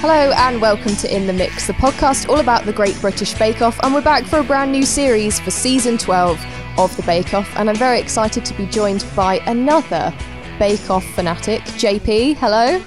Hello 0.00 0.30
and 0.36 0.60
welcome 0.60 0.94
to 0.96 1.12
In 1.12 1.26
the 1.26 1.32
Mix, 1.32 1.66
the 1.66 1.72
podcast 1.72 2.28
all 2.28 2.38
about 2.38 2.64
the 2.66 2.72
Great 2.72 3.00
British 3.00 3.32
Bake 3.38 3.62
Off, 3.62 3.80
and 3.82 3.94
we're 3.94 4.02
back 4.02 4.24
for 4.24 4.38
a 4.38 4.44
brand 4.44 4.70
new 4.70 4.84
series 4.84 5.40
for 5.40 5.50
season 5.50 5.96
12 5.96 6.38
of 6.78 6.94
the 6.96 7.02
Bake 7.02 7.32
Off, 7.32 7.50
and 7.56 7.70
I'm 7.70 7.76
very 7.76 7.98
excited 7.98 8.44
to 8.44 8.54
be 8.54 8.66
joined 8.66 9.04
by 9.16 9.38
another 9.46 10.14
Bake 10.58 10.90
Off 10.90 11.04
fanatic, 11.14 11.62
JP. 11.62 12.36
Hello. 12.36 12.78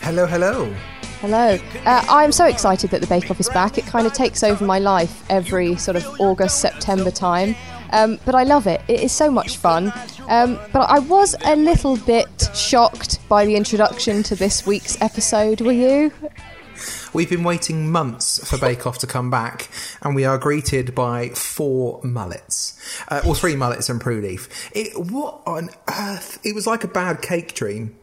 Hello, 0.00 0.26
hello. 0.26 0.74
Hello. 1.20 1.58
Uh, 1.84 2.04
I'm 2.08 2.32
so 2.32 2.46
excited 2.46 2.90
that 2.90 3.02
the 3.02 3.06
Bake 3.06 3.30
Off 3.30 3.38
is 3.38 3.50
back. 3.50 3.76
It 3.76 3.84
kind 3.84 4.06
of 4.06 4.14
takes 4.14 4.42
over 4.42 4.64
my 4.64 4.78
life 4.78 5.24
every 5.30 5.76
sort 5.76 5.96
of 5.96 6.06
August, 6.18 6.60
September 6.60 7.10
time. 7.10 7.54
Um, 7.92 8.18
but 8.24 8.34
I 8.34 8.44
love 8.44 8.66
it. 8.66 8.80
It 8.88 9.00
is 9.00 9.12
so 9.12 9.30
much 9.30 9.58
fun. 9.58 9.92
Um, 10.28 10.58
but 10.72 10.88
I 10.88 10.98
was 11.00 11.34
a 11.44 11.56
little 11.56 11.96
bit 11.96 12.48
shocked 12.54 13.18
by 13.28 13.44
the 13.44 13.54
introduction 13.56 14.22
to 14.24 14.34
this 14.36 14.66
week's 14.66 15.00
episode. 15.00 15.60
Were 15.60 15.72
you? 15.72 16.12
We've 17.12 17.28
been 17.28 17.44
waiting 17.44 17.90
months 17.92 18.48
for 18.48 18.56
Bake 18.56 18.86
Off 18.86 18.98
to 18.98 19.06
come 19.06 19.30
back, 19.30 19.68
and 20.00 20.14
we 20.14 20.24
are 20.24 20.38
greeted 20.38 20.94
by 20.94 21.28
four 21.30 22.00
mullets, 22.02 22.78
uh, 23.08 23.20
or 23.26 23.34
three 23.34 23.54
mullets 23.56 23.90
and 23.90 24.00
Prue 24.00 24.20
Leith. 24.22 24.70
It, 24.74 24.98
what 24.98 25.42
on 25.44 25.68
earth? 25.90 26.38
It 26.44 26.54
was 26.54 26.66
like 26.66 26.82
a 26.84 26.88
bad 26.88 27.20
cake 27.20 27.52
dream. 27.54 27.96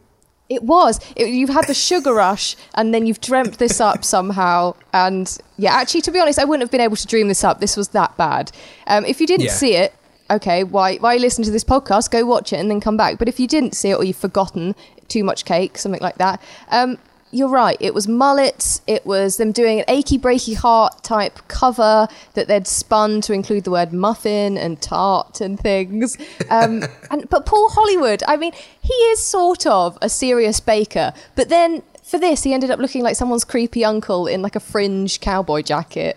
It 0.48 0.62
was. 0.62 1.00
It, 1.16 1.28
you've 1.28 1.50
had 1.50 1.66
the 1.66 1.74
sugar 1.74 2.14
rush, 2.14 2.54
and 2.74 2.94
then 2.94 3.06
you've 3.06 3.20
dreamt 3.20 3.58
this 3.58 3.80
up 3.80 4.04
somehow. 4.04 4.74
And 4.92 5.36
yeah, 5.58 5.74
actually, 5.74 6.02
to 6.02 6.12
be 6.12 6.20
honest, 6.20 6.38
I 6.38 6.44
wouldn't 6.44 6.62
have 6.62 6.70
been 6.70 6.80
able 6.80 6.96
to 6.96 7.06
dream 7.06 7.26
this 7.28 7.42
up. 7.42 7.60
This 7.60 7.76
was 7.76 7.88
that 7.88 8.16
bad. 8.16 8.52
Um, 8.86 9.04
if 9.04 9.20
you 9.20 9.26
didn't 9.26 9.46
Yeah. 9.46 9.52
see 9.52 9.74
it, 9.74 9.92
okay, 10.30 10.64
why 10.64 10.96
why 10.96 11.16
listen 11.16 11.44
to 11.44 11.50
this 11.50 11.64
podcast? 11.64 12.10
Go 12.10 12.24
watch 12.24 12.52
it 12.52 12.56
and 12.56 12.70
then 12.70 12.80
come 12.80 12.96
back. 12.96 13.18
But 13.18 13.28
if 13.28 13.40
you 13.40 13.46
didn't 13.46 13.74
see 13.74 13.90
it 13.90 13.94
or 13.96 14.04
you've 14.04 14.16
forgotten 14.16 14.74
too 15.08 15.24
much 15.24 15.44
cake, 15.44 15.78
something 15.78 16.00
like 16.00 16.18
that, 16.18 16.40
um, 16.70 16.98
you're 17.32 17.48
right. 17.48 17.76
It 17.80 17.94
was 17.94 18.08
mullets. 18.08 18.82
It 18.86 19.06
was 19.06 19.36
them 19.36 19.52
doing 19.52 19.80
an 19.80 19.84
achy 19.88 20.18
breaky 20.18 20.56
heart 20.56 21.02
type 21.02 21.38
cover 21.48 22.08
that 22.34 22.48
they'd 22.48 22.66
spun 22.66 23.20
to 23.22 23.32
include 23.32 23.64
the 23.64 23.70
word 23.70 23.92
muffin 23.92 24.58
and 24.58 24.80
tart 24.80 25.40
and 25.40 25.58
things. 25.58 26.16
Um, 26.50 26.82
and 27.10 27.28
but 27.28 27.46
Paul 27.46 27.68
Hollywood, 27.70 28.22
I 28.26 28.36
mean, 28.36 28.52
he 28.82 28.92
is 28.92 29.24
sort 29.24 29.66
of 29.66 29.96
a 30.00 30.08
serious 30.08 30.60
baker, 30.60 31.12
but 31.34 31.48
then. 31.48 31.82
For 32.02 32.18
this, 32.18 32.42
he 32.42 32.52
ended 32.52 32.72
up 32.72 32.80
looking 32.80 33.04
like 33.04 33.14
someone's 33.14 33.44
creepy 33.44 33.84
uncle 33.84 34.26
in 34.26 34.42
like 34.42 34.56
a 34.56 34.60
fringe 34.60 35.20
cowboy 35.20 35.62
jacket. 35.62 36.16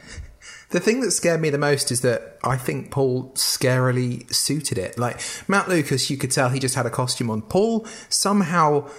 The 0.74 0.80
thing 0.80 1.02
that 1.02 1.12
scared 1.12 1.40
me 1.40 1.52
the 1.52 1.60
most 1.60 1.92
is 1.92 2.02
that 2.02 2.40
I 2.44 2.58
think 2.58 2.90
Paul 2.90 3.32
scarily 3.36 4.32
suited 4.34 4.80
it. 4.80 4.98
Like 4.98 5.22
Matt 5.48 5.70
Lucas, 5.70 6.10
you 6.10 6.18
could 6.18 6.32
tell 6.32 6.50
he 6.50 6.58
just 6.58 6.74
had 6.74 6.88
a 6.88 6.90
costume 6.90 7.30
on. 7.30 7.44
Paul 7.44 7.86
somehow 8.10 8.90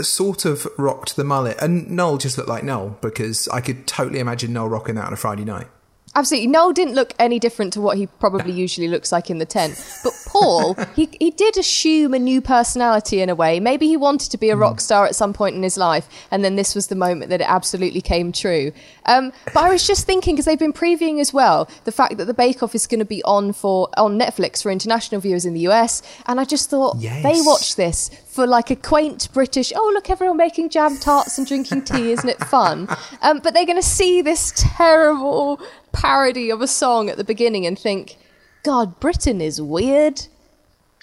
sort 0.00 0.46
of 0.46 0.66
rocked 0.78 1.16
the 1.16 1.24
mullet, 1.24 1.58
and 1.60 1.90
Noel 1.90 2.16
just 2.16 2.38
looked 2.38 2.48
like 2.48 2.64
Noel 2.64 2.96
because 3.02 3.46
I 3.48 3.60
could 3.60 3.86
totally 3.86 4.20
imagine 4.20 4.54
Noel 4.54 4.70
rocking 4.70 4.94
that 4.94 5.04
on 5.04 5.12
a 5.12 5.16
Friday 5.16 5.44
night. 5.44 5.66
Absolutely. 6.14 6.48
Noel 6.48 6.72
didn't 6.72 6.94
look 6.94 7.12
any 7.18 7.38
different 7.38 7.74
to 7.74 7.80
what 7.82 7.98
he 7.98 8.06
probably 8.06 8.52
usually 8.52 8.88
looks 8.88 9.12
like 9.12 9.28
in 9.28 9.36
the 9.36 9.44
tent. 9.44 9.74
But 10.02 10.14
Paul, 10.40 10.74
he, 10.94 11.08
he 11.18 11.30
did 11.30 11.56
assume 11.56 12.14
a 12.14 12.18
new 12.18 12.40
personality 12.40 13.20
in 13.20 13.28
a 13.28 13.34
way. 13.34 13.60
Maybe 13.60 13.86
he 13.86 13.96
wanted 13.96 14.30
to 14.30 14.38
be 14.38 14.50
a 14.50 14.56
rock 14.56 14.80
star 14.80 15.06
at 15.06 15.14
some 15.14 15.32
point 15.32 15.56
in 15.56 15.62
his 15.62 15.76
life, 15.76 16.08
and 16.30 16.44
then 16.44 16.56
this 16.56 16.74
was 16.74 16.86
the 16.88 16.94
moment 16.94 17.30
that 17.30 17.40
it 17.40 17.48
absolutely 17.48 18.00
came 18.00 18.32
true. 18.32 18.72
Um, 19.06 19.32
but 19.46 19.56
I 19.64 19.70
was 19.70 19.86
just 19.86 20.06
thinking, 20.06 20.34
because 20.34 20.44
they've 20.44 20.58
been 20.58 20.72
previewing 20.72 21.20
as 21.20 21.32
well, 21.32 21.68
the 21.84 21.92
fact 21.92 22.16
that 22.18 22.26
the 22.26 22.34
Bake 22.34 22.62
Off 22.62 22.74
is 22.74 22.86
going 22.86 22.98
to 23.00 23.04
be 23.04 23.22
on 23.24 23.52
for 23.52 23.88
on 23.96 24.18
Netflix 24.18 24.62
for 24.62 24.70
international 24.70 25.20
viewers 25.20 25.44
in 25.44 25.54
the 25.54 25.60
US, 25.68 26.02
and 26.26 26.38
I 26.40 26.44
just 26.44 26.70
thought 26.70 26.96
Yes. 26.98 27.22
they 27.22 27.40
watched 27.42 27.76
this 27.76 28.10
for 28.26 28.46
like 28.46 28.70
a 28.70 28.76
quaint 28.76 29.28
British, 29.32 29.72
oh, 29.74 29.90
look, 29.94 30.10
everyone 30.10 30.36
making 30.36 30.68
jam 30.70 30.96
tarts 30.98 31.38
and 31.38 31.46
drinking 31.46 31.82
tea, 31.82 32.12
isn't 32.12 32.28
it 32.28 32.38
fun? 32.44 32.88
Um, 33.20 33.40
but 33.42 33.52
they're 33.52 33.66
going 33.66 33.80
to 33.80 33.82
see 33.82 34.22
this 34.22 34.52
terrible 34.56 35.60
parody 35.92 36.50
of 36.50 36.60
a 36.60 36.66
song 36.68 37.08
at 37.08 37.16
the 37.16 37.24
beginning 37.24 37.66
and 37.66 37.76
think, 37.78 38.16
God, 38.62 39.00
Britain 39.00 39.40
is 39.40 39.60
weird. 39.60 40.26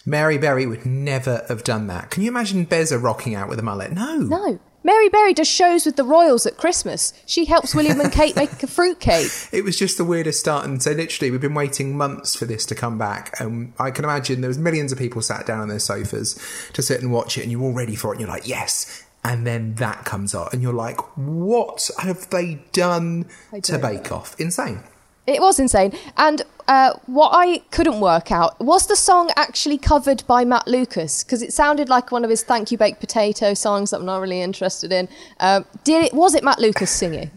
Mary 0.06 0.38
Berry 0.38 0.68
would 0.68 0.86
never 0.86 1.44
have 1.48 1.64
done 1.64 1.88
that. 1.88 2.12
Can 2.12 2.22
you 2.24 2.30
imagine 2.30 2.66
Beza 2.66 3.00
rocking 3.00 3.34
out 3.34 3.50
with 3.50 3.58
a 3.58 3.64
mullet? 3.64 3.92
No. 3.92 4.18
No. 4.18 4.60
Mary 4.84 5.10
Berry 5.10 5.34
does 5.34 5.48
shows 5.48 5.84
with 5.84 5.96
the 5.96 6.04
royals 6.04 6.46
at 6.46 6.58
Christmas. 6.58 7.12
She 7.26 7.46
helps 7.46 7.74
William 7.74 8.00
and 8.00 8.12
Kate 8.12 8.36
make 8.36 8.62
a 8.62 8.68
fruitcake. 8.68 9.32
It 9.52 9.64
was 9.64 9.80
just 9.80 9.98
the 9.98 10.06
weirdest 10.06 10.40
start, 10.40 10.66
and 10.66 10.82
so 10.84 10.92
literally 10.92 11.32
we've 11.32 11.42
been 11.42 11.56
waiting 11.56 11.98
months 11.98 12.36
for 12.36 12.46
this 12.46 12.68
to 12.68 12.76
come 12.76 13.00
back. 13.00 13.36
And 13.40 13.74
I 13.80 13.90
can 13.90 14.06
imagine 14.06 14.42
there 14.42 14.48
was 14.48 14.60
millions 14.60 14.92
of 14.92 15.00
people 15.00 15.24
sat 15.24 15.48
down 15.48 15.62
on 15.62 15.70
their 15.70 15.80
sofas 15.80 16.40
to 16.74 16.84
sit 16.84 17.02
and 17.02 17.12
watch 17.12 17.36
it, 17.40 17.42
and 17.42 17.52
you're 17.52 17.64
all 17.64 17.74
ready 17.74 17.96
for 17.96 18.10
it, 18.10 18.18
and 18.18 18.22
you're 18.22 18.30
like, 18.30 18.48
yes. 18.48 19.04
And 19.24 19.48
then 19.48 19.74
that 19.76 20.06
comes 20.06 20.36
out, 20.36 20.54
and 20.54 20.62
you're 20.62 20.72
like, 20.72 21.00
what 21.18 21.90
have 22.00 22.30
they 22.30 22.64
done 22.72 23.26
to 23.64 23.80
Bake 23.80 24.12
Off? 24.12 24.40
Insane. 24.40 24.84
It 25.28 25.42
was 25.42 25.60
insane. 25.60 25.94
And 26.18 26.44
uh, 26.68 26.94
what 27.06 27.32
I 27.34 27.60
couldn't 27.72 28.00
work 28.00 28.32
out 28.32 28.60
was 28.60 28.88
the 28.88 28.96
song 28.96 29.32
actually 29.36 29.78
covered 29.78 30.24
by 30.28 30.46
Matt 30.46 30.68
Lucas 30.68 31.24
because 31.24 31.42
it 31.42 31.54
sounded 31.54 31.90
like 31.90 32.12
one 32.12 32.24
of 32.24 32.30
his 32.30 32.44
"Thank 32.44 32.72
You 32.72 32.78
Baked 32.78 33.00
Potato" 33.00 33.54
songs 33.54 33.92
that 33.92 34.00
I'm 34.00 34.06
not 34.06 34.22
really 34.22 34.42
interested 34.42 34.92
in. 34.92 35.08
Um, 35.40 35.66
did 35.84 36.04
it? 36.06 36.14
Was 36.14 36.36
it 36.36 36.44
Matt 36.44 36.60
Lucas 36.60 36.92
singing? 36.92 37.32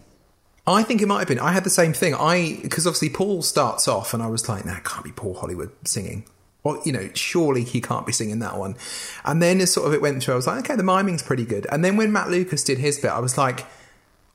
I 0.67 0.83
think 0.83 1.01
it 1.01 1.07
might 1.07 1.19
have 1.19 1.27
been. 1.27 1.39
I 1.39 1.51
had 1.51 1.63
the 1.63 1.69
same 1.69 1.93
thing. 1.93 2.13
I 2.13 2.59
because 2.61 2.85
obviously 2.85 3.09
Paul 3.09 3.41
starts 3.41 3.87
off, 3.87 4.13
and 4.13 4.21
I 4.21 4.27
was 4.27 4.47
like, 4.47 4.65
"Nah, 4.65 4.77
it 4.77 4.83
can't 4.83 5.03
be 5.03 5.11
Paul 5.11 5.35
Hollywood 5.35 5.71
singing." 5.83 6.25
Well, 6.63 6.81
you 6.83 6.91
know, 6.91 7.09
surely 7.13 7.63
he 7.63 7.79
can't 7.79 8.05
be 8.05 8.11
singing 8.11 8.39
that 8.39 8.57
one. 8.57 8.75
And 9.23 9.41
then 9.41 9.61
as 9.61 9.71
sort 9.71 9.87
of 9.87 9.93
it 9.93 10.01
went 10.01 10.21
through, 10.21 10.33
I 10.33 10.37
was 10.37 10.47
like, 10.47 10.59
"Okay, 10.59 10.75
the 10.75 10.83
miming's 10.83 11.23
pretty 11.23 11.45
good." 11.45 11.65
And 11.71 11.83
then 11.83 11.97
when 11.97 12.11
Matt 12.11 12.29
Lucas 12.29 12.63
did 12.63 12.77
his 12.77 12.99
bit, 12.99 13.11
I 13.11 13.19
was 13.19 13.37
like, 13.37 13.65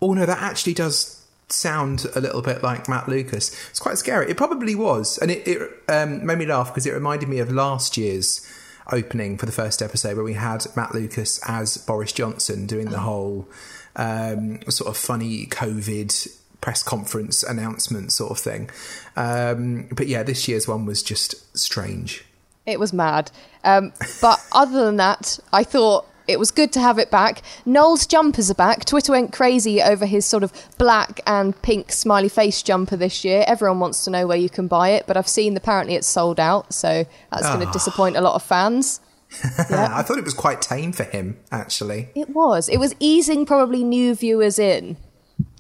"Oh 0.00 0.14
no, 0.14 0.26
that 0.26 0.40
actually 0.40 0.74
does 0.74 1.23
sound 1.48 2.06
a 2.14 2.20
little 2.20 2.42
bit 2.42 2.62
like 2.62 2.88
Matt 2.88 3.08
Lucas." 3.08 3.54
It's 3.70 3.80
quite 3.80 3.98
scary. 3.98 4.30
It 4.30 4.36
probably 4.36 4.74
was, 4.74 5.18
and 5.18 5.30
it, 5.30 5.46
it 5.46 5.82
um, 5.88 6.24
made 6.24 6.38
me 6.38 6.46
laugh 6.46 6.68
because 6.68 6.86
it 6.86 6.92
reminded 6.92 7.28
me 7.28 7.38
of 7.38 7.50
last 7.50 7.96
year's 7.96 8.46
opening 8.92 9.38
for 9.38 9.46
the 9.46 9.52
first 9.52 9.80
episode 9.80 10.16
where 10.16 10.24
we 10.24 10.34
had 10.34 10.66
Matt 10.76 10.94
Lucas 10.94 11.40
as 11.46 11.78
Boris 11.78 12.12
Johnson 12.12 12.66
doing 12.66 12.90
the 12.90 13.00
whole 13.00 13.48
um, 13.96 14.60
sort 14.68 14.88
of 14.88 14.96
funny 14.96 15.46
COVID 15.46 16.38
press 16.60 16.82
conference 16.82 17.42
announcement 17.42 18.12
sort 18.12 18.30
of 18.30 18.38
thing. 18.38 18.70
Um, 19.16 19.88
but 19.92 20.06
yeah, 20.06 20.22
this 20.22 20.48
year's 20.48 20.66
one 20.66 20.86
was 20.86 21.02
just 21.02 21.56
strange. 21.56 22.24
It 22.66 22.80
was 22.80 22.92
mad. 22.92 23.30
Um, 23.62 23.92
but 24.20 24.42
other 24.52 24.84
than 24.84 24.96
that, 24.96 25.38
I 25.52 25.64
thought 25.64 26.06
it 26.26 26.38
was 26.38 26.50
good 26.50 26.72
to 26.72 26.80
have 26.80 26.98
it 26.98 27.10
back. 27.10 27.42
Noel's 27.64 28.06
jumpers 28.06 28.50
are 28.50 28.54
back. 28.54 28.84
Twitter 28.84 29.12
went 29.12 29.32
crazy 29.32 29.82
over 29.82 30.06
his 30.06 30.24
sort 30.24 30.42
of 30.42 30.52
black 30.78 31.20
and 31.26 31.60
pink 31.62 31.92
smiley 31.92 32.28
face 32.28 32.62
jumper 32.62 32.96
this 32.96 33.24
year. 33.24 33.44
Everyone 33.46 33.80
wants 33.80 34.04
to 34.04 34.10
know 34.10 34.26
where 34.26 34.36
you 34.36 34.48
can 34.48 34.66
buy 34.66 34.90
it, 34.90 35.06
but 35.06 35.16
I've 35.16 35.28
seen 35.28 35.56
apparently 35.56 35.94
it's 35.94 36.06
sold 36.06 36.40
out, 36.40 36.72
so 36.72 37.04
that's 37.30 37.46
going 37.46 37.60
to 37.60 37.66
ah. 37.66 37.72
disappoint 37.72 38.16
a 38.16 38.20
lot 38.20 38.34
of 38.34 38.42
fans. 38.42 39.00
I 39.70 40.02
thought 40.02 40.18
it 40.18 40.24
was 40.24 40.34
quite 40.34 40.62
tame 40.62 40.92
for 40.92 41.04
him, 41.04 41.38
actually. 41.50 42.10
It 42.14 42.30
was. 42.30 42.68
It 42.68 42.78
was 42.78 42.94
easing 43.00 43.46
probably 43.46 43.82
new 43.82 44.14
viewers 44.14 44.58
in. 44.58 44.96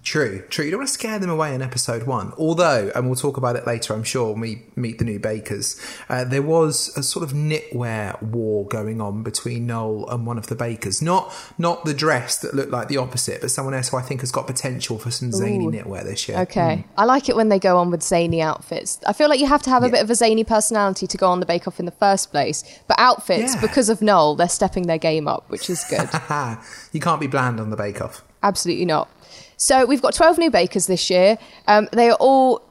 True, 0.04 0.44
true. 0.50 0.66
You 0.66 0.70
don't 0.70 0.80
want 0.80 0.88
to 0.88 0.92
scare 0.94 1.18
them 1.18 1.30
away 1.30 1.54
in 1.54 1.62
episode 1.62 2.02
one. 2.02 2.34
Although, 2.36 2.92
and 2.94 3.06
we'll 3.06 3.16
talk 3.16 3.38
about 3.38 3.56
it 3.56 3.66
later, 3.66 3.94
I'm 3.94 4.04
sure, 4.04 4.32
when 4.32 4.40
we 4.40 4.62
meet 4.76 4.98
the 4.98 5.04
new 5.06 5.18
bakers, 5.18 5.80
uh, 6.10 6.24
there 6.24 6.42
was 6.42 6.94
a 6.94 7.02
sort 7.02 7.22
of 7.22 7.32
knitwear 7.32 8.20
war 8.22 8.66
going 8.66 9.00
on 9.00 9.22
between 9.22 9.66
Noel 9.66 10.06
and 10.10 10.26
one 10.26 10.36
of 10.36 10.48
the 10.48 10.54
bakers. 10.56 11.00
Not 11.00 11.32
not 11.56 11.86
the 11.86 11.94
dress 11.94 12.36
that 12.40 12.52
looked 12.54 12.70
like 12.70 12.88
the 12.88 12.98
opposite, 12.98 13.40
but 13.40 13.50
someone 13.50 13.72
else 13.72 13.88
who 13.88 13.96
I 13.96 14.02
think 14.02 14.20
has 14.20 14.30
got 14.30 14.46
potential 14.46 14.98
for 14.98 15.10
some 15.10 15.32
zany 15.32 15.64
Ooh. 15.64 15.70
knitwear 15.70 16.04
this 16.04 16.28
year. 16.28 16.38
Okay. 16.40 16.84
I 16.98 17.06
like 17.06 17.30
it 17.30 17.34
when 17.36 17.48
they 17.48 17.58
go 17.58 17.78
on 17.78 17.90
with 17.90 18.02
zany 18.02 18.42
outfits. 18.42 19.00
I 19.06 19.14
feel 19.14 19.30
like 19.30 19.40
you 19.40 19.46
have 19.46 19.62
to 19.62 19.70
have 19.70 19.84
a 19.84 19.88
bit 19.88 20.02
of 20.02 20.10
a 20.10 20.14
zany 20.14 20.44
personality 20.44 21.06
to 21.06 21.16
go 21.16 21.28
on 21.30 21.40
the 21.40 21.46
Bake 21.46 21.66
Off 21.66 21.80
in 21.80 21.86
the 21.86 21.92
first 21.92 22.30
place. 22.30 22.62
But 22.88 22.98
outfits, 23.00 23.54
Yeah. 23.54 23.60
because 23.62 23.88
of 23.88 24.02
Noel, 24.02 24.34
they're 24.34 24.50
stepping 24.50 24.86
their 24.86 24.98
game 24.98 25.26
up, 25.28 25.48
which 25.48 25.70
is 25.70 25.82
good. 25.88 26.10
You 26.92 27.00
can't 27.00 27.20
be 27.20 27.26
bland 27.26 27.58
on 27.58 27.70
the 27.70 27.76
Bake 27.76 28.02
Off. 28.02 28.22
Absolutely 28.42 28.84
not. 28.84 29.08
So 29.56 29.86
we've 29.86 30.02
got 30.02 30.14
12 30.14 30.38
new 30.38 30.50
bakers 30.50 30.86
this 30.86 31.10
year. 31.10 31.38
Um, 31.66 31.88
they 31.92 32.10
are 32.10 32.16
all 32.20 32.62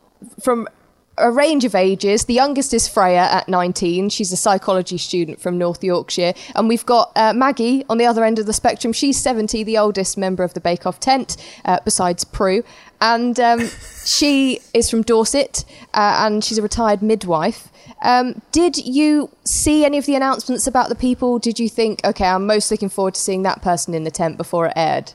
from 0.42 0.68
a 1.18 1.32
range 1.32 1.64
of 1.64 1.76
ages. 1.76 2.26
The 2.26 2.34
youngest 2.34 2.74
is 2.74 2.88
Freya 2.88 3.22
at 3.32 3.48
19. 3.48 4.10
She's 4.10 4.32
a 4.32 4.38
psychology 4.38 4.98
student 4.98 5.40
from 5.40 5.58
North 5.58 5.84
Yorkshire. 5.84 6.34
And 6.56 6.68
we've 6.68 6.86
got 6.86 7.12
uh, 7.16 7.34
Maggie 7.34 7.86
on 7.90 7.98
the 7.98 8.06
other 8.06 8.24
end 8.24 8.40
of 8.40 8.46
the 8.46 8.54
spectrum. 8.54 8.94
She's 8.94 9.20
70, 9.20 9.64
the 9.64 9.78
oldest 9.78 10.18
member 10.18 10.44
of 10.44 10.54
the 10.54 10.60
Bake 10.60 10.86
Off 10.86 11.00
tent, 11.00 11.38
uh, 11.66 11.80
besides 11.86 12.24
Prue. 12.24 12.64
And 13.00 13.40
um, 13.40 13.68
she 14.06 14.60
is 14.74 14.90
from 14.90 15.04
Dorset 15.04 15.66
uh, 15.94 16.26
and 16.26 16.44
she's 16.44 16.58
a 16.58 16.64
retired 16.64 17.02
midwife. 17.02 17.70
Um, 18.02 18.42
did 18.52 18.78
you 18.78 19.30
see 19.46 19.86
any 19.86 19.98
of 19.98 20.06
the 20.06 20.16
announcements 20.16 20.68
about 20.68 20.90
the 20.90 20.96
people? 20.96 21.40
Did 21.40 21.60
you 21.60 21.70
think, 21.70 22.02
okay, 22.04 22.26
I'm 22.26 22.46
most 22.46 22.70
looking 22.72 22.90
forward 22.90 23.14
to 23.14 23.20
seeing 23.20 23.44
that 23.44 23.62
person 23.62 23.94
in 23.94 24.04
the 24.04 24.12
tent 24.12 24.36
before 24.36 24.68
it 24.68 24.74
aired? 24.76 25.14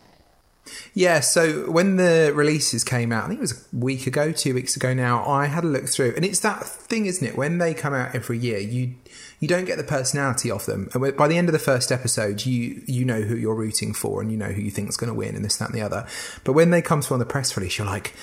Yeah, 0.94 1.20
so 1.20 1.70
when 1.70 1.97
the 1.97 2.32
releases 2.35 2.85
came 2.85 3.12
out, 3.12 3.25
I 3.25 3.29
think 3.29 3.38
it 3.38 3.43
was 3.43 3.67
a 3.73 3.76
week 3.76 4.06
ago, 4.06 4.32
two 4.32 4.55
weeks 4.55 4.76
ago 4.76 4.94
now, 4.94 5.25
I 5.26 5.47
had 5.47 5.65
a 5.65 5.67
look 5.69 5.87
through, 5.87 6.15
and 6.17 6.25
it's 6.25 6.41
that 6.41 6.65
thing, 6.65 7.06
isn't 7.06 7.26
it? 7.26 7.37
When 7.37 7.59
they 7.59 7.75
come 7.75 7.94
out 7.94 8.15
every 8.15 8.38
year, 8.38 8.59
you 8.59 8.94
you 9.41 9.47
don't 9.47 9.67
get 9.67 9.79
the 9.79 9.85
personality 9.85 10.50
of 10.50 10.67
them. 10.67 10.88
And 10.93 11.17
by 11.17 11.29
the 11.29 11.38
end 11.38 11.49
of 11.49 11.53
the 11.53 11.59
first 11.59 11.93
episode, 11.93 12.44
you 12.44 12.82
you 12.87 13.05
know 13.05 13.20
who 13.20 13.37
you're 13.37 13.55
rooting 13.55 13.94
for, 13.94 14.20
and 14.20 14.31
you 14.31 14.37
know 14.37 14.49
who 14.49 14.62
you 14.62 14.70
think 14.70 14.88
is 14.88 14.97
going 14.97 15.12
to 15.12 15.15
win, 15.15 15.37
and 15.37 15.44
this, 15.44 15.56
that, 15.59 15.70
and 15.70 15.75
the 15.75 15.82
other. 15.82 16.06
But 16.44 16.55
when 16.55 16.71
they 16.71 16.82
come 16.82 17.00
to 17.00 17.12
on 17.14 17.21
the 17.21 17.26
press 17.26 17.56
release, 17.56 17.79
you're 17.79 17.87
like, 17.87 18.14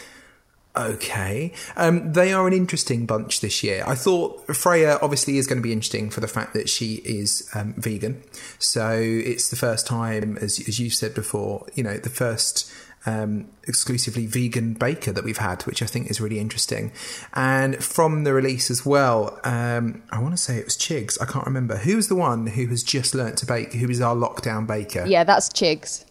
Okay. 0.78 1.54
Um, 1.78 2.14
they 2.14 2.34
are 2.34 2.48
an 2.48 2.54
interesting 2.54 3.06
bunch 3.06 3.42
this 3.42 3.64
year. 3.64 3.84
I 3.88 3.96
thought 3.96 4.56
Freya 4.56 5.00
obviously 5.02 5.38
is 5.38 5.48
going 5.48 5.60
to 5.60 5.64
be 5.64 5.74
interesting 5.74 6.10
for 6.10 6.20
the 6.20 6.28
fact 6.28 6.54
that 6.54 6.70
she 6.70 6.96
is 7.06 7.50
um, 7.54 7.74
vegan. 7.78 8.22
So 8.60 8.92
it's 9.00 9.50
the 9.50 9.56
first 9.56 9.88
time, 9.88 10.38
as, 10.38 10.60
as 10.68 10.80
you 10.80 10.90
said 10.90 11.14
before, 11.14 11.66
you 11.76 11.84
know, 11.84 11.98
the 11.98 12.10
first 12.10 12.70
um, 13.06 13.48
exclusively 13.68 14.26
vegan 14.26 14.74
baker 14.74 15.12
that 15.12 15.24
we've 15.24 15.38
had, 15.38 15.62
which 15.64 15.82
I 15.82 15.86
think 15.86 16.10
is 16.10 16.20
really 16.20 16.40
interesting. 16.40 16.92
And 17.34 17.84
from 17.84 18.24
the 18.24 18.34
release 18.34 18.70
as 18.70 18.86
well, 18.86 19.40
um, 19.44 20.04
I 20.12 20.20
want 20.20 20.34
to 20.34 20.38
say 20.38 20.58
it 20.58 20.66
was 20.66 20.78
Chigs. 20.78 21.22
I 21.22 21.26
can't 21.26 21.46
remember. 21.46 21.78
Who's 21.78 22.08
the 22.08 22.16
one 22.16 22.48
who 22.48 22.66
has 22.68 22.84
just 22.84 23.14
learnt 23.14 23.38
to 23.38 23.46
bake, 23.46 23.74
who 23.74 23.90
is 23.90 24.02
our 24.02 24.16
lockdown 24.16 24.68
baker? 24.68 25.06
Yeah, 25.06 25.24
that's 25.24 25.50
Chigs. 25.50 26.06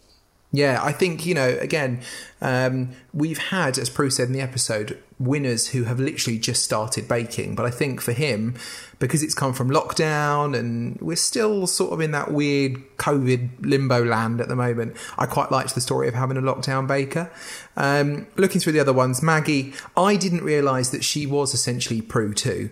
Yeah, 0.55 0.79
I 0.81 0.93
think, 0.93 1.25
you 1.25 1.33
know, 1.33 1.57
again, 1.59 2.01
um, 2.41 2.91
we've 3.13 3.37
had, 3.37 3.77
as 3.77 3.89
Prue 3.89 4.09
said 4.09 4.27
in 4.27 4.33
the 4.33 4.41
episode, 4.41 4.97
winners 5.19 5.69
who 5.69 5.83
have 5.83 5.99
literally 5.99 6.39
just 6.39 6.63
started 6.63 7.09
baking. 7.09 7.55
But 7.55 7.65
I 7.65 7.71
think 7.71 7.99
for 7.99 8.13
him, 8.13 8.55
because 8.99 9.21
it's 9.21 9.33
come 9.33 9.51
from 9.51 9.69
lockdown 9.69 10.57
and 10.57 10.97
we're 11.01 11.17
still 11.17 11.67
sort 11.67 11.91
of 11.91 11.99
in 11.99 12.11
that 12.11 12.31
weird 12.31 12.75
COVID 12.97 13.65
limbo 13.65 14.05
land 14.05 14.39
at 14.39 14.47
the 14.47 14.55
moment, 14.55 14.95
I 15.17 15.25
quite 15.25 15.51
liked 15.51 15.75
the 15.75 15.81
story 15.81 16.07
of 16.07 16.13
having 16.13 16.37
a 16.37 16.41
lockdown 16.41 16.87
baker. 16.87 17.29
Um, 17.75 18.27
looking 18.37 18.61
through 18.61 18.73
the 18.73 18.79
other 18.79 18.93
ones, 18.93 19.21
Maggie, 19.21 19.73
I 19.97 20.15
didn't 20.15 20.43
realise 20.43 20.89
that 20.89 21.03
she 21.03 21.25
was 21.25 21.53
essentially 21.53 22.01
Prue 22.01 22.33
too 22.33 22.69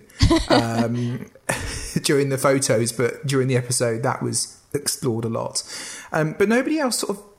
um, 0.48 1.26
during 2.04 2.30
the 2.30 2.38
photos, 2.38 2.94
but 2.94 3.28
during 3.28 3.50
the 3.50 3.58
episode, 3.58 4.04
that 4.04 4.24
was 4.24 4.58
explored 4.74 5.26
a 5.26 5.30
lot. 5.30 5.64
Um, 6.14 6.36
but 6.38 6.48
nobody 6.48 6.80
else 6.80 7.00
sort 7.00 7.18
of 7.18 7.33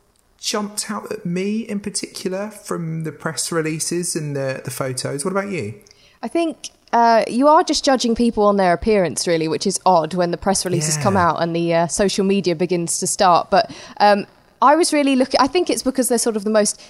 jumped 0.45 0.91
out 0.91 1.11
at 1.11 1.25
me 1.25 1.61
in 1.61 1.81
particular 1.81 2.51
from 2.51 3.05
the 3.05 3.13
press 3.13 3.51
releases 3.51 4.15
and 4.15 4.37
the, 4.37 4.61
the 4.65 4.71
photos. 4.71 5.25
What 5.25 5.33
about 5.33 5.49
you? 5.49 5.75
I 6.23 6.29
think 6.29 6.69
uh, 6.93 7.25
you 7.27 7.49
are 7.49 7.65
just 7.65 7.83
judging 7.83 8.15
people 8.15 8.45
on 8.45 8.59
their 8.59 8.75
appearance, 8.75 9.27
really, 9.27 9.49
which 9.49 9.67
is 9.67 9.81
odd 9.87 10.13
when 10.13 10.31
the 10.33 10.37
press 10.37 10.65
releases 10.65 10.97
yeah. 10.97 11.03
come 11.03 11.17
out 11.17 11.43
and 11.43 11.57
the 11.57 11.75
uh, 11.75 11.87
social 11.87 12.27
media 12.27 12.55
begins 12.55 12.99
to 12.99 13.07
start. 13.07 13.51
But 13.51 13.75
um, 14.01 14.27
I 14.61 14.77
was 14.77 14.93
really 14.93 15.17
looking. 15.17 15.41
I 15.41 15.47
think 15.47 15.71
it's 15.71 15.83
because 15.83 16.09
they're 16.09 16.19
sort 16.19 16.37
of 16.37 16.45
the 16.45 16.51
most 16.51 16.81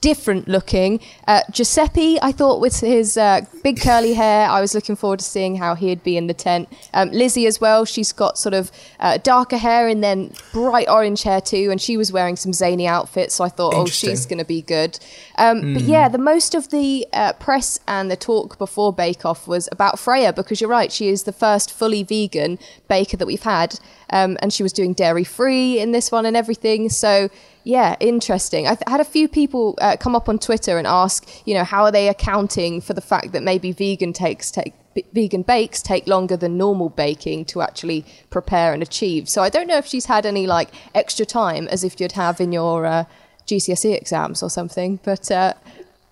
different 0.00 0.46
looking. 0.46 1.00
Uh, 1.26 1.40
Giuseppe, 1.50 2.18
I 2.22 2.32
thought 2.32 2.60
with 2.60 2.80
his 2.80 3.16
uh, 3.16 3.40
big 3.62 3.80
curly 3.80 4.14
hair, 4.14 4.48
I 4.48 4.60
was 4.60 4.74
looking 4.74 4.96
forward 4.96 5.18
to 5.18 5.24
seeing 5.24 5.56
how 5.56 5.74
he'd 5.74 6.02
be 6.02 6.16
in 6.16 6.28
the 6.28 6.34
tent. 6.34 6.68
Um, 6.94 7.10
Lizzie 7.10 7.46
as 7.46 7.60
well, 7.60 7.84
she's 7.84 8.12
got 8.12 8.38
sort 8.38 8.54
of 8.54 8.70
uh, 9.00 9.18
darker 9.18 9.56
hair 9.56 9.88
and 9.88 10.02
then 10.02 10.32
bright 10.52 10.88
orange 10.88 11.22
hair 11.22 11.40
too, 11.40 11.70
and 11.70 11.80
she 11.80 11.96
was 11.96 12.12
wearing 12.12 12.36
some 12.36 12.52
zany 12.52 12.86
outfits, 12.86 13.34
so 13.34 13.44
I 13.44 13.48
thought, 13.48 13.74
oh, 13.74 13.86
she's 13.86 14.26
going 14.26 14.38
to 14.38 14.44
be 14.44 14.62
good. 14.62 14.98
Um, 15.36 15.62
mm. 15.62 15.74
But 15.74 15.82
hmm. 15.82 15.90
yeah, 15.90 16.08
the 16.08 16.18
most 16.18 16.54
of 16.54 16.70
the 16.70 17.06
uh, 17.12 17.32
press 17.34 17.80
and 17.88 18.10
the 18.10 18.16
talk 18.16 18.58
before 18.58 18.92
Bake 18.92 19.24
Off 19.24 19.48
was 19.48 19.68
about 19.72 19.98
Freya, 19.98 20.32
because 20.32 20.60
you're 20.60 20.70
right, 20.70 20.92
she 20.92 21.08
is 21.08 21.24
the 21.24 21.32
first 21.32 21.72
fully 21.72 22.02
vegan 22.02 22.58
baker 22.86 23.16
that 23.16 23.26
we've 23.26 23.42
had, 23.42 23.80
um, 24.10 24.38
and 24.40 24.52
she 24.52 24.62
was 24.62 24.72
doing 24.72 24.92
dairy 24.92 25.24
free 25.24 25.80
in 25.80 25.92
this 25.92 26.12
one 26.12 26.24
and 26.24 26.36
everything, 26.36 26.88
so 26.88 27.28
yeah, 27.68 27.96
interesting. 28.00 28.66
I've 28.66 28.82
had 28.86 28.98
a 28.98 29.04
few 29.04 29.28
people 29.28 29.76
uh, 29.82 29.98
come 30.00 30.16
up 30.16 30.30
on 30.30 30.38
Twitter 30.38 30.78
and 30.78 30.86
ask, 30.86 31.28
you 31.46 31.52
know, 31.52 31.64
how 31.64 31.84
are 31.84 31.92
they 31.92 32.08
accounting 32.08 32.80
for 32.80 32.94
the 32.94 33.02
fact 33.02 33.32
that 33.32 33.42
maybe 33.42 33.72
vegan 33.72 34.14
takes 34.14 34.50
take 34.50 34.72
b- 34.94 35.04
vegan 35.12 35.42
bakes 35.42 35.82
take 35.82 36.06
longer 36.06 36.34
than 36.34 36.56
normal 36.56 36.88
baking 36.88 37.44
to 37.44 37.60
actually 37.60 38.06
prepare 38.30 38.72
and 38.72 38.82
achieve. 38.82 39.28
So 39.28 39.42
I 39.42 39.50
don't 39.50 39.66
know 39.66 39.76
if 39.76 39.84
she's 39.84 40.06
had 40.06 40.24
any 40.24 40.46
like 40.46 40.70
extra 40.94 41.26
time 41.26 41.68
as 41.68 41.84
if 41.84 42.00
you'd 42.00 42.12
have 42.12 42.40
in 42.40 42.52
your 42.52 42.86
uh, 42.86 43.04
GCSE 43.46 43.94
exams 43.94 44.42
or 44.42 44.48
something, 44.48 44.98
but 45.02 45.30
uh, 45.30 45.52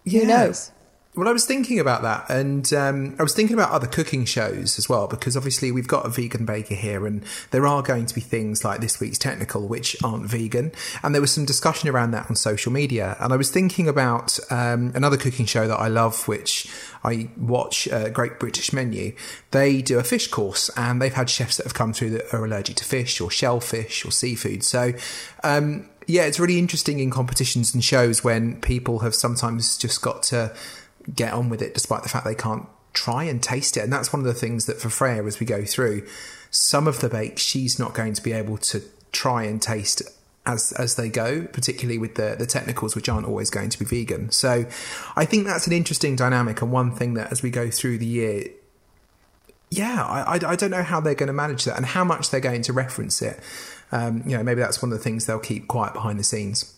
who 0.04 0.26
knows? 0.26 0.72
Well, 1.16 1.28
I 1.28 1.32
was 1.32 1.46
thinking 1.46 1.80
about 1.80 2.02
that, 2.02 2.28
and 2.28 2.70
um, 2.74 3.16
I 3.18 3.22
was 3.22 3.32
thinking 3.32 3.54
about 3.54 3.70
other 3.70 3.86
cooking 3.86 4.26
shows 4.26 4.78
as 4.78 4.86
well, 4.86 5.06
because 5.06 5.34
obviously 5.34 5.72
we've 5.72 5.88
got 5.88 6.04
a 6.04 6.10
vegan 6.10 6.44
baker 6.44 6.74
here, 6.74 7.06
and 7.06 7.24
there 7.52 7.66
are 7.66 7.80
going 7.80 8.04
to 8.04 8.14
be 8.14 8.20
things 8.20 8.66
like 8.66 8.82
this 8.82 9.00
week's 9.00 9.16
technical 9.16 9.66
which 9.66 9.96
aren't 10.04 10.26
vegan, 10.26 10.72
and 11.02 11.14
there 11.14 11.22
was 11.22 11.32
some 11.32 11.46
discussion 11.46 11.88
around 11.88 12.10
that 12.10 12.28
on 12.28 12.36
social 12.36 12.70
media. 12.70 13.16
And 13.18 13.32
I 13.32 13.36
was 13.36 13.50
thinking 13.50 13.88
about 13.88 14.38
um, 14.50 14.92
another 14.94 15.16
cooking 15.16 15.46
show 15.46 15.66
that 15.66 15.80
I 15.80 15.88
love, 15.88 16.28
which 16.28 16.70
I 17.02 17.30
watch, 17.38 17.88
uh, 17.88 18.10
Great 18.10 18.38
British 18.38 18.74
Menu. 18.74 19.14
They 19.52 19.80
do 19.80 19.98
a 19.98 20.04
fish 20.04 20.28
course, 20.28 20.68
and 20.76 21.00
they've 21.00 21.14
had 21.14 21.30
chefs 21.30 21.56
that 21.56 21.64
have 21.64 21.72
come 21.72 21.94
through 21.94 22.10
that 22.10 22.34
are 22.34 22.44
allergic 22.44 22.76
to 22.76 22.84
fish 22.84 23.22
or 23.22 23.30
shellfish 23.30 24.04
or 24.04 24.10
seafood. 24.10 24.64
So. 24.64 24.92
Um, 25.42 25.88
yeah, 26.08 26.22
it's 26.22 26.38
really 26.38 26.60
interesting 26.60 27.00
in 27.00 27.10
competitions 27.10 27.74
and 27.74 27.82
shows 27.82 28.22
when 28.22 28.60
people 28.60 29.00
have 29.00 29.12
sometimes 29.12 29.76
just 29.76 30.02
got 30.02 30.22
to 30.22 30.54
get 31.14 31.32
on 31.32 31.48
with 31.48 31.62
it 31.62 31.74
despite 31.74 32.02
the 32.02 32.08
fact 32.08 32.24
they 32.24 32.34
can't 32.34 32.66
try 32.92 33.24
and 33.24 33.42
taste 33.42 33.76
it. 33.76 33.80
And 33.80 33.92
that's 33.92 34.12
one 34.12 34.20
of 34.20 34.26
the 34.26 34.34
things 34.34 34.66
that 34.66 34.80
for 34.80 34.88
Freya, 34.88 35.24
as 35.24 35.38
we 35.38 35.46
go 35.46 35.64
through, 35.64 36.06
some 36.50 36.88
of 36.88 37.00
the 37.00 37.08
bakes 37.08 37.42
she's 37.42 37.78
not 37.78 37.94
going 37.94 38.14
to 38.14 38.22
be 38.22 38.32
able 38.32 38.56
to 38.58 38.82
try 39.12 39.44
and 39.44 39.60
taste 39.60 40.02
as 40.46 40.72
as 40.72 40.94
they 40.94 41.08
go, 41.08 41.46
particularly 41.52 41.98
with 41.98 42.14
the 42.14 42.36
the 42.38 42.46
technicals, 42.46 42.94
which 42.94 43.08
aren't 43.08 43.26
always 43.26 43.50
going 43.50 43.68
to 43.68 43.78
be 43.78 43.84
vegan. 43.84 44.30
So, 44.30 44.64
I 45.16 45.24
think 45.24 45.46
that's 45.46 45.66
an 45.66 45.72
interesting 45.72 46.16
dynamic 46.16 46.62
and 46.62 46.72
one 46.72 46.94
thing 46.94 47.14
that 47.14 47.32
as 47.32 47.42
we 47.42 47.50
go 47.50 47.70
through 47.70 47.98
the 47.98 48.06
year. 48.06 48.48
Yeah, 49.68 50.04
I, 50.04 50.36
I, 50.36 50.50
I 50.52 50.56
don't 50.56 50.70
know 50.70 50.84
how 50.84 51.00
they're 51.00 51.16
going 51.16 51.26
to 51.26 51.32
manage 51.32 51.64
that 51.64 51.76
and 51.76 51.84
how 51.84 52.04
much 52.04 52.30
they're 52.30 52.40
going 52.40 52.62
to 52.62 52.72
reference 52.72 53.20
it. 53.20 53.40
Um, 53.90 54.22
you 54.24 54.36
know, 54.36 54.44
maybe 54.44 54.60
that's 54.60 54.80
one 54.80 54.92
of 54.92 54.98
the 54.98 55.02
things 55.02 55.26
they'll 55.26 55.40
keep 55.40 55.66
quiet 55.66 55.92
behind 55.92 56.20
the 56.20 56.24
scenes. 56.24 56.72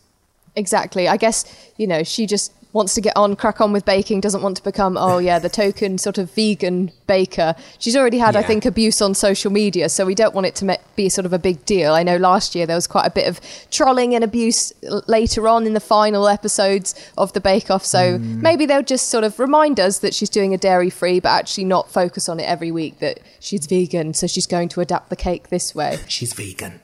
Exactly. 0.57 1.07
I 1.07 1.19
guess, 1.19 1.45
you 1.77 1.87
know, 1.87 2.03
she 2.03 2.27
just 2.27 2.51
wants 2.73 2.95
to 2.95 3.01
get 3.01 3.17
on, 3.17 3.35
crack 3.37 3.61
on 3.61 3.73
with 3.73 3.85
baking, 3.85 4.21
doesn't 4.21 4.43
want 4.43 4.57
to 4.57 4.63
become, 4.63 4.97
oh 4.97 5.19
yeah, 5.19 5.39
the 5.39 5.49
token 5.63 5.99
sort 5.99 6.19
of 6.19 6.31
vegan 6.33 6.93
baker. 7.07 7.55
She's 7.79 7.97
already 7.97 8.19
had, 8.19 8.35
yeah. 8.35 8.41
I 8.41 8.43
think, 8.43 8.65
abuse 8.65 9.01
on 9.01 9.15
social 9.15 9.51
media, 9.51 9.89
so 9.89 10.05
we 10.05 10.15
don't 10.15 10.35
want 10.35 10.47
it 10.47 10.55
to 10.57 10.79
be 10.97 11.09
sort 11.09 11.27
of 11.27 11.33
a 11.33 11.39
big 11.39 11.65
deal. 11.65 11.95
I 11.95 12.03
know 12.03 12.17
last 12.17 12.55
year 12.55 12.67
there 12.67 12.77
was 12.77 12.87
quite 12.87 13.07
a 13.07 13.11
bit 13.11 13.27
of 13.27 13.41
trolling 13.71 14.15
and 14.15 14.23
abuse 14.23 14.73
later 15.07 15.49
on 15.49 15.67
in 15.67 15.75
the 15.75 15.81
final 15.81 16.29
episodes 16.29 16.95
of 17.17 17.33
the 17.33 17.41
Bake 17.41 17.71
Off, 17.71 17.85
so 17.85 18.19
mm. 18.19 18.43
maybe 18.43 18.67
they'll 18.67 18.83
just 18.83 19.09
sort 19.09 19.25
of 19.25 19.39
remind 19.39 19.81
us 19.81 20.01
that 20.01 20.15
she's 20.15 20.31
doing 20.31 20.53
a 20.53 20.59
dairy 20.59 20.91
free, 20.91 21.21
but 21.21 21.31
actually 21.31 21.65
not 21.65 21.91
focus 21.91 22.29
on 22.29 22.39
it 22.39 22.45
every 22.45 22.71
week 22.71 22.99
that 22.99 23.21
she's 23.41 23.67
vegan, 23.67 24.15
so 24.15 24.27
she's 24.27 24.47
going 24.47 24.69
to 24.69 24.81
adapt 24.81 25.11
the 25.11 25.17
cake 25.17 25.49
this 25.49 25.75
way. 25.75 25.99
She's 26.07 26.33
vegan. 26.33 26.81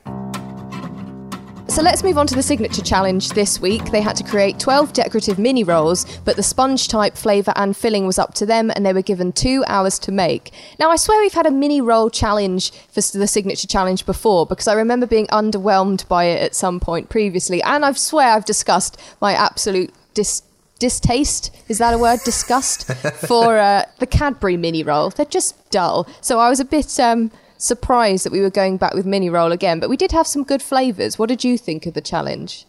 So 1.74 1.82
let's 1.82 2.04
move 2.04 2.18
on 2.18 2.28
to 2.28 2.36
the 2.36 2.42
signature 2.42 2.82
challenge 2.82 3.30
this 3.30 3.60
week. 3.60 3.90
They 3.90 4.00
had 4.00 4.14
to 4.18 4.22
create 4.22 4.60
12 4.60 4.92
decorative 4.92 5.40
mini 5.40 5.64
rolls, 5.64 6.06
but 6.20 6.36
the 6.36 6.42
sponge 6.44 6.86
type, 6.86 7.16
flavour, 7.16 7.52
and 7.56 7.76
filling 7.76 8.06
was 8.06 8.16
up 8.16 8.32
to 8.34 8.46
them, 8.46 8.70
and 8.70 8.86
they 8.86 8.92
were 8.92 9.02
given 9.02 9.32
two 9.32 9.64
hours 9.66 9.98
to 9.98 10.12
make. 10.12 10.52
Now, 10.78 10.92
I 10.92 10.94
swear 10.94 11.20
we've 11.20 11.34
had 11.34 11.46
a 11.46 11.50
mini 11.50 11.80
roll 11.80 12.10
challenge 12.10 12.70
for 12.70 13.00
the 13.00 13.26
signature 13.26 13.66
challenge 13.66 14.06
before 14.06 14.46
because 14.46 14.68
I 14.68 14.74
remember 14.74 15.04
being 15.04 15.26
underwhelmed 15.26 16.06
by 16.06 16.26
it 16.26 16.42
at 16.42 16.54
some 16.54 16.78
point 16.78 17.08
previously, 17.08 17.60
and 17.60 17.84
I 17.84 17.90
swear 17.94 18.28
I've 18.28 18.44
discussed 18.44 18.96
my 19.20 19.32
absolute 19.32 19.92
dis- 20.14 20.44
distaste 20.78 21.50
is 21.68 21.78
that 21.78 21.92
a 21.92 21.98
word 21.98 22.20
disgust 22.24 22.86
for 23.26 23.58
uh, 23.58 23.84
the 23.98 24.06
cadbury 24.06 24.56
mini 24.56 24.82
roll 24.82 25.08
they're 25.10 25.24
just 25.24 25.70
dull 25.70 26.06
so 26.20 26.40
i 26.40 26.48
was 26.48 26.58
a 26.58 26.64
bit 26.64 26.98
um, 26.98 27.30
surprised 27.58 28.24
that 28.24 28.32
we 28.32 28.40
were 28.40 28.50
going 28.50 28.76
back 28.76 28.94
with 28.94 29.06
mini 29.06 29.30
roll 29.30 29.52
again, 29.52 29.80
but 29.80 29.88
we 29.88 29.96
did 29.96 30.12
have 30.12 30.26
some 30.26 30.44
good 30.44 30.62
flavours. 30.62 31.18
What 31.18 31.28
did 31.28 31.44
you 31.44 31.56
think 31.58 31.86
of 31.86 31.94
the 31.94 32.00
challenge? 32.00 32.66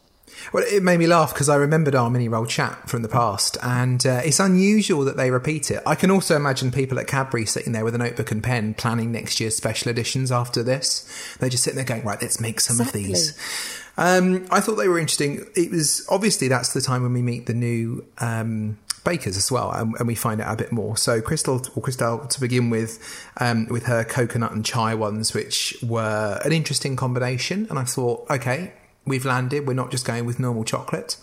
Well, 0.53 0.63
it 0.67 0.83
made 0.83 0.99
me 0.99 1.07
laugh 1.07 1.33
because 1.33 1.49
I 1.49 1.55
remembered 1.55 1.95
our 1.95 2.09
mini 2.09 2.27
roll 2.27 2.45
chat 2.45 2.89
from 2.89 3.01
the 3.01 3.07
past, 3.07 3.57
and 3.63 4.05
uh, 4.05 4.21
it's 4.23 4.39
unusual 4.39 5.05
that 5.05 5.17
they 5.17 5.31
repeat 5.31 5.71
it. 5.71 5.81
I 5.85 5.95
can 5.95 6.11
also 6.11 6.35
imagine 6.35 6.71
people 6.71 6.99
at 6.99 7.07
Cadbury 7.07 7.45
sitting 7.45 7.73
there 7.73 7.83
with 7.83 7.95
a 7.95 7.97
notebook 7.97 8.31
and 8.31 8.43
pen 8.43 8.73
planning 8.73 9.11
next 9.11 9.39
year's 9.39 9.55
special 9.55 9.89
editions 9.89 10.31
after 10.31 10.63
this. 10.63 11.35
They're 11.39 11.49
just 11.49 11.63
sitting 11.63 11.77
there 11.77 11.85
going, 11.85 12.03
right, 12.03 12.21
let's 12.21 12.39
make 12.39 12.59
some 12.59 12.79
exactly. 12.79 13.01
of 13.01 13.07
these. 13.07 13.81
Um, 13.97 14.45
I 14.51 14.59
thought 14.59 14.75
they 14.75 14.89
were 14.89 14.99
interesting. 14.99 15.45
It 15.55 15.71
was 15.71 16.05
obviously 16.09 16.47
that's 16.47 16.73
the 16.73 16.81
time 16.81 17.03
when 17.03 17.13
we 17.13 17.21
meet 17.21 17.45
the 17.45 17.53
new 17.53 18.05
um, 18.17 18.77
bakers 19.05 19.37
as 19.37 19.49
well, 19.49 19.71
and, 19.71 19.95
and, 19.97 20.07
we 20.07 20.15
find 20.15 20.41
out 20.41 20.53
a 20.53 20.57
bit 20.57 20.73
more. 20.73 20.97
So 20.97 21.21
Crystal 21.21 21.61
or 21.75 21.81
Crystal 21.81 22.19
to 22.27 22.39
begin 22.41 22.69
with, 22.69 22.99
um, 23.37 23.67
with 23.67 23.85
her 23.85 24.03
coconut 24.03 24.51
and 24.51 24.65
chai 24.65 24.93
ones, 24.93 25.33
which 25.33 25.77
were 25.81 26.41
an 26.43 26.51
interesting 26.51 26.97
combination, 26.97 27.67
and 27.69 27.79
I 27.79 27.83
thought, 27.85 28.29
okay, 28.29 28.73
we've 29.05 29.25
landed. 29.25 29.67
We're 29.67 29.73
not 29.73 29.91
just 29.91 30.05
going 30.05 30.25
with 30.25 30.39
normal 30.39 30.63
chocolate. 30.63 31.17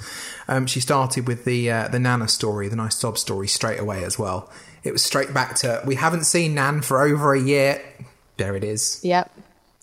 Um, 0.49 0.67
she 0.67 0.81
started 0.81 1.27
with 1.27 1.45
the 1.45 1.71
uh, 1.71 1.89
the 1.89 1.99
Nana 1.99 2.29
story, 2.29 2.69
the 2.69 2.77
nice 2.77 2.97
sob 2.97 3.19
story, 3.19 3.49
straight 3.49 3.81
away 3.81 4.05
as 4.05 4.19
well. 4.19 4.51
It 4.85 4.93
was 4.93 5.03
straight 5.03 5.35
back 5.35 5.57
to 5.57 5.83
we 5.85 5.97
haven't 5.97 6.25
seen 6.25 6.55
Nan 6.55 6.83
for 6.83 7.03
over 7.03 7.35
a 7.35 7.41
year. 7.41 7.83
There 8.37 8.57
it 8.57 8.65
is. 8.65 9.01
Yep. 9.03 9.31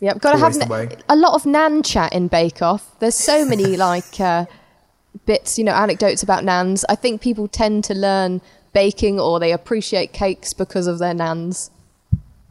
Yep, 0.01 0.21
got 0.21 0.31
to 0.31 0.37
have 0.37 1.01
a 1.09 1.15
lot 1.15 1.33
of 1.33 1.45
Nan 1.45 1.83
chat 1.83 2.13
in 2.13 2.29
Bake 2.29 2.61
Off. 2.61 2.97
There's 2.99 3.15
so 3.15 3.43
many 3.43 3.75
like 3.89 4.17
uh, 4.19 4.45
bits, 5.25 5.57
you 5.57 5.63
know, 5.63 5.73
anecdotes 5.73 6.23
about 6.23 6.43
nans. 6.43 6.85
I 6.89 6.95
think 6.95 7.21
people 7.21 7.47
tend 7.47 7.83
to 7.85 7.93
learn 7.93 8.41
baking 8.73 9.19
or 9.19 9.39
they 9.39 9.51
appreciate 9.51 10.13
cakes 10.13 10.53
because 10.53 10.87
of 10.87 10.99
their 10.99 11.13
nans. 11.13 11.71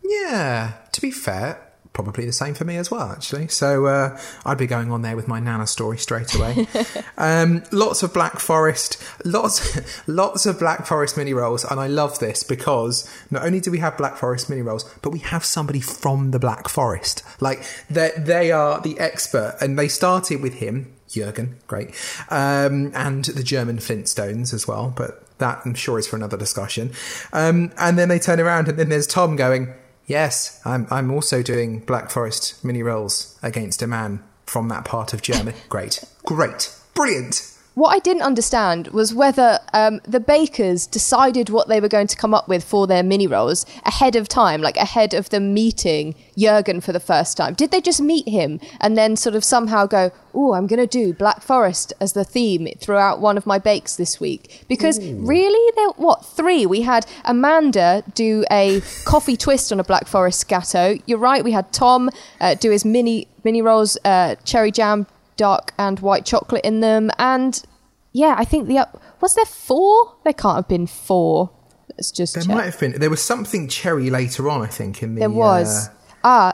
Yeah, 0.03 0.73
to 0.93 1.01
be 1.01 1.11
fair, 1.11 1.68
probably 2.05 2.25
the 2.25 2.33
same 2.33 2.55
for 2.55 2.65
me 2.65 2.77
as 2.77 2.93
well, 2.93 3.11
actually. 3.11 3.49
So 3.49 3.87
uh, 3.87 4.17
I'd 4.47 4.57
be 4.57 4.69
going 4.69 4.93
on 4.93 5.03
there 5.03 5.17
with 5.17 5.27
my 5.27 5.41
Nana 5.41 5.67
story 5.67 5.99
straight 5.99 6.33
away. 6.33 6.69
um, 7.19 7.65
lots 7.73 8.05
of 8.05 8.15
Black 8.15 8.39
Forest, 8.39 9.03
lots, 9.25 9.81
lots 10.07 10.47
of 10.47 10.61
Black 10.61 10.87
Forest 10.87 11.17
mini 11.17 11.35
rolls, 11.35 11.65
and 11.65 11.81
I 11.81 11.89
love 11.89 12.21
this 12.21 12.45
because 12.45 13.11
not 13.33 13.45
only 13.45 13.59
do 13.59 13.73
we 13.73 13.79
have 13.79 13.97
Black 13.99 14.17
Forest 14.17 14.49
mini 14.49 14.63
rolls, 14.63 14.85
but 15.03 15.11
we 15.11 15.19
have 15.19 15.45
somebody 15.45 15.81
from 15.81 16.31
the 16.31 16.39
Black 16.39 16.69
Forest. 16.69 17.25
Like 17.41 17.65
they 17.91 18.13
they 18.17 18.53
are 18.53 18.81
the 18.81 18.97
expert, 19.01 19.57
and 19.61 19.77
they 19.77 19.89
started 19.89 20.41
with 20.41 20.55
him. 20.55 20.95
Jurgen, 21.09 21.57
great, 21.67 21.89
um, 22.31 22.93
and 22.95 23.25
the 23.25 23.43
German 23.43 23.79
Flintstones 23.79 24.55
as 24.55 24.69
well, 24.69 24.93
but 24.97 25.25
that 25.39 25.63
I'm 25.65 25.75
sure 25.75 25.99
is 25.99 26.07
for 26.07 26.15
another 26.15 26.37
discussion. 26.37 26.93
Um, 27.33 27.73
and 27.77 27.99
then 27.99 28.09
they 28.09 28.21
turn 28.21 28.39
around, 28.39 28.69
and 28.69 28.79
then 28.79 28.89
there's 28.89 29.07
Tom 29.07 29.35
going, 29.35 29.75
Yes, 30.09 30.61
I'm, 30.65 30.89
I'm 30.91 31.11
also 31.11 31.43
doing 31.43 31.81
Black 31.81 32.11
Forest 32.11 32.65
mini 32.65 32.83
rolls 32.83 33.39
against 33.43 33.83
a 33.83 33.87
man 33.87 34.25
from 34.47 34.69
that 34.71 34.87
part 34.87 35.13
of 35.13 35.21
Germany. 35.21 35.57
great, 35.69 36.03
great, 36.25 36.75
brilliant. 36.95 37.58
What 37.79 37.95
I 37.95 38.01
didn't 38.01 38.23
understand 38.23 38.89
was 38.89 39.15
whether 39.15 39.61
um, 39.73 40.01
the 40.03 40.19
bakers 40.19 40.85
decided 40.85 41.49
what 41.49 41.69
they 41.69 41.81
were 41.81 41.87
going 41.87 42.09
to 42.09 42.17
come 42.17 42.35
up 42.35 42.49
with 42.49 42.65
for 42.65 42.89
their 42.89 43.05
mini 43.05 43.29
rolls 43.29 43.65
ahead 43.87 44.17
of 44.17 44.27
time, 44.27 44.61
like 44.61 44.77
ahead 44.77 45.15
of 45.15 45.29
them 45.29 45.55
meeting 45.55 46.17
Jurgen 46.37 46.81
for 46.81 46.91
the 46.91 46.99
first 46.99 47.37
time. 47.37 47.55
Did 47.55 47.71
they 47.71 47.81
just 47.81 48.01
meet 48.01 48.29
him 48.29 48.59
and 48.81 48.99
then 48.99 49.15
sort 49.15 49.37
of 49.37 49.45
somehow 49.45 49.87
go, 49.87 50.11
"Oh, 50.35 50.55
I'm 50.55 50.67
going 50.67 50.81
to 50.81 50.89
do 50.89 51.13
Black 51.13 51.41
Forest 51.41 51.93
as 52.01 52.15
the 52.15 52.25
theme 52.25 52.67
throughout 52.81 53.21
one 53.21 53.37
of 53.37 53.47
my 53.47 53.61
bakes 53.61 53.95
this 53.95 54.19
week"? 54.19 54.65
Because 54.67 54.99
Ooh. 54.99 55.21
really, 55.25 55.73
there 55.77 55.91
what 55.91 56.27
three? 56.27 56.67
We 56.67 56.83
had 56.83 57.07
Amanda 57.25 58.03
do 58.13 58.45
a 58.51 58.83
coffee 59.05 59.37
twist 59.37 59.71
on 59.71 59.79
a 59.79 59.85
Black 59.85 60.09
Forest 60.09 60.49
gateau. 60.49 60.99
You're 61.07 61.19
right. 61.19 61.45
We 61.45 61.53
had 61.53 61.73
Tom 61.73 62.11
uh, 62.41 62.57
do 62.57 62.73
his 62.73 62.85
mini 62.85 63.29
mini 63.45 63.63
rolls, 63.63 63.97
uh, 64.05 64.35
cherry 64.43 64.73
jam 64.73 65.07
dark 65.39 65.73
and 65.79 66.01
white 66.01 66.27
chocolate 66.27 66.65
in 66.65 66.81
them. 66.81 67.11
And 67.19 67.63
yeah, 68.13 68.35
I 68.39 68.45
think 68.45 68.69
the 68.69 68.89
was 69.21 69.35
there 69.35 69.45
four? 69.45 70.17
There 70.25 70.33
can't 70.33 70.57
have 70.57 70.69
been 70.69 70.87
four. 70.87 71.51
Let's 71.91 72.11
just 72.11 72.35
there 72.35 72.43
check. 72.43 72.55
might 72.55 72.65
have 72.65 72.79
been. 72.79 72.99
There 72.99 73.11
was 73.11 73.23
something 73.23 73.69
cherry 73.69 74.11
later 74.11 74.49
on. 74.49 74.63
I 74.63 74.67
think 74.67 75.03
in 75.03 75.15
the 75.15 75.21
there 75.21 75.31
was. 75.31 75.89
Uh, 75.89 75.93
ah, 76.25 76.53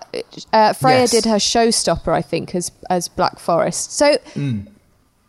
uh, 0.53 0.73
Freya 0.73 1.01
yes. 1.01 1.11
did 1.11 1.25
her 1.25 1.37
showstopper, 1.37 2.13
I 2.13 2.23
think, 2.23 2.55
as 2.55 2.73
as 2.91 3.09
Black 3.09 3.39
Forest. 3.39 3.93
So 3.93 4.19
mm 4.35 4.69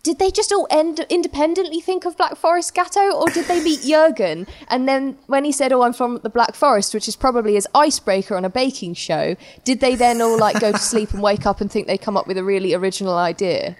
did 0.05 0.19
they 0.19 0.29
just 0.29 0.53
all 0.53 0.67
end 0.69 1.03
independently 1.09 1.81
think 1.81 2.05
of 2.05 2.15
Black 2.15 2.37
Forest 2.37 2.75
Gateau, 2.75 3.19
or 3.19 3.27
did 3.31 3.45
they 3.45 3.61
meet 3.63 3.81
Jurgen? 3.81 4.45
And 4.67 4.87
then 4.87 5.17
when 5.25 5.43
he 5.43 5.51
said, 5.51 5.73
"Oh, 5.73 5.81
I'm 5.81 5.93
from 5.93 6.19
the 6.21 6.29
Black 6.29 6.53
Forest," 6.53 6.93
which 6.93 7.07
is 7.07 7.15
probably 7.15 7.55
his 7.55 7.67
icebreaker 7.73 8.37
on 8.37 8.45
a 8.45 8.49
baking 8.49 8.93
show, 8.93 9.35
did 9.63 9.79
they 9.79 9.95
then 9.95 10.21
all 10.21 10.37
like 10.37 10.59
go 10.59 10.71
to 10.71 10.77
sleep 10.77 11.11
and 11.11 11.23
wake 11.23 11.47
up 11.47 11.59
and 11.59 11.71
think 11.71 11.87
they 11.87 11.97
come 11.97 12.15
up 12.15 12.27
with 12.27 12.37
a 12.37 12.43
really 12.43 12.75
original 12.75 13.15
idea? 13.15 13.75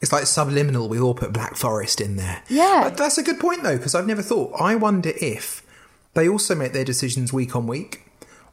It's 0.00 0.12
like 0.12 0.26
subliminal. 0.26 0.88
We 0.88 1.00
all 1.00 1.14
put 1.14 1.32
Black 1.32 1.56
Forest 1.56 2.00
in 2.00 2.16
there. 2.16 2.42
Yeah, 2.48 2.82
but 2.84 2.96
that's 2.96 3.18
a 3.18 3.22
good 3.22 3.40
point 3.40 3.62
though, 3.62 3.76
because 3.76 3.94
I've 3.94 4.06
never 4.06 4.22
thought. 4.22 4.52
I 4.60 4.74
wonder 4.74 5.12
if 5.20 5.62
they 6.14 6.28
also 6.28 6.54
make 6.54 6.72
their 6.72 6.84
decisions 6.84 7.32
week 7.32 7.56
on 7.56 7.66
week, 7.66 8.02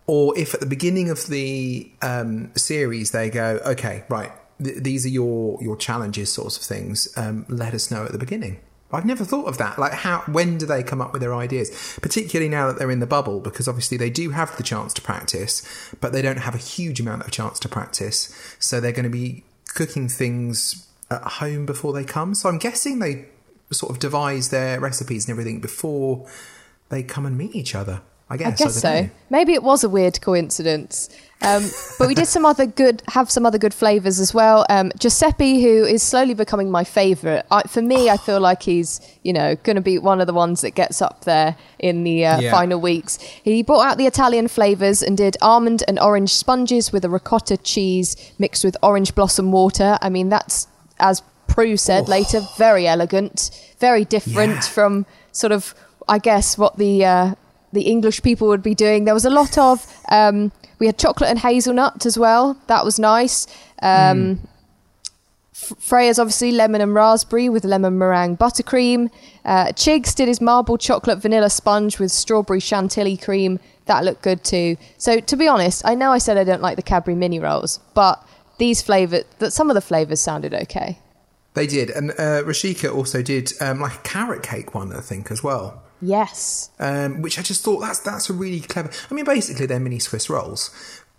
or 0.07 0.38
if 0.38 0.53
at 0.53 0.59
the 0.59 0.65
beginning 0.65 1.09
of 1.09 1.27
the 1.27 1.91
um, 2.01 2.51
series 2.55 3.12
they 3.12 3.29
go, 3.29 3.59
"Okay, 3.65 4.03
right." 4.09 4.31
these 4.59 5.05
are 5.05 5.09
your 5.09 5.57
your 5.62 5.75
challenges, 5.75 6.31
sorts 6.31 6.57
of 6.57 6.63
things. 6.63 7.07
Um, 7.17 7.45
let 7.50 7.73
us 7.73 7.91
know 7.91 8.05
at 8.05 8.12
the 8.12 8.17
beginning. 8.17 8.59
I've 8.91 9.05
never 9.05 9.25
thought 9.25 9.47
of 9.47 9.57
that. 9.57 9.79
Like, 9.79 9.93
how 9.93 10.19
when 10.27 10.59
do 10.59 10.67
they 10.67 10.83
come 10.83 11.01
up 11.01 11.13
with 11.13 11.21
their 11.21 11.33
ideas? 11.33 11.97
Particularly 12.01 12.47
now 12.50 12.67
that 12.67 12.77
they're 12.77 12.91
in 12.91 13.00
the 13.00 13.07
bubble, 13.07 13.39
because 13.39 13.67
obviously 13.67 13.97
they 13.97 14.12
do 14.12 14.29
have 14.29 14.55
the 14.55 14.63
chance 14.63 14.93
to 14.93 15.01
practice, 15.01 15.67
but 16.00 16.13
they 16.13 16.21
don't 16.21 16.38
have 16.38 16.53
a 16.53 16.59
huge 16.59 17.00
amount 17.00 17.23
of 17.23 17.31
chance 17.31 17.59
to 17.59 17.69
practice. 17.69 18.33
So 18.59 18.79
they're 18.79 18.91
going 18.91 19.03
to 19.03 19.09
be 19.09 19.43
cooking 19.73 20.07
things 20.07 20.88
at 21.13 21.24
home 21.24 21.65
before 21.65 21.93
they 21.93 22.03
come. 22.03 22.36
So 22.36 22.50
I'm 22.50 22.58
guessing 22.58 23.00
they 23.00 23.25
sort 23.72 23.91
of 23.91 24.00
devise 24.00 24.50
their 24.50 24.79
recipes 24.79 25.25
and 25.25 25.32
everything 25.32 25.60
before 25.60 26.27
they 26.89 27.03
come 27.03 27.25
and 27.25 27.38
meet 27.38 27.55
each 27.55 27.75
other. 27.75 28.01
I 28.29 28.38
guess. 28.38 28.62
I 28.62 28.63
guess 28.63 28.77
I 28.77 28.79
so. 28.79 29.01
Know. 29.01 29.10
Maybe 29.29 29.53
it 29.53 29.63
was 29.63 29.84
a 29.84 29.89
weird 29.89 30.20
coincidence. 30.22 31.10
Um, 31.43 31.70
but 32.00 32.08
we 32.08 32.15
did 32.15 32.27
some 32.27 32.46
other 32.46 32.65
good, 32.65 33.03
have 33.10 33.29
some 33.29 33.46
other 33.46 33.58
good 33.58 33.74
flavors 33.74 34.20
as 34.20 34.34
well. 34.34 34.65
Um, 34.70 34.93
Giuseppe, 34.98 35.62
who 35.62 35.84
is 35.84 36.01
slowly 36.01 36.34
becoming 36.34 36.72
my 36.72 36.86
favorite. 36.86 37.46
I, 37.51 37.63
for 37.63 37.82
me, 37.82 38.10
I 38.10 38.15
feel 38.15 38.39
like 38.39 38.63
he's, 38.63 39.01
you 39.24 39.34
know, 39.34 39.55
going 39.58 39.75
to 39.75 39.82
be 39.82 40.00
one 40.00 40.22
of 40.22 40.27
the 40.27 40.34
ones 40.34 40.62
that 40.62 40.72
gets 40.72 41.01
up 41.01 41.25
there 41.25 41.58
in 41.79 42.05
the 42.05 42.25
uh, 42.25 42.39
yeah. 42.39 42.51
final 42.51 42.79
weeks. 42.79 43.17
He 43.17 43.62
brought 43.62 43.86
out 43.86 43.98
the 43.98 44.08
Italian 44.08 44.48
flavors 44.48 45.03
and 45.03 45.17
did 45.17 45.36
almond 45.41 45.84
and 45.88 46.00
orange 46.00 46.34
sponges 46.34 46.93
with 46.93 47.03
a 47.03 47.10
ricotta 47.10 47.58
cheese 47.58 48.15
mixed 48.39 48.63
with 48.63 48.77
orange 48.82 49.13
blossom 49.13 49.51
water. 49.51 49.98
I 50.01 50.10
mean, 50.10 50.29
that's 50.29 50.67
as 51.00 51.21
Prue 51.47 51.77
said 51.77 52.07
later, 52.07 52.41
very 52.57 52.88
elegant, 52.88 53.51
very 53.79 54.05
different 54.05 54.55
yeah. 54.55 54.62
from 54.62 55.05
sort 55.31 55.51
of, 55.51 55.75
I 56.07 56.17
guess, 56.17 56.57
what 56.57 56.77
the 56.77 57.05
uh, 57.05 57.35
the 57.71 57.83
English 57.83 58.21
people 58.23 58.47
would 58.47 58.63
be 58.63 58.75
doing. 58.75 59.05
There 59.05 59.13
was 59.13 59.25
a 59.25 59.29
lot 59.29 59.57
of 59.57 59.85
um, 60.09 60.51
we 60.79 60.85
had 60.88 60.97
chocolate 60.97 61.29
and 61.29 61.39
hazelnut 61.39 62.05
as 62.05 62.17
well. 62.17 62.57
That 62.67 62.85
was 62.85 63.00
nice. 63.00 63.47
Um, 63.81 64.38
mm. 64.38 64.39
Freya's 65.53 66.19
obviously 66.19 66.51
lemon 66.51 66.81
and 66.81 66.93
raspberry 66.93 67.47
with 67.47 67.63
lemon 67.63 67.97
meringue 67.97 68.38
buttercream. 68.38 69.09
Uh, 69.45 69.67
Chigs 69.67 70.15
did 70.15 70.27
his 70.27 70.41
marble 70.41 70.77
chocolate 70.77 71.19
vanilla 71.19 71.50
sponge 71.50 72.00
with 72.00 72.12
strawberry 72.12 72.59
chantilly 72.59 73.15
cream. 73.15 73.59
That 73.85 74.03
looked 74.03 74.23
good 74.23 74.43
too. 74.43 74.77
So 74.97 75.19
to 75.19 75.35
be 75.35 75.47
honest, 75.47 75.83
I 75.85 75.95
know 75.95 76.12
I 76.12 76.17
said 76.17 76.38
I 76.38 76.43
don't 76.43 76.62
like 76.62 76.75
the 76.75 76.81
Cadbury 76.83 77.15
mini 77.15 77.39
rolls, 77.39 77.79
but 77.93 78.25
these 78.57 78.81
flavors, 78.81 79.25
that 79.39 79.51
some 79.51 79.69
of 79.69 79.75
the 79.75 79.81
flavors 79.81 80.22
sounded 80.22 80.53
okay. 80.53 81.00
They 81.53 81.67
did, 81.67 81.89
and 81.91 82.12
uh, 82.12 82.43
Rashika 82.43 82.93
also 82.93 83.22
did 83.22 83.51
um, 83.62 83.79
like 83.79 83.93
a 83.93 84.01
carrot 84.01 84.41
cake 84.41 84.74
one, 84.74 84.91
I 84.91 85.01
think, 85.01 85.29
as 85.29 85.43
well. 85.43 85.83
Yes. 86.01 86.69
Um, 86.79 87.22
which 87.22 87.39
I 87.39 87.41
just 87.43 87.63
thought 87.63 87.79
that's 87.79 88.00
that's 88.00 88.29
a 88.29 88.33
really 88.33 88.60
clever. 88.60 88.91
I 89.10 89.13
mean, 89.13 89.25
basically 89.25 89.65
they're 89.65 89.79
mini 89.79 90.00
Swiss 90.00 90.29
rolls, 90.29 90.72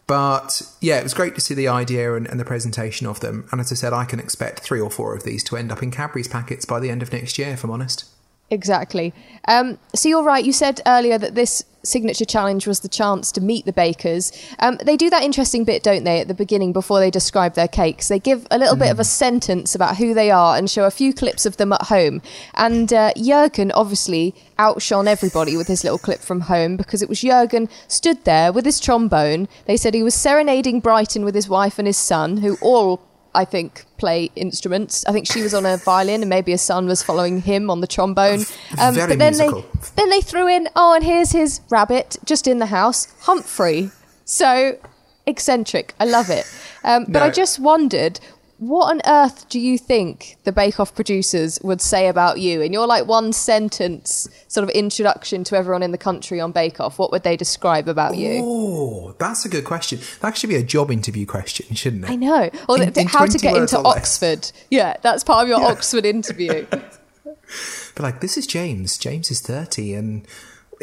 but 0.07 0.62
yeah, 0.81 0.99
it 0.99 1.03
was 1.03 1.14
great 1.14 1.35
to 1.37 1.41
see 1.41 1.55
the 1.55 1.69
idea 1.69 2.14
and, 2.14 2.26
and, 2.26 2.38
the 2.38 2.45
presentation 2.45 3.07
of 3.07 3.21
them. 3.21 3.49
And 3.50 3.61
as 3.61 3.73
I 3.73 3.76
said, 3.76 3.93
I 3.93 4.05
can 4.05 4.21
expect 4.21 4.61
three 4.61 4.81
or 4.81 4.91
four 4.91 5.14
of 5.14 5.23
these 5.23 5.43
to 5.45 5.57
end 5.57 5.73
up 5.73 5.83
in 5.83 5.91
Cadbury's 5.91 6.29
packets 6.29 6.64
by 6.64 6.81
the 6.81 6.91
end 6.91 7.03
of 7.03 7.12
next 7.12 7.38
year. 7.38 7.49
If 7.49 7.64
I'm 7.64 7.71
honest. 7.71 8.05
Exactly. 8.54 9.12
Um, 9.49 9.78
so 9.96 10.08
you're 10.08 10.23
right. 10.23 10.44
You 10.44 10.52
said 10.52 10.80
earlier 10.87 11.18
that 11.18 11.34
this 11.34 11.64
signature 11.82 12.25
challenge 12.25 12.68
was 12.68 12.80
the 12.80 12.88
chance 12.88 13.32
to 13.32 13.40
meet 13.40 13.66
the 13.66 13.73
bakers. 13.73 14.30
Um, 14.61 14.78
they 14.84 14.96
do 14.96 15.11
that 15.11 15.25
interesting 15.25 15.64
bit, 15.64 15.82
don't 15.82 16.04
they, 16.04 16.20
at 16.20 16.28
the 16.28 16.34
beginning 16.34 16.73
before 16.73 17.00
they 17.00 17.11
describe 17.11 17.54
their 17.54 17.66
cakes? 17.66 18.06
They 18.06 18.20
give 18.20 18.46
a 18.52 18.58
little 18.58 18.76
mm. 18.76 18.78
bit 18.78 18.92
of 18.92 19.00
a 19.00 19.02
mm. 19.02 19.06
sentence 19.06 19.75
about 19.75 19.96
who 19.96 20.14
they 20.14 20.30
are 20.30 20.56
and 20.56 20.70
show 20.70 20.84
a 20.84 20.90
few 20.90 21.12
clips 21.12 21.44
of 21.44 21.56
them 21.56 21.73
at 21.73 21.82
home. 21.82 22.23
And 22.54 22.92
uh, 22.92 23.12
Jurgen 23.16 23.73
obviously 23.73 24.37
outshone 24.56 25.08
everybody 25.08 25.56
with 25.56 25.66
his 25.66 25.82
little 25.82 25.99
clip 25.99 26.20
from 26.20 26.42
home 26.42 26.76
because 26.76 27.02
it 27.02 27.08
was 27.08 27.20
Jurgen 27.20 27.68
stood 27.88 28.25
there 28.25 28.52
with 28.52 28.64
his 28.64 28.78
trombone. 28.78 29.49
They 29.66 29.76
said 29.76 29.94
he 29.94 30.04
was 30.04 30.14
serenading 30.14 30.78
Brighton 30.78 31.25
with 31.25 31.34
his 31.34 31.49
wife 31.49 31.80
and 31.80 31.88
his 31.88 31.99
son, 31.99 32.37
who 32.37 32.56
all 32.61 33.02
I 33.35 33.45
think, 33.45 33.85
play 33.99 34.31
instruments. 34.37 35.05
I 35.07 35.12
think 35.12 35.26
she 35.26 35.43
was 35.43 35.55
on 35.55 35.67
a 35.67 35.76
violin, 35.76 36.23
and 36.23 36.29
maybe 36.29 36.53
a 36.53 36.59
son 36.59 36.87
was 36.87 37.03
following 37.03 37.43
him 37.43 37.71
on 37.71 37.81
the 37.81 37.87
trombone. 37.87 38.45
Um, 38.81 38.95
Very 38.95 39.12
but 39.12 39.19
then 39.19 39.37
musical. 39.37 39.62
they 39.62 39.88
then 39.97 40.11
they 40.11 40.21
threw 40.21 40.49
in, 40.49 40.69
oh, 40.76 40.95
and 40.95 41.05
here's 41.05 41.33
his 41.33 41.61
rabbit 41.71 42.17
just 42.25 42.47
in 42.47 42.59
the 42.59 42.67
house, 42.67 43.09
Humphrey. 43.21 43.91
So 44.25 44.79
eccentric. 45.26 45.95
I 45.99 46.05
love 46.05 46.31
it. 46.31 46.45
Um, 46.85 47.05
but 47.05 47.21
no. 47.21 47.25
I 47.26 47.31
just 47.31 47.59
wondered 47.59 48.21
what 48.68 48.90
on 48.90 49.00
earth 49.06 49.49
do 49.49 49.59
you 49.61 49.78
think 49.78 50.37
the 50.44 50.52
Bake 50.52 50.80
Off 50.80 50.94
producers 50.94 51.59
would 51.62 51.80
say 51.80 52.09
about 52.09 52.40
you 52.40 52.61
in 52.61 52.73
your 52.73 52.87
like 52.87 53.06
one 53.06 53.33
sentence 53.33 54.28
sort 54.49 54.64
of 54.64 54.71
introduction 54.71 55.44
to 55.44 55.56
everyone 55.56 55.83
in 55.83 55.90
the 55.90 55.99
country 55.99 56.40
on 56.40 56.52
Bake 56.52 56.80
Off? 56.80 56.99
What 56.99 57.11
would 57.12 57.23
they 57.23 57.37
describe 57.37 57.88
about 57.88 58.16
you? 58.16 58.40
Oh, 58.42 59.16
that's 59.18 59.44
a 59.44 59.49
good 59.49 59.64
question. 59.64 60.00
That 60.21 60.37
should 60.37 60.50
be 60.50 60.56
a 60.56 60.62
job 60.62 60.90
interview 60.90 61.26
question, 61.26 61.75
shouldn't 61.75 62.04
it? 62.04 62.11
I 62.11 62.16
know. 62.16 62.50
Or 62.68 62.80
in, 62.80 62.92
in 62.92 63.06
how 63.06 63.26
to 63.26 63.38
get 63.38 63.56
into 63.56 63.78
Oxford. 63.78 64.50
Yeah, 64.71 64.97
that's 65.02 65.25
part 65.25 65.42
of 65.42 65.49
your 65.49 65.61
yeah. 65.61 65.68
Oxford 65.68 66.04
interview. 66.04 66.66
but 66.71 68.00
like, 68.00 68.21
this 68.21 68.37
is 68.37 68.47
James. 68.47 68.99
James 68.99 69.30
is 69.30 69.40
30 69.40 69.94
and 69.94 70.28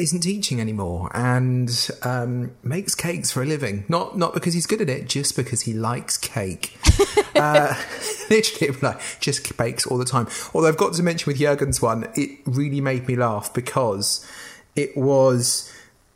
isn't 0.02 0.22
teaching 0.22 0.60
anymore 0.60 1.12
and 1.14 1.90
um, 2.02 2.52
makes 2.64 2.96
cakes 2.96 3.32
for 3.32 3.44
a 3.44 3.46
living. 3.46 3.86
Not 3.88 4.18
not 4.18 4.34
because 4.34 4.54
he's 4.54 4.66
good 4.66 4.82
at 4.82 4.90
it, 4.90 5.08
just 5.08 5.36
because 5.36 5.62
he 5.62 5.74
likes 5.74 6.18
cake. 6.18 6.78
uh, 7.36 7.74
literally, 8.30 8.78
like 8.82 9.00
just 9.20 9.56
bakes 9.58 9.86
all 9.86 9.98
the 9.98 10.06
time. 10.06 10.28
Although 10.54 10.68
I've 10.68 10.78
got 10.78 10.94
to 10.94 11.04
mention 11.04 11.30
with 11.30 11.40
Jurgen's 11.40 11.82
one, 11.82 12.10
it 12.16 12.40
really 12.46 12.82
made 12.82 13.08
me 13.08 13.16
laugh 13.16 13.54
because 13.54 14.26
it 14.76 14.98
was 14.98 15.72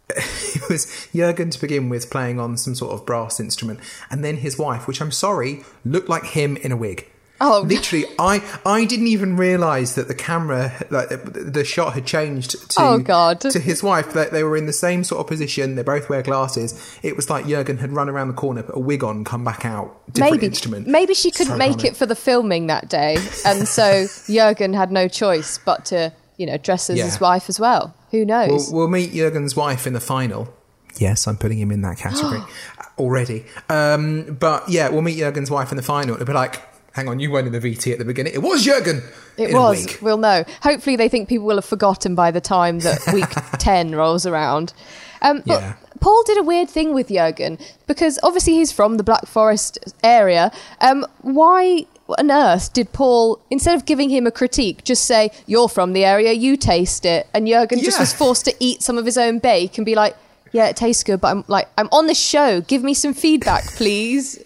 it 0.10 0.70
was 0.70 1.08
Jurgen 1.14 1.50
to 1.52 1.62
begin 1.62 1.90
with 1.90 2.10
playing 2.10 2.40
on 2.40 2.58
some 2.58 2.76
sort 2.76 2.94
of 2.94 3.06
brass 3.06 3.40
instrument, 3.40 3.80
and 4.10 4.24
then 4.24 4.38
his 4.38 4.58
wife, 4.58 4.88
which 4.88 5.02
I'm 5.02 5.12
sorry, 5.12 5.64
looked 5.84 6.10
like 6.10 6.26
him 6.26 6.58
in 6.58 6.72
a 6.72 6.78
wig. 6.78 7.08
Oh. 7.42 7.66
literally, 7.68 8.06
I 8.18 8.42
I 8.66 8.86
didn't 8.86 9.08
even 9.08 9.36
realise 9.36 9.96
that 9.96 10.08
the 10.08 10.16
camera, 10.16 10.72
like 10.90 11.10
the 11.10 11.66
shot, 11.66 11.94
had 11.94 12.06
changed 12.06 12.52
to 12.72 12.82
Oh, 12.82 12.98
God. 13.00 13.42
to 13.42 13.60
his 13.60 13.84
wife. 13.84 14.14
That 14.14 14.32
they 14.32 14.44
were 14.44 14.56
in 14.56 14.66
the 14.68 14.74
same 14.74 15.04
sort 15.04 15.20
of 15.22 15.28
position. 15.28 15.76
They 15.76 15.84
both 15.84 16.08
wear 16.10 16.22
glasses. 16.22 16.74
It 17.04 17.16
was 17.16 17.30
like 17.30 17.46
Jurgen 17.48 17.78
had 17.80 17.92
run 17.92 18.08
around 18.10 18.30
the 18.30 18.34
corner, 18.36 18.64
put 18.64 18.76
a 18.76 18.80
wig 18.80 19.04
on, 19.04 19.24
come 19.26 19.44
back 19.44 19.66
out, 19.66 20.02
different 20.14 20.34
maybe 20.36 20.46
instrument. 20.48 20.88
maybe 20.88 21.14
she 21.14 21.30
couldn't 21.30 21.58
make 21.58 21.72
ironic. 21.74 21.86
it 21.86 21.98
for 21.98 22.06
the 22.06 22.16
filming 22.16 22.68
that 22.68 22.90
day, 22.90 23.18
and 23.46 23.68
so 23.68 24.08
Jurgen 24.28 24.74
had 24.74 24.92
no 24.92 25.08
choice 25.10 25.58
but 25.58 25.86
to 25.86 26.14
you 26.38 26.46
know 26.46 26.58
dress 26.58 26.90
as 26.90 26.98
Yeah. 26.98 27.06
his 27.06 27.20
wife 27.20 27.50
as 27.50 27.60
well. 27.60 27.94
Who 28.12 28.24
knows? 28.26 28.70
We'll, 28.72 28.80
we'll 28.84 28.88
meet 28.88 29.12
Jurgen's 29.14 29.56
wife 29.58 29.86
in 29.86 29.92
the 29.94 30.00
final. 30.00 30.54
Yes, 31.00 31.28
I'm 31.28 31.36
putting 31.36 31.58
him 31.58 31.72
in 31.72 31.82
that 31.82 31.98
category 31.98 32.40
already. 32.98 33.46
Um, 33.68 34.38
but 34.40 34.70
yeah, 34.70 34.88
we'll 34.88 35.02
meet 35.02 35.18
Jurgen's 35.18 35.52
wife 35.52 35.72
in 35.72 35.76
the 35.76 35.84
final. 35.84 36.14
It'll 36.16 36.26
be 36.26 36.32
like, 36.32 36.62
hang 36.96 37.08
on, 37.10 37.20
you 37.20 37.30
weren't 37.30 37.46
in 37.48 37.54
the 37.54 37.60
VT 37.60 37.92
at 37.92 38.00
the 38.00 38.06
beginning. 38.06 38.34
It 38.34 38.42
was 38.42 38.64
Jurgen. 38.64 39.04
It 39.38 39.54
was. 39.54 40.02
We'll 40.02 40.18
know. 40.18 40.46
Hopefully, 40.64 40.96
they 40.96 41.10
think 41.10 41.28
people 41.30 41.46
will 41.46 41.58
have 41.58 41.66
forgotten 41.66 42.16
by 42.16 42.32
the 42.32 42.42
time 42.42 42.80
that 42.80 43.00
week 43.14 43.30
10 43.60 43.94
rolls 43.96 44.26
around. 44.26 44.74
Um, 45.22 45.44
but 45.46 45.62
Yeah. 45.62 45.76
Paul 46.00 46.24
did 46.24 46.38
a 46.38 46.44
weird 46.44 46.70
thing 46.70 46.94
with 46.94 47.10
Jurgen 47.10 47.58
because 47.88 48.20
obviously 48.22 48.54
he's 48.54 48.72
from 48.72 48.98
the 48.98 49.04
Black 49.04 49.26
Forest 49.26 49.80
area. 50.04 50.52
Um, 50.82 51.06
why 51.22 51.86
on 52.20 52.30
earth 52.30 52.72
did 52.74 52.94
Paul, 52.94 53.40
instead 53.50 53.76
of 53.76 53.86
giving 53.86 54.10
him 54.12 54.28
a 54.28 54.32
critique, 54.32 54.84
just 54.84 55.06
say, 55.06 55.32
You're 55.48 55.68
from 55.70 55.94
the 55.94 56.06
area, 56.06 56.32
you 56.34 56.56
taste 56.58 57.06
it? 57.06 57.28
And 57.34 57.48
Jurgen 57.48 57.80
just 57.80 58.00
was 58.00 58.14
forced 58.14 58.46
to 58.46 58.54
eat 58.60 58.84
some 58.84 58.98
of 58.98 59.06
his 59.06 59.18
own 59.18 59.40
bake 59.40 59.78
and 59.78 59.86
be 59.86 59.96
like, 59.96 60.16
Yeah, 60.52 60.68
it 60.68 60.76
tastes 60.76 61.04
good, 61.04 61.20
but 61.22 61.30
I'm 61.30 61.44
like, 61.48 61.68
I'm 61.78 61.90
on 61.92 62.06
the 62.08 62.14
show. 62.14 62.62
Give 62.62 62.84
me 62.84 62.94
some 62.94 63.14
feedback, 63.14 63.64
please. 63.76 64.44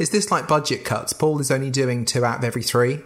Is 0.00 0.10
this 0.10 0.30
like 0.30 0.48
budget 0.48 0.84
cuts? 0.84 1.12
Paul 1.12 1.40
is 1.40 1.50
only 1.50 1.70
doing 1.70 2.04
two 2.04 2.24
out 2.24 2.38
of 2.38 2.44
every 2.44 2.62
three. 2.62 3.00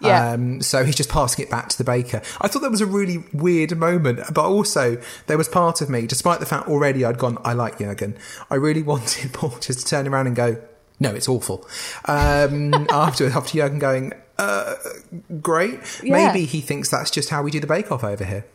Yeah. 0.00 0.32
Um, 0.32 0.62
so 0.62 0.84
he's 0.84 0.94
just 0.96 1.10
passing 1.10 1.44
it 1.44 1.50
back 1.50 1.68
to 1.68 1.78
the 1.78 1.84
baker. 1.84 2.22
I 2.40 2.48
thought 2.48 2.62
that 2.62 2.70
was 2.70 2.80
a 2.80 2.86
really 2.86 3.24
weird 3.32 3.76
moment, 3.76 4.20
but 4.32 4.44
also 4.46 5.00
there 5.26 5.36
was 5.38 5.48
part 5.48 5.80
of 5.80 5.90
me, 5.90 6.06
despite 6.06 6.40
the 6.40 6.46
fact 6.46 6.66
already 6.68 7.04
I'd 7.04 7.18
gone, 7.18 7.38
I 7.44 7.52
like 7.52 7.78
Jurgen, 7.78 8.16
I 8.50 8.54
really 8.54 8.82
wanted 8.92 9.32
Paul 9.32 9.50
just 9.60 9.80
to 9.80 9.84
turn 9.84 10.08
around 10.08 10.26
and 10.28 10.34
go, 10.34 10.60
no, 10.98 11.10
it's 11.14 11.28
awful. 11.28 11.66
Um, 12.06 12.72
after, 12.90 13.28
after 13.28 13.58
Jurgen 13.58 13.78
going, 13.78 14.12
uh, 14.38 14.74
great. 15.42 15.78
Yeah. 16.02 16.26
Maybe 16.32 16.46
he 16.46 16.60
thinks 16.62 16.88
that's 16.88 17.10
just 17.10 17.28
how 17.28 17.42
we 17.42 17.50
do 17.50 17.60
the 17.60 17.66
bake 17.66 17.92
off 17.92 18.02
over 18.02 18.24
here. 18.24 18.46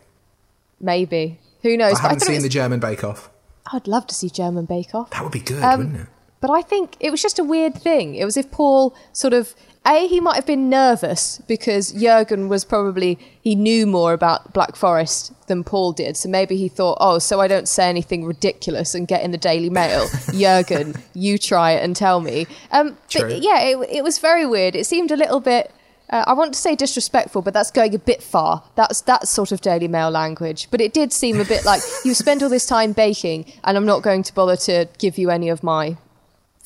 Maybe. 0.80 1.38
Who 1.62 1.76
knows? 1.76 1.98
I 1.98 2.02
haven't 2.02 2.22
it 2.22 2.26
seen 2.26 2.34
was- 2.34 2.42
the 2.42 2.48
German 2.48 2.80
bake 2.80 3.04
off. 3.04 3.30
I'd 3.72 3.88
love 3.88 4.06
to 4.06 4.14
see 4.14 4.30
German 4.30 4.64
Bake 4.64 4.94
Off. 4.94 5.10
That 5.10 5.24
would 5.24 5.32
be 5.32 5.40
good, 5.40 5.60
Um, 5.60 5.78
wouldn't 5.78 5.96
it? 6.02 6.06
But 6.40 6.50
I 6.50 6.62
think 6.62 6.96
it 7.00 7.10
was 7.10 7.22
just 7.22 7.38
a 7.38 7.44
weird 7.44 7.74
thing. 7.74 8.14
It 8.14 8.24
was 8.24 8.36
if 8.36 8.50
Paul 8.50 8.94
sort 9.12 9.32
of 9.32 9.54
a 9.86 10.06
he 10.08 10.20
might 10.20 10.34
have 10.34 10.46
been 10.46 10.68
nervous 10.68 11.40
because 11.46 11.92
Jurgen 11.92 12.48
was 12.48 12.64
probably 12.64 13.18
he 13.40 13.54
knew 13.54 13.86
more 13.86 14.12
about 14.12 14.52
Black 14.52 14.76
Forest 14.76 15.32
than 15.46 15.64
Paul 15.64 15.92
did. 15.92 16.16
So 16.16 16.28
maybe 16.28 16.56
he 16.56 16.68
thought, 16.68 16.98
oh, 17.00 17.18
so 17.18 17.40
I 17.40 17.46
don't 17.46 17.68
say 17.68 17.88
anything 17.88 18.24
ridiculous 18.24 18.94
and 18.94 19.06
get 19.06 19.22
in 19.22 19.30
the 19.30 19.38
Daily 19.38 19.70
Mail. 19.70 20.08
Jurgen, 20.32 20.96
you 21.14 21.38
try 21.38 21.72
it 21.72 21.84
and 21.84 21.94
tell 21.94 22.20
me. 22.20 22.46
Um, 22.72 22.98
True. 23.08 23.22
but 23.22 23.42
yeah, 23.42 23.60
it, 23.60 23.78
it 23.90 24.04
was 24.04 24.18
very 24.18 24.44
weird. 24.44 24.74
It 24.74 24.86
seemed 24.86 25.10
a 25.10 25.16
little 25.16 25.40
bit. 25.40 25.72
Uh, 26.08 26.24
I 26.26 26.34
want 26.34 26.54
to 26.54 26.60
say 26.60 26.76
disrespectful, 26.76 27.42
but 27.42 27.52
that's 27.52 27.70
going 27.72 27.94
a 27.94 27.98
bit 27.98 28.22
far. 28.22 28.62
That's 28.76 29.00
that's 29.00 29.30
sort 29.30 29.50
of 29.50 29.60
Daily 29.60 29.88
Mail 29.88 30.10
language. 30.10 30.68
But 30.70 30.80
it 30.80 30.92
did 30.92 31.12
seem 31.12 31.40
a 31.40 31.44
bit 31.44 31.64
like 31.64 31.82
you 32.04 32.14
spent 32.14 32.42
all 32.42 32.48
this 32.48 32.66
time 32.66 32.92
baking, 32.92 33.52
and 33.64 33.76
I'm 33.76 33.86
not 33.86 34.02
going 34.02 34.22
to 34.24 34.34
bother 34.34 34.56
to 34.56 34.88
give 34.98 35.18
you 35.18 35.30
any 35.30 35.48
of 35.48 35.62
my 35.64 35.96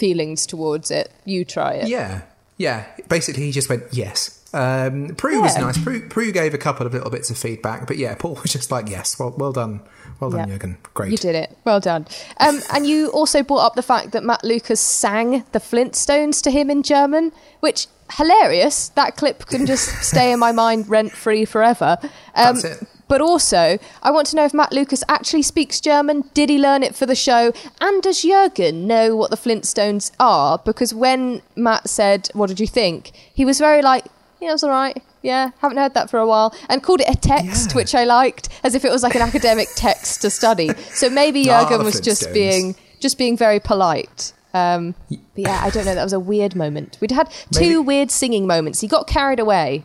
feelings 0.01 0.47
towards 0.47 0.91
it. 0.91 1.13
You 1.25 1.45
try 1.45 1.75
it. 1.75 1.89
Yeah, 1.89 2.23
yeah. 2.57 2.87
Basically, 3.09 3.45
he 3.45 3.53
just 3.53 3.69
went 3.69 3.85
yes. 3.93 4.39
Um, 4.53 5.15
Prue 5.15 5.41
was 5.41 5.57
nice. 5.57 5.79
Prue, 5.79 6.09
Prue 6.09 6.33
gave 6.33 6.55
a 6.55 6.59
couple 6.59 6.85
of 6.85 6.93
little 6.93 7.11
bits 7.11 7.31
of 7.31 7.39
feedback, 7.39 7.87
but 7.87 7.99
yeah, 7.99 8.17
Paul 8.17 8.35
was 8.43 8.53
just 8.53 8.73
like, 8.73 8.89
"Yes, 8.89 9.17
well, 9.19 9.33
well 9.37 9.53
done, 9.53 9.81
well 10.19 10.31
done, 10.31 10.49
Yeah. 10.49 10.55
Jurgen, 10.55 10.79
great." 10.95 11.13
You 11.13 11.19
did 11.19 11.37
it. 11.37 11.57
Well 11.65 11.79
done. 11.79 12.07
Um, 12.39 12.61
and 12.75 12.85
you 12.87 13.11
also 13.11 13.45
brought 13.45 13.65
up 13.65 13.75
the 13.77 13.83
fact 13.83 14.11
that 14.11 14.25
Matt 14.25 14.43
Lucas 14.43 14.81
sang 14.81 15.45
the 15.53 15.61
Flintstones 15.61 16.43
to 16.43 16.51
him 16.51 16.69
in 16.71 16.83
German, 16.83 17.31
which 17.61 17.87
hilarious. 18.15 18.89
That 18.91 19.17
clip 19.17 19.47
can 19.47 19.67
just 19.67 20.03
stay 20.11 20.33
in 20.33 20.41
my 20.41 20.51
mind 20.51 20.89
rent 20.89 21.13
free 21.13 21.45
forever. 21.45 21.99
Um, 22.35 22.57
That's 22.57 22.65
it. 22.65 22.89
But 23.11 23.21
also, 23.21 23.77
I 24.05 24.11
want 24.13 24.29
to 24.29 24.37
know 24.37 24.45
if 24.45 24.55
Matt 24.55 24.73
Lucas 24.73 25.03
actually 25.09 25.43
speaks 25.43 25.81
German. 25.81 26.31
Did 26.33 26.49
he 26.49 26.59
learn 26.59 26.83
it 26.85 26.95
for 26.95 27.07
the 27.07 27.17
show? 27.17 27.53
And 27.81 28.03
does 28.03 28.23
Jurgen 28.23 28.87
know 28.87 29.17
what 29.17 29.31
the 29.31 29.37
Flintstones 29.37 30.13
are? 30.21 30.59
Because 30.65 30.95
when 30.95 31.43
Matt 31.57 31.89
said, 31.91 32.29
What 32.35 32.47
did 32.49 32.61
you 32.61 32.69
think? 32.69 33.11
He 33.35 33.45
was 33.45 33.59
very 33.59 33.83
like, 33.83 34.05
Yeah, 34.41 34.51
it 34.51 34.53
was 34.53 34.63
all 34.65 34.71
right. 34.71 35.03
Yeah, 35.23 35.51
haven't 35.59 35.77
heard 35.79 35.95
that 35.95 36.09
for 36.09 36.19
a 36.19 36.27
while. 36.27 36.55
And 36.71 36.83
called 36.83 37.01
it 37.03 37.09
a 37.11 37.17
text, 37.17 37.71
Yeah. 37.71 37.77
which 37.77 37.95
I 37.95 38.05
liked, 38.05 38.49
as 38.65 38.75
if 38.77 38.85
it 38.85 38.91
was 38.93 39.03
like 39.03 39.17
an 39.17 39.23
academic 39.23 39.67
text 39.77 40.23
to 40.23 40.31
study. 40.31 40.71
So 40.93 41.11
maybe 41.11 41.45
Jurgen 41.45 41.83
was 41.85 42.01
just 42.01 42.33
being 42.33 42.77
just 43.01 43.19
being 43.19 43.37
very 43.37 43.59
polite. 43.61 44.33
Um, 44.55 44.95
but 45.09 45.19
yeah, 45.37 45.61
I 45.63 45.71
don't 45.71 45.85
know. 45.85 45.95
That 45.95 46.05
was 46.05 46.13
a 46.13 46.21
weird 46.21 46.55
moment. 46.57 46.97
We'd 47.01 47.11
had 47.11 47.31
two 47.53 47.61
Maybe- 47.61 47.77
weird 47.79 48.11
singing 48.11 48.47
moments. 48.47 48.81
He 48.81 48.89
got 48.89 49.07
carried 49.07 49.41
away. 49.41 49.85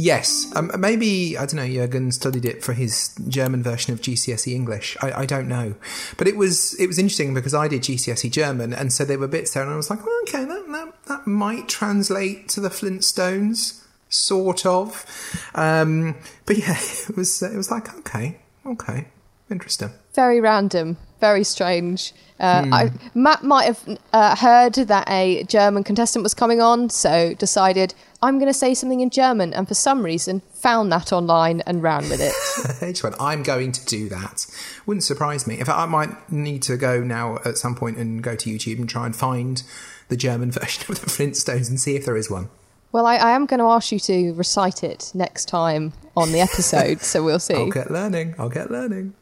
Yes, 0.00 0.46
um, 0.54 0.70
maybe 0.78 1.36
I 1.36 1.44
don't 1.44 1.56
know. 1.56 1.66
Jurgen 1.66 2.12
studied 2.12 2.44
it 2.44 2.62
for 2.62 2.72
his 2.72 3.16
German 3.26 3.64
version 3.64 3.92
of 3.92 4.00
GCSE 4.00 4.54
English. 4.54 4.96
I, 5.02 5.22
I 5.22 5.26
don't 5.26 5.48
know, 5.48 5.74
but 6.16 6.28
it 6.28 6.36
was 6.36 6.78
it 6.78 6.86
was 6.86 7.00
interesting 7.00 7.34
because 7.34 7.52
I 7.52 7.66
did 7.66 7.82
GCSE 7.82 8.30
German, 8.30 8.72
and 8.72 8.92
so 8.92 9.04
there 9.04 9.18
were 9.18 9.26
bits 9.26 9.54
there, 9.54 9.64
and 9.64 9.72
I 9.72 9.76
was 9.76 9.90
like, 9.90 10.06
well, 10.06 10.16
okay, 10.22 10.44
that, 10.44 10.66
that 10.68 11.04
that 11.06 11.26
might 11.26 11.68
translate 11.68 12.48
to 12.50 12.60
the 12.60 12.68
Flintstones, 12.68 13.84
sort 14.08 14.64
of. 14.64 15.04
Um, 15.56 16.14
but 16.46 16.58
yeah, 16.58 16.76
it 17.08 17.16
was 17.16 17.42
it 17.42 17.56
was 17.56 17.72
like 17.72 17.92
okay, 17.98 18.38
okay, 18.64 19.08
interesting. 19.50 19.90
Very 20.14 20.40
random. 20.40 20.96
Very 21.20 21.42
strange. 21.42 22.14
Uh, 22.38 22.62
Hmm. 22.64 22.72
I, 22.72 22.92
Matt 23.14 23.42
might 23.42 23.64
have 23.64 23.98
uh, 24.12 24.36
heard 24.36 24.74
that 24.74 25.10
a 25.10 25.42
German 25.48 25.82
contestant 25.82 26.22
was 26.22 26.34
coming 26.34 26.60
on, 26.60 26.88
so 26.90 27.34
decided 27.34 27.94
I'm 28.20 28.38
going 28.38 28.48
to 28.48 28.54
say 28.54 28.74
something 28.74 29.00
in 29.00 29.10
German, 29.10 29.54
and 29.54 29.68
for 29.68 29.74
some 29.74 30.04
reason 30.04 30.42
found 30.52 30.90
that 30.90 31.12
online 31.12 31.60
and 31.66 31.82
ran 31.82 32.08
with 32.08 32.20
it. 32.20 32.32
Just 32.80 33.04
went, 33.04 33.14
I'm 33.20 33.44
going 33.44 33.70
to 33.72 33.84
do 33.86 34.08
that. 34.08 34.46
Wouldn't 34.86 35.04
surprise 35.04 35.46
me. 35.46 35.58
In 35.60 35.64
fact, 35.64 35.78
I 35.78 35.86
might 35.86 36.30
need 36.32 36.62
to 36.62 36.76
go 36.76 37.00
now 37.00 37.38
at 37.44 37.58
some 37.58 37.76
point 37.76 37.96
and 37.96 38.20
go 38.22 38.34
to 38.34 38.50
YouTube 38.50 38.78
and 38.80 38.88
try 38.88 39.06
and 39.06 39.14
find 39.14 39.62
the 40.08 40.16
German 40.16 40.50
version 40.52 40.84
of 40.90 41.00
the 41.00 41.06
Flintstones 41.06 41.68
and 41.68 41.78
see 41.78 41.94
if 41.94 42.04
there 42.04 42.16
is 42.16 42.28
one. 42.28 42.48
well, 42.90 43.06
I, 43.06 43.16
I 43.16 43.30
am 43.32 43.46
going 43.46 43.60
to 43.60 43.66
ask 43.66 43.92
you 43.92 44.00
to 44.00 44.32
recite 44.34 44.82
it 44.82 45.12
next 45.14 45.44
time 45.46 45.92
on 46.16 46.32
the 46.32 46.40
episode, 46.40 47.00
so 47.02 47.22
we'll 47.22 47.38
see. 47.38 47.54
I'll 47.56 47.70
get 47.70 47.90
learning. 47.90 48.34
I'll 48.38 48.48
get 48.48 48.70
learning. 48.70 49.14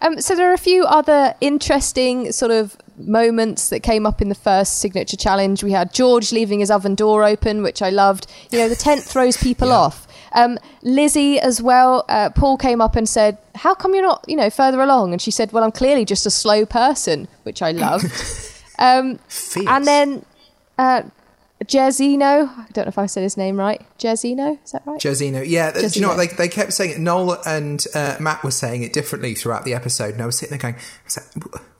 Um, 0.00 0.20
so 0.20 0.34
there 0.36 0.48
are 0.50 0.54
a 0.54 0.58
few 0.58 0.84
other 0.84 1.34
interesting 1.40 2.30
sort 2.32 2.52
of 2.52 2.76
moments 2.96 3.68
that 3.70 3.80
came 3.80 4.06
up 4.06 4.20
in 4.22 4.28
the 4.28 4.34
first 4.34 4.78
signature 4.78 5.16
challenge. 5.16 5.62
We 5.64 5.72
had 5.72 5.92
George 5.92 6.32
leaving 6.32 6.60
his 6.60 6.70
oven 6.70 6.94
door 6.94 7.24
open, 7.24 7.62
which 7.62 7.82
I 7.82 7.90
loved. 7.90 8.26
You 8.50 8.58
know, 8.58 8.68
the 8.68 8.76
tent 8.76 9.02
throws 9.02 9.36
people 9.36 9.68
Yeah. 9.74 9.74
off. 9.78 10.06
Um, 10.34 10.58
Lizzie 10.82 11.40
as 11.40 11.62
well. 11.62 12.04
Uh, 12.08 12.30
Paul 12.30 12.56
came 12.58 12.80
up 12.80 12.96
and 12.96 13.08
said, 13.08 13.38
"How 13.54 13.74
come 13.74 13.94
you're 13.94 14.02
not, 14.04 14.24
you 14.28 14.36
know, 14.36 14.50
further 14.50 14.80
along?" 14.80 15.12
And 15.12 15.22
she 15.22 15.30
said, 15.30 15.52
"Well, 15.52 15.64
I'm 15.64 15.72
clearly 15.72 16.04
just 16.04 16.26
a 16.26 16.30
slow 16.30 16.66
person," 16.66 17.28
which 17.44 17.62
I 17.62 17.72
loved. 17.72 18.04
um, 18.78 19.18
and 19.66 19.86
then 19.86 20.24
uh, 20.76 21.02
Jairzeno. 21.64 22.48
I 22.48 22.66
don't 22.72 22.84
know 22.84 22.88
if 22.88 22.98
I 22.98 23.06
said 23.06 23.22
his 23.22 23.36
name 23.36 23.58
right. 23.58 23.80
Jairzeno, 23.98 24.58
is 24.64 24.72
that 24.72 24.82
right? 24.86 25.00
Josino, 25.00 25.44
yeah. 25.46 25.70
th- 25.72 25.92
Do 25.92 26.00
you 26.00 26.06
know 26.06 26.14
what? 26.14 26.18
They, 26.18 26.34
they 26.36 26.48
kept 26.48 26.72
saying 26.72 26.90
it. 26.92 26.98
Noel 26.98 27.40
and 27.46 27.84
uh, 27.94 28.16
Matt 28.20 28.42
were 28.44 28.50
saying 28.50 28.82
it 28.82 28.92
differently 28.92 29.34
throughout 29.34 29.64
the 29.64 29.74
episode. 29.74 30.14
And 30.14 30.22
I 30.22 30.26
was 30.26 30.38
sitting 30.38 30.56
there 30.56 30.72
going, 30.72 30.80
was 31.04 31.18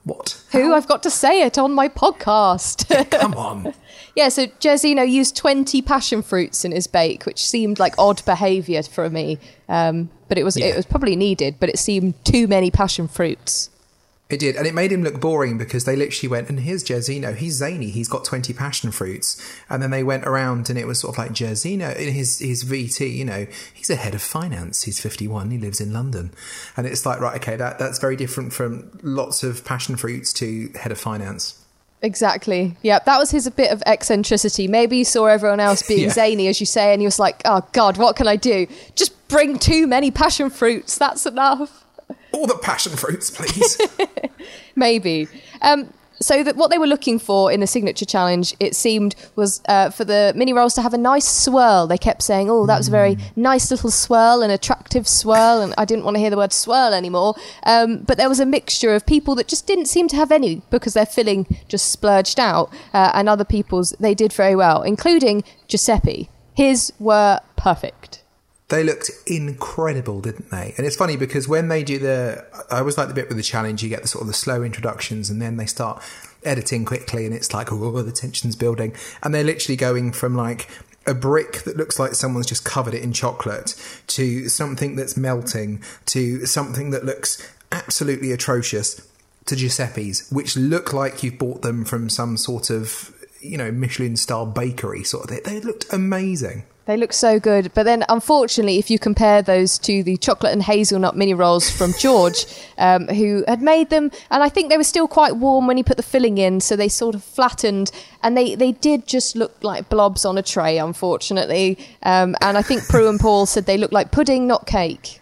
what? 0.03 0.41
Who? 0.51 0.73
I've 0.73 0.87
got 0.87 1.03
to 1.03 1.09
say 1.09 1.41
it 1.43 1.57
on 1.57 1.73
my 1.73 1.87
podcast. 1.87 3.09
Come 3.19 3.33
on. 3.35 3.73
Yeah, 4.15 4.29
so 4.29 4.47
Jairzeno 4.47 5.09
used 5.09 5.35
20 5.37 5.81
passion 5.81 6.21
fruits 6.23 6.65
in 6.65 6.71
his 6.71 6.87
bake, 6.87 7.25
which 7.25 7.45
seemed 7.45 7.79
like 7.79 7.95
odd 7.97 8.23
behaviour 8.25 8.83
for 8.83 9.09
me. 9.09 9.37
Um, 9.69 10.09
but 10.27 10.37
it 10.37 10.43
was 10.43 10.57
Yeah. 10.57 10.67
it 10.67 10.75
was 10.75 10.85
probably 10.85 11.15
needed, 11.15 11.55
but 11.59 11.69
it 11.69 11.79
seemed 11.79 12.13
too 12.25 12.47
many 12.47 12.69
passion 12.71 13.07
fruits. 13.07 13.69
It 14.29 14.39
did, 14.39 14.55
and 14.55 14.67
it 14.67 14.75
made 14.75 14.91
him 14.91 15.01
look 15.03 15.19
boring 15.19 15.57
because 15.57 15.85
they 15.85 15.95
literally 15.95 16.29
went, 16.29 16.49
and 16.49 16.59
here's 16.59 16.83
Jairzeno. 16.83 17.35
He's 17.35 17.53
zany. 17.55 17.89
He's 17.89 18.07
got 18.07 18.23
twenty 18.23 18.53
passion 18.53 18.91
fruits, 18.91 19.41
and 19.69 19.81
then 19.81 19.89
they 19.89 20.03
went 20.03 20.25
around, 20.25 20.69
and 20.69 20.77
it 20.77 20.85
was 20.85 20.99
sort 20.99 21.15
of 21.15 21.17
like 21.17 21.31
Jairzeno 21.31 21.95
in 21.95 22.13
his 22.13 22.37
his 22.37 22.63
VT. 22.63 23.11
You 23.11 23.25
know, 23.25 23.47
he's 23.73 23.89
a 23.89 23.95
head 23.95 24.13
of 24.13 24.21
finance. 24.21 24.83
He's 24.83 24.99
fifty 24.99 25.27
one. 25.27 25.49
He 25.49 25.57
lives 25.57 25.81
in 25.81 25.91
London, 25.91 26.31
and 26.77 26.85
it's 26.85 27.07
like 27.07 27.19
right, 27.19 27.37
okay, 27.37 27.55
that 27.55 27.79
that's 27.79 27.97
very 27.97 28.15
different 28.15 28.53
from 28.53 28.91
lots 29.01 29.41
of 29.41 29.65
passion 29.65 29.95
fruits 29.95 30.31
to 30.33 30.69
head 30.75 30.91
of 30.91 30.99
finance. 30.99 31.65
Exactly. 32.03 32.77
Yeah, 32.81 32.99
that 32.99 33.17
was 33.17 33.31
his 33.31 33.47
a 33.47 33.51
bit 33.51 33.71
of 33.71 33.81
eccentricity. 33.85 34.67
Maybe 34.67 34.97
he 34.97 35.03
saw 35.03 35.25
everyone 35.25 35.59
else 35.59 35.81
being 35.85 36.01
Yeah. 36.03 36.09
zany, 36.11 36.47
as 36.47 36.59
you 36.59 36.65
say, 36.65 36.93
and 36.93 37.01
he 37.01 37.05
was 37.07 37.19
like, 37.19 37.41
oh, 37.45 37.67
God, 37.73 37.97
what 37.97 38.15
can 38.15 38.25
I 38.27 38.37
do? 38.37 38.67
Just 38.95 39.27
bring 39.27 39.59
too 39.59 39.85
many 39.85 40.09
passion 40.09 40.49
fruits. 40.49 40.97
That's 40.97 41.25
enough. 41.25 41.83
All 42.31 42.47
the 42.47 42.57
passion 42.57 42.95
fruits, 42.95 43.29
please. 43.31 43.79
Maybe. 44.75 45.27
Um, 45.61 45.93
so 46.21 46.43
that 46.43 46.55
what 46.55 46.69
they 46.69 46.77
were 46.77 46.87
looking 46.87 47.19
for 47.19 47.51
in 47.51 47.59
the 47.59 47.67
signature 47.67 48.05
challenge, 48.05 48.55
it 48.59 48.75
seemed, 48.75 49.15
was 49.35 49.61
uh, 49.67 49.89
for 49.89 50.03
the 50.03 50.33
mini 50.35 50.53
rolls 50.53 50.73
to 50.75 50.81
have 50.81 50.93
a 50.93 50.97
nice 50.97 51.27
swirl. 51.27 51.87
They 51.87 51.97
kept 51.97 52.21
saying, 52.21 52.49
"Oh, 52.49 52.65
that 52.65 52.77
was 52.77 52.87
a 52.87 52.91
very 52.91 53.17
nice 53.35 53.71
little 53.71 53.91
swirl, 53.91 54.41
an 54.41 54.51
attractive 54.51 55.07
swirl," 55.07 55.61
and 55.61 55.73
I 55.77 55.85
didn't 55.85 56.05
want 56.05 56.15
to 56.15 56.19
hear 56.19 56.29
the 56.29 56.37
word 56.37 56.53
swirl 56.53 56.93
anymore. 56.93 57.35
Um, 57.63 57.99
but 57.99 58.17
there 58.17 58.29
was 58.29 58.39
a 58.39 58.45
mixture 58.45 58.93
of 58.93 59.05
people 59.05 59.35
that 59.35 59.47
just 59.47 59.67
didn't 59.67 59.85
seem 59.85 60.07
to 60.09 60.15
have 60.15 60.31
any 60.31 60.61
because 60.69 60.93
their 60.93 61.05
filling 61.05 61.47
just 61.67 61.91
splurged 61.91 62.39
out, 62.39 62.71
uh, 62.93 63.11
and 63.13 63.29
other 63.29 63.45
people's 63.45 63.91
they 63.99 64.13
did 64.13 64.33
very 64.33 64.55
well, 64.55 64.81
including 64.81 65.43
Giuseppe. 65.67 66.29
His 66.53 66.91
were 66.99 67.39
perfect. 67.55 68.18
They 68.69 68.83
looked 68.83 69.09
incredible, 69.25 70.21
didn't 70.21 70.51
they? 70.51 70.73
And 70.77 70.85
it's 70.85 70.95
funny 70.95 71.17
because 71.17 71.47
when 71.47 71.69
they 71.69 71.83
do 71.83 71.97
the, 71.97 72.45
I 72.71 72.79
always 72.79 72.97
like 72.97 73.07
the 73.07 73.13
bit 73.13 73.27
with 73.27 73.37
the 73.37 73.43
challenge. 73.43 73.81
You 73.81 73.89
get 73.89 74.03
the 74.03 74.07
sort 74.07 74.21
of 74.21 74.27
the 74.27 74.33
slow 74.33 74.61
introductions, 74.63 75.29
and 75.29 75.41
then 75.41 75.57
they 75.57 75.65
start 75.65 76.01
editing 76.43 76.85
quickly, 76.85 77.25
and 77.25 77.33
it's 77.33 77.53
like, 77.53 77.71
oh, 77.71 78.01
the 78.01 78.11
tension's 78.11 78.55
building, 78.55 78.95
and 79.23 79.33
they're 79.33 79.43
literally 79.43 79.75
going 79.75 80.11
from 80.11 80.35
like 80.35 80.69
a 81.07 81.13
brick 81.13 81.63
that 81.63 81.77
looks 81.77 81.97
like 81.97 82.13
someone's 82.13 82.45
just 82.45 82.63
covered 82.63 82.93
it 82.93 83.01
in 83.01 83.11
chocolate 83.11 83.73
to 84.07 84.47
something 84.47 84.95
that's 84.95 85.17
melting 85.17 85.83
to 86.05 86.45
something 86.45 86.91
that 86.91 87.03
looks 87.03 87.51
absolutely 87.71 88.31
atrocious 88.31 89.01
to 89.45 89.55
Giuseppe's, 89.55 90.29
which 90.31 90.55
look 90.55 90.93
like 90.93 91.23
you've 91.23 91.39
bought 91.39 91.63
them 91.63 91.83
from 91.83 92.09
some 92.09 92.37
sort 92.37 92.69
of 92.69 93.15
you 93.41 93.57
know 93.57 93.71
Michelin 93.71 94.15
star 94.15 94.45
bakery 94.45 95.03
sort 95.03 95.25
of. 95.25 95.29
They, 95.29 95.39
they 95.39 95.59
looked 95.59 95.91
amazing. 95.91 96.63
They 96.89 96.97
look 96.97 97.13
so 97.13 97.39
good. 97.39 97.71
But 97.75 97.83
then, 97.83 98.03
unfortunately, 98.09 98.79
if 98.79 98.89
you 98.89 98.97
compare 98.97 99.43
those 99.43 99.77
to 99.77 100.01
the 100.01 100.17
chocolate 100.17 100.53
and 100.53 100.63
hazelnut 100.63 101.15
mini 101.15 101.35
rolls 101.35 101.69
from 101.69 101.93
George, 101.99 102.47
um, 102.79 103.07
who 103.09 103.43
had 103.47 103.61
made 103.61 103.91
them, 103.91 104.09
and 104.31 104.41
I 104.41 104.49
think 104.49 104.71
they 104.71 104.77
were 104.77 104.83
still 104.83 105.07
quite 105.07 105.35
warm 105.35 105.67
when 105.67 105.77
he 105.77 105.83
put 105.83 105.97
the 105.97 106.03
filling 106.03 106.39
in, 106.39 106.59
so 106.61 106.75
they 106.75 106.87
sort 106.89 107.13
of 107.13 107.23
flattened, 107.23 107.91
and 108.23 108.35
they, 108.35 108.55
they 108.55 108.71
did 108.71 109.05
just 109.05 109.35
look 109.35 109.63
like 109.63 109.87
blobs 109.87 110.25
on 110.25 110.39
a 110.39 110.41
tray, 110.41 110.79
unfortunately. 110.79 111.77
Um, 112.01 112.35
and 112.41 112.57
I 112.57 112.63
think 112.63 112.87
Prue 112.87 113.07
and 113.07 113.19
Paul 113.19 113.45
said 113.45 113.67
they 113.67 113.77
looked 113.77 113.93
like 113.93 114.11
pudding, 114.11 114.47
not 114.47 114.65
cake. 114.65 115.21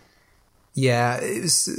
Yeah, 0.73 1.17
it 1.17 1.41
was. 1.41 1.69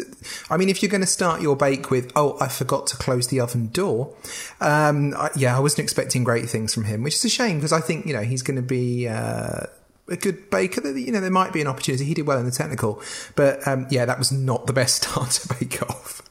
I 0.51 0.59
mean, 0.59 0.69
if 0.69 0.83
you're 0.83 0.91
going 0.91 1.01
to 1.01 1.07
start 1.07 1.41
your 1.41 1.57
bake 1.57 1.91
with, 1.91 2.13
oh, 2.15 2.37
I 2.43 2.49
forgot 2.49 2.89
to 2.89 2.97
close 2.97 3.29
the 3.29 3.41
oven 3.41 3.69
door. 3.69 4.13
Um, 4.61 5.15
I, 5.17 5.31
yeah, 5.35 5.57
I 5.57 5.61
wasn't 5.61 5.85
expecting 5.85 6.25
great 6.25 6.51
things 6.51 6.75
from 6.75 6.85
him, 6.85 7.05
which 7.05 7.15
is 7.15 7.25
a 7.25 7.31
shame 7.31 7.57
because 7.57 7.73
I 7.73 7.81
think 7.81 8.05
you 8.05 8.13
know 8.13 8.23
he's 8.23 8.43
going 8.43 8.57
to 8.57 8.63
be 8.63 9.07
uh, 9.07 9.67
a 10.09 10.17
good 10.17 10.51
baker. 10.51 10.87
You 10.89 11.13
know, 11.13 11.21
there 11.21 11.31
might 11.31 11.53
be 11.53 11.61
an 11.61 11.67
opportunity. 11.67 12.05
He 12.05 12.15
did 12.15 12.27
well 12.27 12.39
in 12.39 12.45
the 12.45 12.51
technical, 12.51 13.03
but 13.37 13.67
um, 13.67 13.87
yeah, 13.91 14.05
that 14.05 14.19
was 14.19 14.33
not 14.33 14.67
the 14.67 14.73
best 14.73 15.03
start 15.05 15.31
to 15.31 15.55
bake 15.55 15.83
off. 15.83 16.23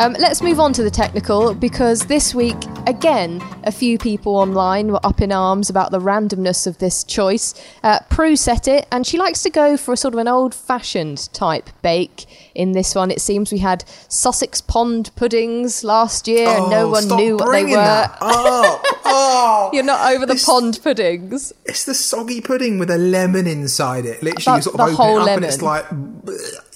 Um, 0.00 0.14
let's 0.14 0.40
move 0.40 0.58
on 0.58 0.72
to 0.72 0.82
the 0.82 0.90
technical 0.90 1.52
because 1.52 2.06
this 2.06 2.34
week, 2.34 2.56
again, 2.86 3.42
a 3.64 3.70
few 3.70 3.98
people 3.98 4.34
online 4.34 4.92
were 4.92 5.04
up 5.04 5.20
in 5.20 5.30
arms 5.30 5.68
about 5.68 5.90
the 5.90 5.98
randomness 5.98 6.66
of 6.66 6.78
this 6.78 7.04
choice. 7.04 7.52
Uh, 7.82 7.98
Prue 8.08 8.34
set 8.34 8.66
it, 8.66 8.88
and 8.90 9.06
she 9.06 9.18
likes 9.18 9.42
to 9.42 9.50
go 9.50 9.76
for 9.76 9.92
a 9.92 9.98
sort 9.98 10.14
of 10.14 10.18
an 10.18 10.26
old 10.26 10.54
fashioned 10.54 11.30
type 11.34 11.68
bake. 11.82 12.24
In 12.54 12.72
this 12.72 12.94
one, 12.94 13.10
it 13.10 13.20
seems 13.20 13.52
we 13.52 13.58
had 13.58 13.84
Sussex 14.08 14.62
pond 14.62 15.10
puddings 15.16 15.84
last 15.84 16.26
year, 16.26 16.46
oh, 16.48 16.62
and 16.62 16.70
no 16.70 16.88
one 16.88 17.06
knew 17.06 17.36
what 17.36 17.52
they 17.52 17.66
were. 17.66 18.10
Oh, 18.22 18.80
oh, 19.04 19.70
You're 19.74 19.84
not 19.84 20.14
over 20.14 20.24
the 20.24 20.42
pond 20.46 20.80
puddings. 20.82 21.52
It's 21.66 21.84
the 21.84 21.92
soggy 21.92 22.40
pudding 22.40 22.78
with 22.78 22.90
a 22.90 22.96
lemon 22.96 23.46
inside 23.46 24.06
it. 24.06 24.22
Literally, 24.22 24.60
you 24.60 24.62
sort 24.62 24.76
of 24.76 24.80
open 24.80 24.94
it 24.94 24.98
up, 24.98 25.26
lemon. 25.26 25.34
and 25.34 25.44
it's 25.44 25.60
like. 25.60 25.84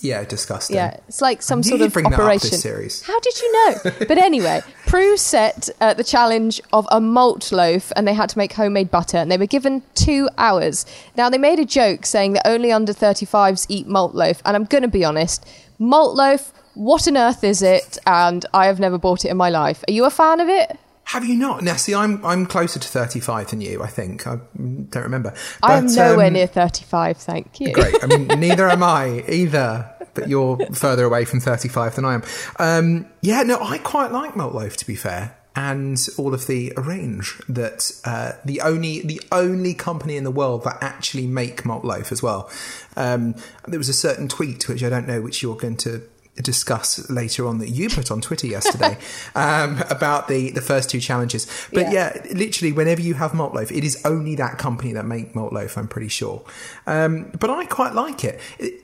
Yeah, 0.04 0.22
disgusting. 0.24 0.76
Yeah, 0.76 0.98
it's 1.08 1.22
like 1.22 1.40
some 1.40 1.62
sort 1.62 1.80
of 1.80 1.96
operation. 1.96 2.58
How 3.06 3.18
did 3.20 3.40
you 3.40 3.52
know? 3.52 3.74
but 4.00 4.18
anyway, 4.18 4.60
Prue 4.86 5.16
set 5.16 5.70
uh, 5.80 5.94
the 5.94 6.04
challenge 6.04 6.60
of 6.74 6.86
a 6.90 7.00
malt 7.00 7.50
loaf, 7.50 7.90
and 7.96 8.06
they 8.06 8.12
had 8.12 8.28
to 8.28 8.38
make 8.38 8.52
homemade 8.52 8.90
butter, 8.90 9.16
and 9.16 9.30
they 9.30 9.38
were 9.38 9.46
given 9.46 9.82
two 9.94 10.28
hours. 10.36 10.84
Now 11.16 11.30
they 11.30 11.38
made 11.38 11.58
a 11.58 11.64
joke 11.64 12.04
saying 12.04 12.34
that 12.34 12.46
only 12.46 12.70
under 12.70 12.92
35s 12.92 13.64
eat 13.70 13.86
malt 13.86 14.14
loaf, 14.14 14.42
and 14.44 14.54
I'm 14.54 14.64
going 14.64 14.82
to 14.82 14.88
be 14.88 15.06
honest, 15.06 15.46
malt 15.78 16.14
loaf. 16.14 16.52
What 16.74 17.08
on 17.08 17.16
earth 17.16 17.42
is 17.42 17.62
it? 17.62 17.96
And 18.04 18.44
I 18.52 18.66
have 18.66 18.80
never 18.80 18.98
bought 18.98 19.24
it 19.24 19.28
in 19.28 19.36
my 19.36 19.48
life. 19.48 19.84
Are 19.88 19.92
you 19.92 20.04
a 20.04 20.10
fan 20.10 20.40
of 20.40 20.48
it? 20.48 20.78
Have 21.04 21.24
you 21.24 21.36
not? 21.36 21.62
Now, 21.62 21.76
see, 21.76 21.94
I'm 21.94 22.24
I'm 22.24 22.46
closer 22.46 22.80
to 22.80 22.88
35 22.88 23.50
than 23.50 23.60
you. 23.60 23.82
I 23.82 23.88
think 23.88 24.26
I 24.26 24.38
don't 24.56 25.02
remember. 25.02 25.34
But, 25.60 25.70
I 25.70 25.76
am 25.76 25.86
nowhere 25.86 26.28
um, 26.28 26.32
near 26.32 26.46
35. 26.46 27.18
Thank 27.18 27.60
you. 27.60 27.72
Great. 27.72 28.02
I 28.02 28.06
mean, 28.06 28.26
neither 28.40 28.68
am 28.68 28.82
I 28.82 29.22
either 29.28 29.93
but 30.14 30.28
you're 30.28 30.58
further 30.72 31.04
away 31.04 31.24
from 31.24 31.40
35 31.40 31.96
than 31.96 32.04
I 32.04 32.14
am. 32.14 32.22
Um, 32.58 33.06
yeah, 33.20 33.42
no, 33.42 33.58
I 33.60 33.78
quite 33.78 34.12
like 34.12 34.36
Malt 34.36 34.54
Loaf, 34.54 34.76
to 34.78 34.86
be 34.86 34.96
fair. 34.96 35.36
And 35.56 35.98
all 36.18 36.34
of 36.34 36.48
the 36.48 36.72
range 36.76 37.40
that 37.48 37.92
uh, 38.04 38.32
the 38.44 38.60
only 38.60 39.02
the 39.02 39.20
only 39.30 39.72
company 39.72 40.16
in 40.16 40.24
the 40.24 40.30
world 40.32 40.64
that 40.64 40.78
actually 40.80 41.28
make 41.28 41.64
malt 41.64 41.84
loaf 41.84 42.10
as 42.10 42.20
well. 42.24 42.50
Um, 42.96 43.36
there 43.68 43.78
was 43.78 43.88
a 43.88 43.94
certain 43.94 44.26
tweet 44.26 44.68
which 44.68 44.82
I 44.82 44.88
don't 44.88 45.06
know 45.06 45.22
which 45.22 45.44
you're 45.44 45.54
going 45.54 45.76
to 45.76 46.02
discuss 46.42 47.08
later 47.08 47.46
on 47.46 47.58
that 47.58 47.68
you 47.68 47.88
put 47.88 48.10
on 48.10 48.20
Twitter 48.20 48.46
yesterday 48.46 48.98
um, 49.34 49.82
about 49.90 50.28
the, 50.28 50.50
the 50.50 50.60
first 50.60 50.90
two 50.90 51.00
challenges. 51.00 51.46
But 51.72 51.92
yeah. 51.92 52.12
yeah. 52.24 52.32
literally, 52.34 52.72
whenever 52.72 53.00
you 53.00 53.14
have 53.14 53.34
malt 53.34 53.54
loaf, 53.54 53.70
it 53.70 53.84
is 53.84 54.04
only 54.04 54.34
that 54.36 54.58
company 54.58 54.92
that 54.94 55.04
make 55.04 55.34
malt 55.34 55.52
loaf. 55.52 55.78
I'm 55.78 55.88
pretty 55.88 56.08
sure. 56.08 56.44
Um, 56.86 57.30
but 57.38 57.50
I 57.50 57.64
quite 57.66 57.94
like 57.94 58.24
it. 58.24 58.40
it 58.58 58.83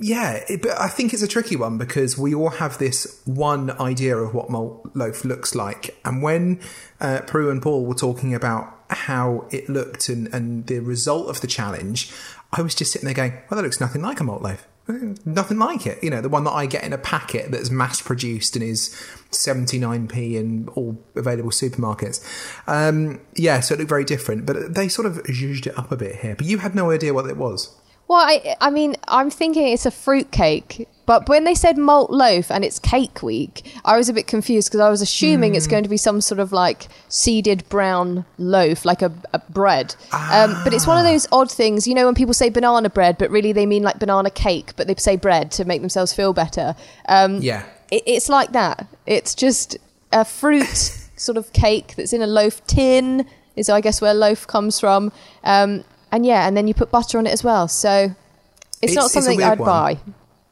yeah, 0.00 0.44
it, 0.48 0.62
but 0.62 0.78
I 0.80 0.88
think 0.88 1.12
it's 1.12 1.22
a 1.22 1.28
tricky 1.28 1.56
one 1.56 1.78
because 1.78 2.18
we 2.18 2.34
all 2.34 2.50
have 2.50 2.78
this 2.78 3.20
one 3.24 3.70
idea 3.72 4.16
of 4.16 4.34
what 4.34 4.50
malt 4.50 4.90
loaf 4.94 5.24
looks 5.24 5.54
like, 5.54 5.96
and 6.04 6.22
when 6.22 6.60
uh, 7.00 7.20
Prue 7.26 7.50
and 7.50 7.62
Paul 7.62 7.84
were 7.86 7.94
talking 7.94 8.34
about 8.34 8.72
how 8.90 9.46
it 9.50 9.68
looked 9.68 10.08
and, 10.08 10.32
and 10.34 10.66
the 10.66 10.80
result 10.80 11.28
of 11.28 11.40
the 11.40 11.46
challenge, 11.46 12.12
I 12.52 12.62
was 12.62 12.74
just 12.74 12.92
sitting 12.92 13.06
there 13.06 13.14
going, 13.14 13.32
"Well, 13.48 13.56
that 13.56 13.62
looks 13.62 13.80
nothing 13.80 14.02
like 14.02 14.20
a 14.20 14.24
malt 14.24 14.42
loaf. 14.42 14.66
Nothing 15.24 15.58
like 15.58 15.86
it. 15.86 16.02
You 16.04 16.10
know, 16.10 16.20
the 16.20 16.28
one 16.28 16.44
that 16.44 16.50
I 16.50 16.66
get 16.66 16.84
in 16.84 16.92
a 16.92 16.98
packet 16.98 17.50
that's 17.50 17.70
mass 17.70 18.02
produced 18.02 18.54
and 18.54 18.62
is 18.62 18.90
79p 19.30 20.34
in 20.34 20.68
all 20.74 21.02
available 21.14 21.50
supermarkets. 21.50 22.22
Um, 22.66 23.20
yeah, 23.34 23.60
so 23.60 23.74
it 23.74 23.78
looked 23.78 23.88
very 23.88 24.04
different, 24.04 24.44
but 24.44 24.74
they 24.74 24.88
sort 24.88 25.06
of 25.06 25.22
zhuzhed 25.22 25.66
it 25.66 25.78
up 25.78 25.90
a 25.90 25.96
bit 25.96 26.16
here. 26.16 26.34
But 26.36 26.46
you 26.46 26.58
had 26.58 26.74
no 26.74 26.90
idea 26.90 27.14
what 27.14 27.26
it 27.30 27.38
was. 27.38 27.74
Well, 28.14 28.24
I, 28.24 28.54
I 28.60 28.70
mean, 28.70 28.94
I'm 29.08 29.28
thinking 29.28 29.66
it's 29.66 29.86
a 29.86 29.90
fruit 29.90 30.30
cake, 30.30 30.86
but 31.04 31.28
when 31.28 31.42
they 31.42 31.56
said 31.56 31.76
malt 31.76 32.12
loaf 32.12 32.48
and 32.48 32.64
it's 32.64 32.78
cake 32.78 33.24
week, 33.24 33.68
I 33.84 33.96
was 33.96 34.08
a 34.08 34.12
bit 34.12 34.28
confused 34.28 34.68
because 34.68 34.78
I 34.78 34.88
was 34.88 35.02
assuming 35.02 35.54
mm. 35.54 35.56
it's 35.56 35.66
hmm. 35.66 35.72
going 35.72 35.82
to 35.82 35.88
be 35.88 35.96
some 35.96 36.20
sort 36.20 36.38
of 36.38 36.52
like 36.52 36.86
seeded 37.08 37.68
brown 37.68 38.24
loaf, 38.38 38.84
like 38.84 39.02
a, 39.02 39.12
a 39.32 39.40
bread. 39.50 39.96
Ah. 40.12 40.44
Um, 40.44 40.62
but 40.62 40.72
it's 40.72 40.86
one 40.86 40.96
of 40.96 41.02
those 41.02 41.26
odd 41.32 41.50
things, 41.50 41.88
you 41.88 41.94
know, 41.96 42.06
when 42.06 42.14
people 42.14 42.34
say 42.34 42.50
banana 42.50 42.88
bread, 42.88 43.18
but 43.18 43.32
really 43.32 43.50
they 43.50 43.66
mean 43.66 43.82
like 43.82 43.98
banana 43.98 44.30
cake, 44.30 44.76
but 44.76 44.86
they 44.86 44.94
say 44.94 45.16
bread 45.16 45.50
to 45.50 45.64
make 45.64 45.80
themselves 45.80 46.12
feel 46.12 46.32
better. 46.32 46.76
Um, 47.08 47.42
yeah. 47.42 47.64
It, 47.90 48.04
it's 48.06 48.28
like 48.28 48.52
that. 48.52 48.86
It's 49.06 49.34
just 49.34 49.76
a 50.12 50.24
fruit 50.24 50.68
sort 51.16 51.36
of 51.36 51.52
cake 51.52 51.96
that's 51.96 52.12
in 52.12 52.22
a 52.22 52.28
loaf 52.28 52.64
tin, 52.68 53.26
is 53.56 53.68
I 53.68 53.80
guess 53.80 54.00
where 54.00 54.14
loaf 54.14 54.46
comes 54.46 54.78
from. 54.78 55.10
Um, 55.42 55.82
and 56.14 56.24
yeah, 56.24 56.46
and 56.46 56.56
then 56.56 56.68
you 56.68 56.74
put 56.74 56.92
butter 56.92 57.18
on 57.18 57.26
it 57.26 57.32
as 57.32 57.42
well. 57.42 57.66
So 57.66 58.14
it's, 58.80 58.92
it's 58.92 58.94
not 58.94 59.10
something 59.10 59.40
it's 59.40 59.44
I'd 59.44 59.58
one. 59.58 59.66
buy. 59.66 59.98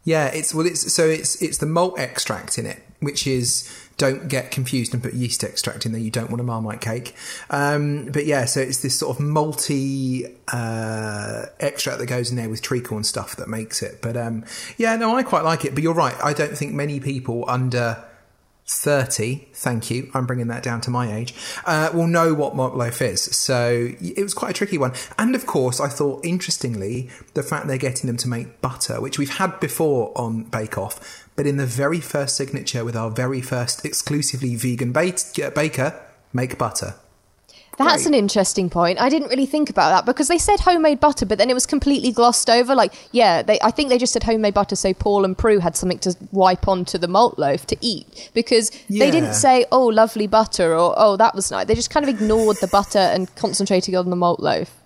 Yeah, 0.05 0.27
it's 0.27 0.53
well, 0.53 0.66
it's 0.66 0.92
so 0.92 1.07
it's 1.07 1.40
it's 1.40 1.59
the 1.59 1.66
malt 1.66 1.98
extract 1.98 2.59
in 2.59 2.66
it, 2.66 2.83
which 2.98 3.29
is 3.29 3.72
don't 3.96 4.27
get 4.27 4.51
confused 4.51 4.92
and 4.92 5.01
put 5.01 5.14
yeast 5.14 5.44
extract 5.44 5.87
in 5.87 5.92
there. 5.92 6.01
You 6.01 6.11
don't 6.11 6.31
want 6.31 6.40
a 6.40 6.44
marmite 6.44 6.81
cake. 6.81 7.14
Um, 7.51 8.07
but 8.07 8.27
yeah, 8.27 8.44
so 8.46 8.59
it's 8.59 8.83
this 8.83 8.98
sort 8.98 9.16
of 9.16 9.25
malty 9.25 10.35
uh, 10.53 11.46
extract 11.61 12.01
that 12.01 12.07
goes 12.07 12.31
in 12.31 12.37
there 12.37 12.48
with 12.48 12.62
treacle 12.62 12.96
and 12.96 13.07
stuff 13.07 13.37
that 13.37 13.48
makes 13.48 13.83
it. 13.83 14.03
But 14.03 14.16
um, 14.16 14.44
yeah, 14.77 14.96
no, 14.96 15.16
I 15.16 15.22
quite 15.22 15.44
like 15.44 15.64
it. 15.64 15.75
But 15.75 15.85
you're 15.85 15.94
right. 15.94 16.16
I 16.20 16.33
don't 16.33 16.59
think 16.59 16.72
many 16.72 16.98
people 16.98 17.44
under 17.46 18.03
30, 18.79 19.49
thank 19.53 19.91
you, 19.91 20.11
I'm 20.15 20.27
bringing 20.27 20.49
that 20.49 20.63
down 20.63 20.81
to 20.83 20.91
my 20.91 21.13
age, 21.15 21.35
uh, 21.65 21.91
will 21.93 22.07
know 22.07 22.35
what 22.35 22.57
malt 22.57 22.75
loaf 22.75 23.03
is. 23.03 23.23
So 23.23 23.91
it 24.01 24.23
was 24.23 24.35
quite 24.35 24.51
a 24.51 24.55
tricky 24.55 24.79
one. 24.79 24.93
And 25.19 25.35
of 25.35 25.47
course, 25.47 25.81
I 25.81 25.89
thought, 25.89 26.25
interestingly, 26.25 27.11
the 27.35 27.43
fact 27.43 27.67
they're 27.67 27.79
getting 27.79 28.07
them 28.07 28.17
to 28.19 28.29
make 28.29 28.61
butter, 28.61 29.01
which 29.01 29.19
we've 29.19 29.37
had 29.37 29.61
before 29.61 30.13
on 30.17 30.45
Bake 30.45 30.79
Off, 30.79 31.29
but 31.37 31.47
in 31.47 31.57
the 31.57 31.67
very 31.67 32.01
first 32.01 32.37
signature 32.37 32.85
with 32.85 32.97
our 32.97 33.11
very 33.11 33.41
first 33.41 33.85
exclusively 33.85 34.57
vegan 34.57 34.93
baker, 34.93 36.01
make 36.33 36.59
butter. 36.59 36.95
That's 37.79 38.07
an 38.07 38.15
interesting 38.15 38.71
point. 38.71 39.01
I 39.01 39.09
didn't 39.09 39.29
really 39.29 39.47
think 39.47 39.71
about 39.71 39.91
that 39.91 40.07
because 40.07 40.29
they 40.29 40.39
said 40.39 40.61
homemade 40.61 41.01
butter, 41.01 41.27
but 41.27 41.39
then 41.39 41.51
it 41.51 41.55
was 41.55 41.67
completely 41.67 42.13
glossed 42.13 42.51
over. 42.51 42.75
Like, 42.75 42.93
yeah, 43.13 43.43
they, 43.43 43.59
I 43.63 43.71
think 43.71 43.89
they 43.89 43.99
just 43.99 44.13
said 44.13 44.23
homemade 44.23 44.55
butter 44.55 44.77
so 44.77 44.93
Paul 44.93 45.25
and 45.25 45.37
Prue 45.37 45.59
had 45.59 45.77
something 45.77 45.99
to 46.01 46.15
wipe 46.33 46.69
onto 46.69 46.99
the 46.99 47.09
malt 47.09 47.39
loaf 47.39 47.67
to 47.69 47.77
eat 47.81 48.31
because 48.35 48.71
yeah. 48.89 49.05
they 49.05 49.11
didn't 49.11 49.35
say, 49.35 49.65
oh, 49.73 49.87
lovely 49.87 50.27
butter 50.27 50.75
or 50.75 50.95
oh, 50.97 51.17
that 51.17 51.35
was 51.35 51.51
nice. 51.51 51.67
They 51.67 51.75
just 51.75 51.91
kind 51.91 52.09
of 52.09 52.15
ignored 52.15 52.59
the 52.61 52.69
butter 52.69 52.99
and 52.99 53.35
concentrated 53.37 53.95
on 53.95 54.11
the 54.11 54.17
malt 54.17 54.41
loaf. 54.41 54.79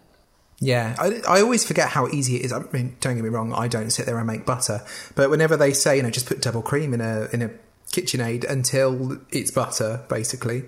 Yeah, 0.59 0.97
I, 0.99 1.21
I 1.29 1.43
always 1.43 1.67
forget 1.67 1.91
how 1.91 2.09
easy 2.09 2.37
it 2.37 2.47
is. 2.47 2.53
I 2.53 2.63
mean, 2.73 2.97
don't 3.01 3.15
get 3.15 3.23
me 3.23 3.29
wrong, 3.29 3.53
I 3.53 3.69
don't 3.69 3.91
sit 3.91 4.07
there 4.07 4.17
and 4.17 4.27
make 4.27 4.47
butter, 4.47 4.83
but 5.15 5.29
whenever 5.29 5.55
they 5.55 5.73
say, 5.73 5.99
you 5.99 6.03
know, 6.03 6.11
just 6.11 6.27
put 6.27 6.41
double 6.41 6.63
cream 6.63 6.95
in 6.95 7.03
a 7.03 7.29
in 7.31 7.43
a 7.43 7.51
KitchenAid 7.93 8.49
until 8.49 9.19
it's 9.31 9.51
butter, 9.51 10.05
basically. 10.09 10.65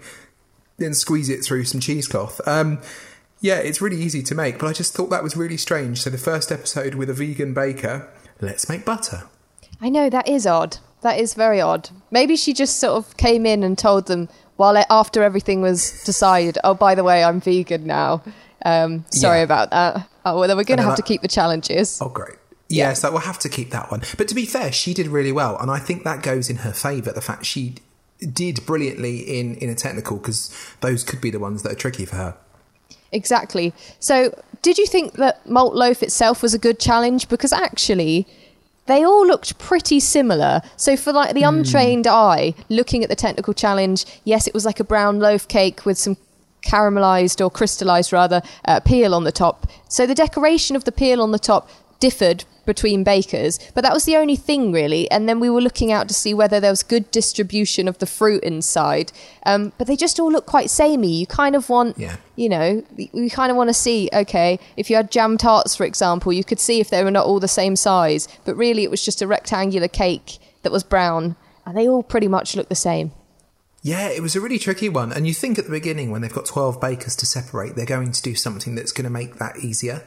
Then 0.78 0.94
squeeze 0.94 1.28
it 1.28 1.44
through 1.44 1.64
some 1.64 1.80
cheesecloth. 1.80 2.40
Um, 2.46 2.80
yeah, 3.40 3.56
it's 3.58 3.80
really 3.80 4.00
easy 4.00 4.22
to 4.24 4.34
make, 4.34 4.58
but 4.58 4.66
I 4.68 4.72
just 4.72 4.94
thought 4.94 5.10
that 5.10 5.22
was 5.22 5.36
really 5.36 5.56
strange. 5.56 6.00
So 6.02 6.10
the 6.10 6.18
first 6.18 6.50
episode 6.50 6.94
with 6.94 7.10
a 7.10 7.14
vegan 7.14 7.52
baker, 7.54 8.08
let's 8.40 8.68
make 8.68 8.84
butter. 8.84 9.24
I 9.80 9.88
know 9.88 10.08
that 10.10 10.28
is 10.28 10.46
odd. 10.46 10.78
That 11.02 11.20
is 11.20 11.34
very 11.34 11.60
odd. 11.60 11.90
Maybe 12.10 12.36
she 12.36 12.52
just 12.52 12.78
sort 12.80 12.94
of 12.94 13.16
came 13.16 13.46
in 13.46 13.62
and 13.62 13.78
told 13.78 14.06
them 14.08 14.28
while 14.56 14.76
after 14.90 15.22
everything 15.22 15.62
was 15.62 16.02
decided. 16.04 16.58
Oh, 16.64 16.74
by 16.74 16.96
the 16.96 17.04
way, 17.04 17.22
I'm 17.22 17.40
vegan 17.40 17.86
now. 17.86 18.22
Um, 18.64 19.04
sorry 19.12 19.38
Yeah. 19.38 19.44
about 19.44 19.70
that. 19.70 20.08
Oh, 20.24 20.38
well, 20.40 20.48
then 20.48 20.56
we're 20.56 20.64
going 20.64 20.78
to 20.78 20.84
have 20.84 20.96
to 20.96 21.02
keep 21.02 21.22
the 21.22 21.28
challenges. 21.28 22.00
Oh, 22.02 22.08
great. 22.08 22.34
Yeah, 22.68 22.92
so 22.94 23.10
we'll 23.12 23.20
have 23.20 23.38
to 23.40 23.48
keep 23.48 23.70
that 23.70 23.90
one. 23.90 24.02
But 24.16 24.26
to 24.28 24.34
be 24.34 24.44
fair, 24.44 24.72
she 24.72 24.92
did 24.94 25.06
really 25.06 25.32
well, 25.32 25.56
and 25.58 25.70
I 25.70 25.78
think 25.78 26.02
that 26.04 26.22
goes 26.22 26.50
in 26.50 26.56
her 26.56 26.72
favour. 26.72 27.12
The 27.12 27.20
fact 27.20 27.46
she 27.46 27.76
did 28.20 28.64
brilliantly 28.66 29.18
in 29.18 29.54
in 29.56 29.68
a 29.68 29.74
technical 29.74 30.16
because 30.16 30.54
those 30.80 31.04
could 31.04 31.20
be 31.20 31.30
the 31.30 31.38
ones 31.38 31.62
that 31.62 31.72
are 31.72 31.76
tricky 31.76 32.04
for 32.04 32.16
her. 32.16 32.36
Exactly. 33.12 33.72
So, 34.00 34.34
did 34.62 34.76
you 34.76 34.86
think 34.86 35.14
that 35.14 35.48
malt 35.48 35.74
loaf 35.74 36.02
itself 36.02 36.42
was 36.42 36.54
a 36.54 36.58
good 36.58 36.78
challenge? 36.78 37.28
Because 37.28 37.52
actually, 37.52 38.26
they 38.86 39.04
all 39.04 39.26
looked 39.26 39.58
pretty 39.58 40.00
similar. 40.00 40.60
So, 40.76 40.96
for 40.96 41.12
like 41.12 41.34
the 41.34 41.42
untrained 41.42 42.06
eye, 42.06 42.54
looking 42.68 43.02
at 43.02 43.08
the 43.08 43.16
technical 43.16 43.54
challenge, 43.54 44.04
yes, 44.24 44.46
it 44.46 44.54
was 44.54 44.64
like 44.64 44.80
a 44.80 44.84
brown 44.84 45.20
loaf 45.20 45.48
cake 45.48 45.86
with 45.86 45.96
some 45.96 46.16
caramelized 46.62 47.42
or 47.42 47.50
crystallized 47.50 48.12
rather 48.12 48.42
uh, 48.64 48.80
peel 48.80 49.14
on 49.14 49.24
the 49.24 49.32
top. 49.32 49.66
So, 49.88 50.06
the 50.06 50.14
decoration 50.14 50.76
of 50.76 50.84
the 50.84 50.92
peel 50.92 51.22
on 51.22 51.32
the 51.32 51.38
top 51.38 51.70
differed 52.00 52.44
between 52.68 53.02
bakers, 53.02 53.58
but 53.74 53.82
that 53.82 53.92
was 53.92 54.04
the 54.04 54.14
only 54.16 54.36
thing 54.36 54.70
really. 54.70 55.10
And 55.10 55.28
then 55.28 55.40
we 55.40 55.50
were 55.50 55.60
looking 55.60 55.90
out 55.90 56.06
to 56.08 56.14
see 56.14 56.32
whether 56.34 56.60
there 56.60 56.70
was 56.70 56.82
good 56.84 57.10
distribution 57.10 57.88
of 57.88 57.98
the 57.98 58.06
fruit 58.06 58.44
inside. 58.44 59.10
Um, 59.44 59.72
but 59.78 59.86
they 59.88 59.96
just 59.96 60.20
all 60.20 60.30
look 60.30 60.46
quite 60.46 60.70
samey. 60.70 61.14
You 61.18 61.26
kind 61.26 61.56
of 61.56 61.68
want 61.68 61.98
Yeah. 61.98 62.16
you 62.36 62.48
know, 62.48 62.82
we- 62.96 63.10
we 63.12 63.30
kind 63.30 63.50
of 63.50 63.56
want 63.56 63.68
to 63.68 63.74
see, 63.74 64.08
okay, 64.12 64.60
if 64.76 64.90
you 64.90 64.96
had 64.96 65.10
jam 65.10 65.36
tarts, 65.38 65.74
for 65.74 65.84
example, 65.84 66.32
you 66.32 66.44
could 66.44 66.60
see 66.60 66.78
if 66.78 66.90
they 66.90 67.02
were 67.02 67.10
not 67.10 67.26
all 67.26 67.40
the 67.40 67.48
same 67.48 67.74
size, 67.74 68.28
but 68.44 68.54
really 68.56 68.84
it 68.84 68.90
was 68.90 69.02
just 69.04 69.22
a 69.22 69.26
rectangular 69.26 69.88
cake 69.88 70.38
that 70.62 70.70
was 70.70 70.82
brown, 70.84 71.34
and 71.66 71.76
they 71.76 71.88
all 71.88 72.02
pretty 72.02 72.28
much 72.28 72.54
look 72.54 72.68
the 72.68 72.74
same. 72.74 73.10
Yeah, 73.80 74.08
it 74.08 74.22
was 74.22 74.34
a 74.34 74.40
really 74.40 74.58
tricky 74.58 74.88
one. 74.88 75.12
And 75.12 75.26
you 75.26 75.32
think 75.32 75.56
at 75.58 75.64
the 75.64 75.70
beginning, 75.70 76.10
when 76.10 76.20
they've 76.20 76.32
got 76.32 76.44
12 76.46 76.80
bakers 76.80 77.14
to 77.16 77.26
separate, 77.26 77.76
they're 77.76 77.86
going 77.86 78.10
to 78.12 78.20
do 78.22 78.34
something 78.34 78.74
that's 78.74 78.90
going 78.92 79.04
to 79.04 79.10
make 79.10 79.38
that 79.38 79.58
easier. 79.60 80.02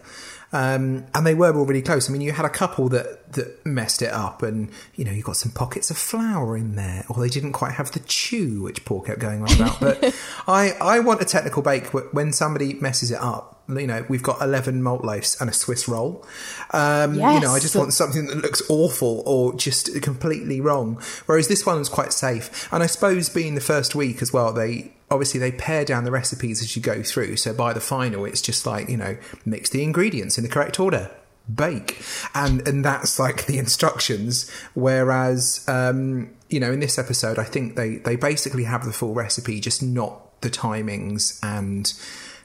Um, 0.53 1.05
and 1.15 1.25
they 1.25 1.33
were 1.33 1.55
all 1.55 1.65
really 1.65 1.81
close. 1.81 2.09
I 2.09 2.13
mean, 2.13 2.21
you 2.21 2.33
had 2.33 2.45
a 2.45 2.49
couple 2.49 2.89
that, 2.89 3.31
that 3.33 3.65
messed 3.65 4.01
it 4.01 4.11
up, 4.11 4.43
and 4.43 4.69
you 4.95 5.05
know, 5.05 5.11
you 5.11 5.23
got 5.23 5.37
some 5.37 5.51
pockets 5.51 5.89
of 5.89 5.97
flour 5.97 6.57
in 6.57 6.75
there, 6.75 7.05
or 7.09 7.21
they 7.21 7.29
didn't 7.29 7.53
quite 7.53 7.73
have 7.73 7.91
the 7.91 7.99
chew, 8.01 8.63
which 8.63 8.83
Paul 8.83 9.01
kept 9.01 9.19
going 9.19 9.41
on 9.41 9.53
about. 9.53 9.79
But 9.79 10.15
I, 10.47 10.71
I 10.81 10.99
want 10.99 11.21
a 11.21 11.25
technical 11.25 11.61
bake 11.61 11.87
when 12.13 12.33
somebody 12.33 12.73
messes 12.73 13.11
it 13.11 13.19
up. 13.19 13.63
You 13.69 13.87
know, 13.87 14.05
we've 14.09 14.23
got 14.23 14.41
11 14.41 14.83
malt 14.83 15.05
loaves 15.05 15.39
and 15.39 15.49
a 15.49 15.53
Swiss 15.53 15.87
roll. 15.87 16.25
Um, 16.71 17.13
You 17.35 17.39
know, 17.39 17.51
I 17.51 17.59
just 17.59 17.73
want 17.75 17.93
something 17.93 18.27
that 18.27 18.37
looks 18.41 18.61
awful 18.69 19.23
or 19.25 19.55
just 19.55 20.01
completely 20.01 20.59
wrong. 20.59 21.01
Whereas 21.27 21.47
this 21.47 21.65
one 21.65 21.79
was 21.79 21.87
quite 21.87 22.11
safe. 22.11 22.67
And 22.73 22.83
I 22.83 22.87
suppose 22.87 23.29
being 23.29 23.55
the 23.55 23.61
first 23.61 23.95
week 23.95 24.21
as 24.21 24.33
well, 24.33 24.51
they 24.51 24.91
obviously 25.11 25.39
they 25.39 25.51
pare 25.51 25.85
down 25.85 26.03
the 26.05 26.11
recipes 26.11 26.61
as 26.61 26.75
you 26.75 26.81
go 26.81 27.03
through. 27.03 27.35
So 27.35 27.53
by 27.53 27.73
the 27.73 27.81
final, 27.81 28.25
it's 28.25 28.41
just 28.41 28.65
like, 28.65 28.89
you 28.89 28.97
know, 28.97 29.17
mix 29.45 29.69
the 29.69 29.83
ingredients 29.83 30.37
in 30.37 30.43
the 30.43 30.49
correct 30.49 30.79
order. 30.79 31.11
Bake 31.53 32.01
and 32.35 32.65
and 32.67 32.85
that's 32.85 33.19
like 33.19 33.45
the 33.45 33.57
instructions. 33.57 34.49
Whereas, 34.73 35.65
um, 35.67 36.29
you 36.49 36.59
know, 36.59 36.71
in 36.71 36.79
this 36.79 36.97
episode, 36.97 37.37
I 37.39 37.43
think 37.43 37.75
they 37.75 37.95
they 37.97 38.15
basically 38.15 38.63
have 38.65 38.85
the 38.85 38.93
full 38.93 39.13
recipe, 39.13 39.59
just 39.59 39.83
not 39.83 40.41
the 40.41 40.49
timings 40.49 41.39
and 41.43 41.91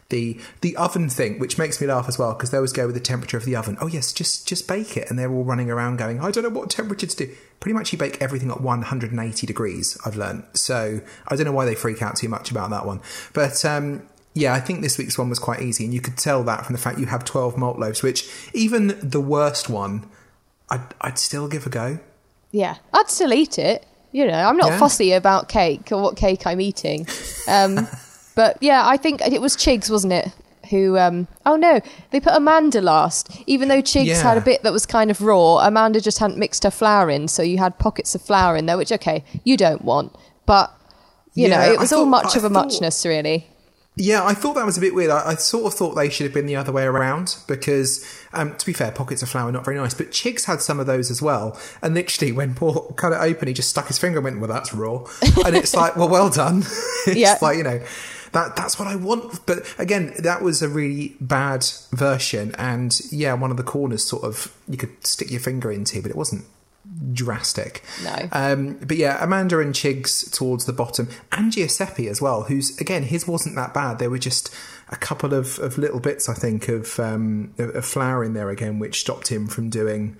the 0.08 0.38
the 0.60 0.76
oven 0.76 1.08
thing, 1.08 1.38
which 1.38 1.58
makes 1.58 1.80
me 1.80 1.86
laugh 1.86 2.06
as 2.08 2.18
well, 2.18 2.32
because 2.32 2.50
they 2.50 2.58
always 2.58 2.72
go 2.72 2.86
with 2.86 2.94
the 2.94 3.00
temperature 3.00 3.36
of 3.36 3.44
the 3.44 3.56
oven. 3.56 3.76
Oh 3.80 3.86
yes, 3.88 4.12
just 4.12 4.46
just 4.46 4.68
bake 4.68 4.96
it, 4.96 5.10
and 5.10 5.18
they're 5.18 5.32
all 5.32 5.44
running 5.44 5.70
around 5.70 5.96
going, 5.96 6.20
I 6.20 6.30
don't 6.30 6.44
know 6.44 6.50
what 6.50 6.70
temperature 6.70 7.06
to 7.06 7.16
do. 7.16 7.34
Pretty 7.60 7.74
much, 7.74 7.92
you 7.92 7.98
bake 7.98 8.20
everything 8.22 8.50
at 8.50 8.60
180 8.60 9.46
degrees. 9.46 9.98
I've 10.06 10.16
learned, 10.16 10.44
so 10.52 11.00
I 11.26 11.34
don't 11.36 11.46
know 11.46 11.52
why 11.52 11.64
they 11.64 11.74
freak 11.74 12.02
out 12.02 12.16
too 12.16 12.28
much 12.28 12.50
about 12.50 12.70
that 12.70 12.86
one. 12.86 13.00
But 13.32 13.64
um, 13.64 14.02
yeah, 14.34 14.54
I 14.54 14.60
think 14.60 14.82
this 14.82 14.98
week's 14.98 15.18
one 15.18 15.28
was 15.28 15.38
quite 15.38 15.62
easy, 15.62 15.84
and 15.84 15.92
you 15.94 16.00
could 16.00 16.16
tell 16.16 16.44
that 16.44 16.64
from 16.66 16.74
the 16.74 16.80
fact 16.80 16.98
you 16.98 17.06
have 17.06 17.24
12 17.24 17.56
malt 17.56 17.78
loaves, 17.78 18.02
which 18.02 18.28
even 18.54 18.98
the 19.02 19.20
worst 19.20 19.68
one, 19.68 20.08
I'd, 20.70 20.82
I'd 21.00 21.18
still 21.18 21.48
give 21.48 21.66
a 21.66 21.70
go. 21.70 21.98
Yeah, 22.52 22.76
I'd 22.92 23.08
still 23.10 23.32
eat 23.32 23.58
it. 23.58 23.84
You 24.12 24.26
know, 24.26 24.34
I'm 24.34 24.56
not 24.56 24.68
Yeah. 24.68 24.78
fussy 24.78 25.12
about 25.12 25.48
cake 25.48 25.90
or 25.90 26.00
what 26.00 26.16
cake 26.16 26.46
I'm 26.46 26.60
eating. 26.60 27.06
Um, 27.48 27.88
but 28.36 28.56
yeah, 28.60 28.82
I 28.86 28.96
think 28.96 29.20
it 29.20 29.40
was 29.40 29.56
Chigs, 29.56 29.90
wasn't 29.90 30.12
it? 30.12 30.28
Who? 30.70 30.96
Um, 30.98 31.26
oh 31.44 31.56
no, 31.56 31.80
they 32.10 32.20
put 32.20 32.32
Amanda 32.34 32.80
last. 32.80 33.30
Even 33.46 33.68
though 33.68 33.82
Chigs 33.82 34.06
Yeah. 34.06 34.22
had 34.22 34.36
a 34.38 34.40
bit 34.40 34.62
that 34.62 34.72
was 34.72 34.86
kind 34.86 35.10
of 35.10 35.20
raw, 35.20 35.58
Amanda 35.58 36.00
just 36.00 36.18
hadn't 36.18 36.38
mixed 36.38 36.62
her 36.64 36.70
flour 36.70 37.10
in, 37.10 37.26
so 37.28 37.42
you 37.42 37.58
had 37.58 37.78
pockets 37.78 38.14
of 38.14 38.22
flour 38.22 38.56
in 38.56 38.66
there, 38.66 38.76
which 38.76 38.92
okay, 38.92 39.24
you 39.44 39.56
don't 39.56 39.82
want. 39.82 40.14
But 40.44 40.72
you 41.34 41.48
Yeah, 41.48 41.58
know, 41.66 41.72
it 41.72 41.78
was 41.80 41.92
all 41.92 42.06
much 42.06 42.34
I 42.34 42.38
of 42.38 42.44
a 42.44 42.48
thought- 42.50 42.66
muchness, 42.66 43.04
really. 43.04 43.48
Yeah, 43.98 44.22
I 44.26 44.34
thought 44.34 44.56
that 44.56 44.66
was 44.66 44.76
a 44.76 44.80
bit 44.82 44.94
weird. 44.94 45.10
I, 45.10 45.28
I 45.30 45.34
sort 45.36 45.64
of 45.72 45.72
thought 45.78 45.94
they 45.94 46.10
should 46.10 46.24
have 46.24 46.34
been 46.34 46.44
the 46.44 46.56
other 46.56 46.70
way 46.70 46.84
around 46.84 47.34
because, 47.46 48.04
um, 48.34 48.54
to 48.56 48.66
be 48.66 48.74
fair, 48.74 48.90
pockets 48.92 49.22
of 49.22 49.30
flour 49.30 49.48
are 49.48 49.52
not 49.52 49.64
very 49.64 49.78
nice. 49.78 49.94
But 49.94 50.10
Chigs 50.10 50.44
had 50.44 50.60
some 50.60 50.78
of 50.78 50.86
those 50.86 51.10
as 51.10 51.22
well. 51.22 51.58
And 51.80 51.94
literally, 51.94 52.30
when 52.30 52.54
Paul 52.54 52.92
cut 52.98 53.12
it 53.12 53.20
open, 53.20 53.48
he 53.48 53.54
just 53.54 53.70
stuck 53.70 53.86
his 53.86 53.96
finger 53.96 54.18
and 54.18 54.24
went, 54.24 54.38
"Well, 54.40 54.48
that's 54.50 54.74
raw." 54.74 55.04
And 55.46 55.56
it's 55.56 55.74
like, 55.74 55.96
"Well, 55.96 56.10
well 56.10 56.28
done." 56.28 56.58
it's 57.06 57.16
Yeah. 57.16 57.38
like 57.40 57.56
you 57.56 57.62
know, 57.62 57.80
that 58.36 58.54
that's 58.54 58.78
what 58.78 58.86
I 58.86 58.96
want. 58.96 59.46
But 59.46 59.74
again, 59.78 60.14
that 60.18 60.42
was 60.42 60.62
a 60.62 60.68
really 60.68 61.16
bad 61.20 61.66
version. 61.90 62.54
And 62.58 62.98
yeah, 63.10 63.32
one 63.32 63.50
of 63.50 63.56
the 63.56 63.62
corners 63.62 64.04
sort 64.04 64.24
of 64.24 64.54
you 64.68 64.76
could 64.76 65.06
stick 65.06 65.30
your 65.30 65.40
finger 65.40 65.72
into, 65.72 66.02
but 66.02 66.10
it 66.10 66.16
wasn't 66.16 66.44
drastic. 67.12 67.82
No. 68.04 68.28
Um, 68.32 68.74
but 68.74 68.98
yeah, 68.98 69.22
Amanda 69.22 69.58
and 69.58 69.74
Chigs 69.74 70.30
towards 70.30 70.66
the 70.66 70.72
bottom, 70.72 71.08
and 71.32 71.50
Giuseppe 71.50 72.08
as 72.08 72.20
well, 72.20 72.42
who's 72.42 72.78
again 72.78 73.04
his 73.04 73.26
wasn't 73.26 73.56
that 73.56 73.72
bad. 73.72 73.98
There 73.98 74.10
were 74.10 74.18
just 74.18 74.54
a 74.90 74.96
couple 74.96 75.34
of, 75.34 75.58
of 75.58 75.78
little 75.78 75.98
bits, 75.98 76.28
I 76.28 76.34
think, 76.34 76.68
of 76.68 77.00
um, 77.00 77.54
of 77.58 77.84
flour 77.84 78.22
in 78.22 78.34
there 78.34 78.50
again, 78.50 78.78
which 78.78 79.00
stopped 79.00 79.28
him 79.28 79.48
from 79.48 79.70
doing 79.70 80.16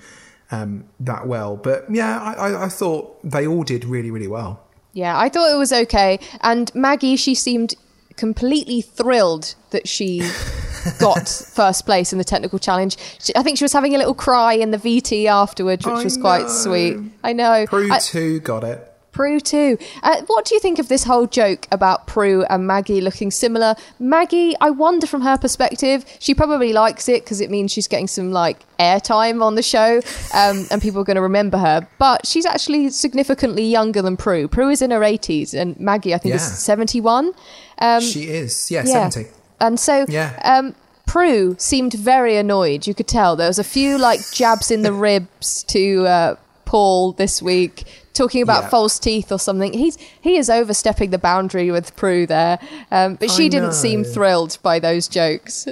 um, 0.50 0.84
that 1.00 1.26
well. 1.26 1.56
But 1.56 1.84
yeah, 1.90 2.18
I, 2.18 2.32
I, 2.32 2.64
I 2.64 2.68
thought 2.68 3.18
they 3.22 3.46
all 3.46 3.62
did 3.62 3.84
really, 3.84 4.10
really 4.10 4.28
well. 4.28 4.62
Yeah, 4.94 5.18
I 5.18 5.28
thought 5.28 5.52
it 5.52 5.58
was 5.58 5.74
okay. 5.74 6.18
And 6.40 6.74
Maggie, 6.74 7.16
she 7.16 7.34
seemed 7.34 7.74
completely 8.16 8.80
thrilled 8.80 9.54
that 9.70 9.86
she 9.88 10.20
got 10.98 11.28
first 11.28 11.84
place 11.84 12.12
in 12.12 12.18
the 12.18 12.24
technical 12.24 12.58
challenge. 12.58 12.96
She, 13.20 13.34
I 13.36 13.42
think 13.42 13.58
she 13.58 13.64
was 13.64 13.72
having 13.72 13.94
a 13.94 13.98
little 13.98 14.14
cry 14.14 14.54
in 14.54 14.70
the 14.70 14.78
VT 14.78 15.26
afterwards, 15.26 15.84
which 15.84 15.94
I 15.94 16.04
was 16.04 16.16
quite 16.16 16.48
sweet. 16.48 16.96
I 17.22 17.32
know. 17.32 17.66
Prue 17.66 17.92
I- 17.92 17.98
too 17.98 18.40
got 18.40 18.64
it. 18.64 18.92
Prue 19.16 19.40
too. 19.40 19.78
Uh, 20.02 20.20
what 20.26 20.44
do 20.44 20.54
you 20.54 20.60
think 20.60 20.78
of 20.78 20.88
this 20.88 21.04
whole 21.04 21.26
joke 21.26 21.66
about 21.72 22.06
Prue 22.06 22.44
and 22.50 22.66
Maggie 22.66 23.00
looking 23.00 23.30
similar? 23.30 23.74
Maggie, 23.98 24.54
I 24.60 24.68
wonder 24.68 25.06
from 25.06 25.22
her 25.22 25.38
perspective, 25.38 26.04
she 26.18 26.34
probably 26.34 26.74
likes 26.74 27.08
it 27.08 27.24
because 27.24 27.40
it 27.40 27.50
means 27.50 27.72
she's 27.72 27.88
getting 27.88 28.08
some 28.08 28.30
like 28.30 28.58
airtime 28.78 29.42
on 29.42 29.54
the 29.54 29.62
show, 29.62 30.02
um, 30.34 30.66
and 30.70 30.82
people 30.82 31.00
are 31.00 31.04
going 31.04 31.14
to 31.16 31.22
remember 31.22 31.56
her. 31.56 31.88
But 31.98 32.26
she's 32.26 32.44
actually 32.44 32.90
significantly 32.90 33.64
younger 33.64 34.02
than 34.02 34.18
Prue. 34.18 34.48
Prue 34.48 34.68
is 34.68 34.82
in 34.82 34.90
her 34.90 35.02
eighties, 35.02 35.54
and 35.54 35.80
Maggie, 35.80 36.12
I 36.12 36.18
think, 36.18 36.34
is 36.34 36.42
seventy-one. 36.42 37.32
Um, 37.78 38.00
she 38.00 38.24
is, 38.28 38.70
yeah, 38.70 38.84
yeah. 38.86 39.08
seventy. 39.08 39.30
and 39.60 39.78
so, 39.78 40.06
Yeah. 40.08 40.38
um, 40.44 40.74
Prue 41.06 41.54
seemed 41.58 41.92
very 41.94 42.36
annoyed. 42.36 42.86
You 42.86 42.94
could 42.94 43.06
tell 43.08 43.36
there 43.36 43.48
was 43.48 43.58
a 43.58 43.64
few 43.64 43.96
like 43.98 44.20
jabs 44.32 44.70
in 44.70 44.82
the 44.82 44.92
ribs 45.08 45.62
to 45.64 46.06
uh, 46.06 46.34
Paul 46.64 47.12
this 47.12 47.40
week, 47.40 47.84
talking 48.12 48.42
about 48.42 48.64
Yeah. 48.64 48.68
false 48.70 48.98
teeth 48.98 49.30
or 49.30 49.38
something. 49.38 49.72
He's 49.72 49.96
he 50.20 50.36
is 50.36 50.50
overstepping 50.50 51.10
the 51.10 51.18
boundary 51.18 51.70
with 51.70 51.94
Prue 51.96 52.26
there, 52.26 52.58
um, 52.90 53.14
but 53.16 53.30
she 53.30 53.48
didn't 53.48 53.72
seem 53.74 54.02
thrilled 54.04 54.58
by 54.62 54.78
those 54.80 55.06
jokes. 55.06 55.68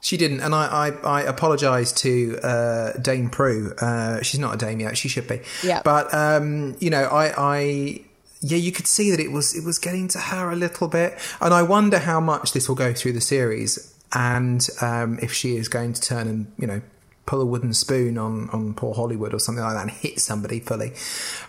She 0.00 0.16
didn't, 0.16 0.40
and 0.40 0.54
I, 0.54 0.92
I, 1.04 1.18
I 1.18 1.22
apologise 1.22 1.90
to 2.02 2.38
uh, 2.42 2.92
Dame 2.98 3.30
Prue. 3.30 3.74
Uh, 3.80 4.22
she's 4.22 4.38
not 4.38 4.54
a 4.54 4.56
dame 4.56 4.78
yet; 4.80 4.96
she 4.96 5.08
should 5.08 5.26
be. 5.26 5.40
Yeah. 5.62 5.82
But 5.84 6.12
um, 6.14 6.76
you 6.78 6.88
know, 6.88 7.02
I, 7.04 7.34
I, 7.36 8.00
yeah, 8.40 8.56
you 8.56 8.72
could 8.72 8.86
see 8.86 9.10
that 9.10 9.20
it 9.20 9.32
was 9.32 9.56
it 9.56 9.64
was 9.64 9.78
getting 9.78 10.08
to 10.08 10.18
her 10.18 10.50
a 10.50 10.56
little 10.56 10.88
bit, 10.88 11.18
and 11.40 11.52
I 11.52 11.62
wonder 11.62 11.98
how 11.98 12.20
much 12.20 12.52
this 12.52 12.68
will 12.68 12.76
go 12.76 12.92
through 12.92 13.12
the 13.12 13.20
series, 13.20 13.94
and 14.12 14.66
um, 14.80 15.18
if 15.20 15.32
she 15.32 15.56
is 15.56 15.68
going 15.68 15.92
to 15.94 16.00
turn 16.00 16.28
and 16.28 16.52
you 16.58 16.66
know 16.66 16.82
pull 17.26 17.42
a 17.42 17.44
wooden 17.44 17.74
spoon 17.74 18.16
on 18.16 18.48
on 18.50 18.72
poor 18.72 18.94
Hollywood 18.94 19.34
or 19.34 19.38
something 19.38 19.62
like 19.62 19.74
that 19.74 19.82
and 19.82 19.90
hit 19.90 20.18
somebody 20.20 20.60
fully. 20.60 20.92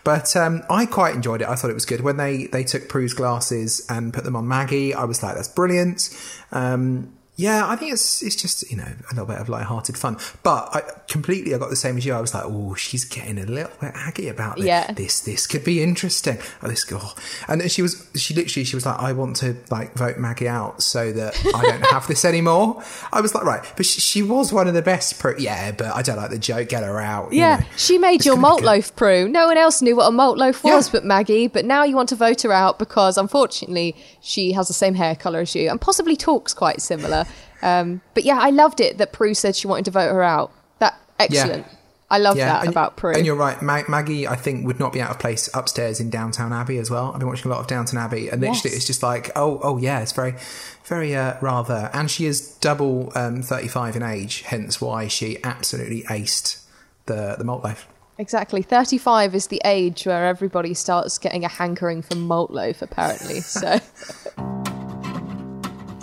But 0.04 0.36
um, 0.36 0.64
I 0.70 0.86
quite 0.86 1.16
enjoyed 1.16 1.42
it. 1.42 1.48
I 1.48 1.56
thought 1.56 1.72
it 1.72 1.76
was 1.76 1.86
good 1.86 2.02
when 2.02 2.18
they 2.18 2.46
they 2.48 2.64
took 2.64 2.90
Prue's 2.90 3.14
glasses 3.14 3.86
and 3.90 4.14
put 4.14 4.24
them 4.24 4.36
on 4.36 4.48
Maggie. 4.48 4.94
I 4.94 5.06
was 5.06 5.24
like, 5.24 5.36
that's 5.36 5.48
brilliant. 5.48 6.10
Um, 6.52 7.14
Yeah, 7.40 7.68
I 7.70 7.78
think 7.78 7.94
it's 7.94 8.22
it's 8.22 8.36
just 8.36 8.70
you 8.70 8.76
know 8.76 8.84
a 8.84 9.14
little 9.14 9.26
bit 9.26 9.38
of 9.38 9.48
light-hearted 9.48 9.98
fun, 9.98 10.18
but 10.44 10.68
I 10.76 10.82
completely 11.08 11.56
I 11.56 11.58
got 11.58 11.70
the 11.70 11.78
same 11.78 11.96
as 11.98 12.06
you. 12.06 12.14
I 12.14 12.20
was 12.20 12.34
like, 12.34 12.44
oh, 12.46 12.74
she's 12.76 13.06
getting 13.06 13.38
a 13.40 13.46
little 13.46 13.72
bit 13.80 13.92
aggy 13.96 14.28
about 14.28 14.58
this. 14.58 14.66
Yeah. 14.66 14.92
This 14.92 15.22
this 15.22 15.48
could 15.48 15.64
be 15.64 15.82
interesting. 15.82 16.38
Oh, 16.62 16.68
this 16.68 16.84
girl, 16.84 17.16
and 17.48 17.72
she 17.72 17.82
was 17.82 18.10
she 18.16 18.34
literally 18.34 18.66
she 18.66 18.76
was 18.76 18.86
like, 18.86 19.00
I 19.00 19.14
want 19.14 19.38
to 19.38 19.56
like 19.72 19.94
vote 19.94 20.18
Maggie 20.18 20.50
out 20.50 20.84
so 20.84 21.14
that 21.14 21.40
I 21.56 21.62
don't 21.62 21.86
have 21.86 22.08
this 22.08 22.26
anymore. 22.26 22.84
I 23.14 23.22
was 23.22 23.34
like, 23.34 23.46
right, 23.46 23.64
but 23.78 23.86
she, 23.86 24.02
she 24.02 24.22
was 24.22 24.52
one 24.52 24.68
of 24.68 24.74
the 24.74 24.82
best. 24.82 25.18
Pro- 25.18 25.38
yeah, 25.38 25.72
but 25.72 25.96
I 25.96 26.02
don't 26.02 26.18
like 26.18 26.32
the 26.32 26.40
joke. 26.40 26.68
Get 26.68 26.84
her 26.84 27.00
out. 27.00 27.32
you 27.32 27.40
Yeah, 27.40 27.58
know. 27.62 27.66
she 27.78 27.98
made 27.98 28.16
It's 28.16 28.26
your 28.26 28.36
malt 28.36 28.64
loaf 28.64 28.94
Prue. 28.98 29.30
No 29.30 29.48
one 29.48 29.58
else 29.58 29.82
knew 29.82 29.96
what 29.96 30.08
a 30.08 30.12
malt 30.12 30.38
loaf 30.38 30.62
was 30.66 30.88
Yeah. 30.88 30.92
but 31.00 31.06
Maggie, 31.06 31.48
but 31.48 31.64
now 31.64 31.86
you 31.86 31.96
want 31.96 32.10
to 32.10 32.16
vote 32.16 32.42
her 32.42 32.52
out 32.52 32.80
because 32.80 33.18
unfortunately 33.18 33.96
she 34.20 34.52
has 34.52 34.68
the 34.68 34.74
same 34.74 34.96
hair 34.96 35.16
colour 35.16 35.40
as 35.40 35.56
you 35.56 35.70
and 35.70 35.80
possibly 35.80 36.18
talks 36.18 36.54
quite 36.54 36.82
similar. 36.82 37.24
Um, 37.62 38.02
but 38.14 38.24
yeah, 38.24 38.40
I 38.40 38.50
loved 38.52 38.80
it 38.80 38.98
that 38.98 39.12
Prue 39.12 39.34
said 39.34 39.56
she 39.56 39.68
wanted 39.68 39.86
to 39.86 39.92
vote 39.92 40.10
her 40.10 40.24
out. 40.24 40.52
That 40.80 41.00
excellent. 41.20 41.68
I 42.12 42.18
love 42.18 42.38
that 42.38 42.62
and, 42.62 42.70
about 42.70 42.98
Prue. 42.98 43.14
And 43.14 43.26
you're 43.26 43.36
right, 43.36 43.62
Ma- 43.62 43.84
Maggie. 43.88 44.28
I 44.28 44.36
think 44.36 44.66
would 44.66 44.80
not 44.80 44.94
be 44.94 45.02
out 45.02 45.12
of 45.12 45.20
place 45.20 45.48
upstairs 45.54 46.00
in 46.00 46.10
Downton 46.10 46.52
Abbey 46.52 46.80
as 46.80 46.90
well. 46.90 47.12
I've 47.12 47.20
been 47.20 47.28
watching 47.28 47.52
a 47.52 47.54
lot 47.54 47.60
of 47.60 47.68
Downton 47.68 48.00
Abbey, 48.00 48.30
and 48.30 48.42
literally 48.42 48.72
Yes. 48.72 48.78
it's 48.78 48.86
just 48.86 49.04
like, 49.04 49.30
oh, 49.36 49.60
oh 49.62 49.78
yeah, 49.78 50.00
it's 50.00 50.12
very, 50.12 50.34
very 50.86 51.16
uh, 51.16 51.36
rather. 51.40 51.92
And 51.94 52.10
she 52.10 52.26
is 52.26 52.56
double 52.56 53.12
um, 53.16 53.44
35 53.44 53.96
in 53.98 54.04
age, 54.04 54.42
hence 54.42 54.82
why 54.82 55.08
she 55.08 55.38
absolutely 55.44 56.02
aced 56.04 56.64
the 57.06 57.36
the 57.38 57.44
malt 57.44 57.64
loaf. 57.64 57.88
Exactly. 58.18 58.62
35 58.64 59.36
is 59.36 59.48
the 59.48 59.62
age 59.64 60.06
where 60.06 60.26
everybody 60.26 60.74
starts 60.74 61.18
getting 61.20 61.46
a 61.46 61.48
hankering 61.48 62.02
for 62.02 62.16
malt 62.16 62.52
loaf, 62.52 62.82
apparently. 62.82 63.40
So. 63.42 63.80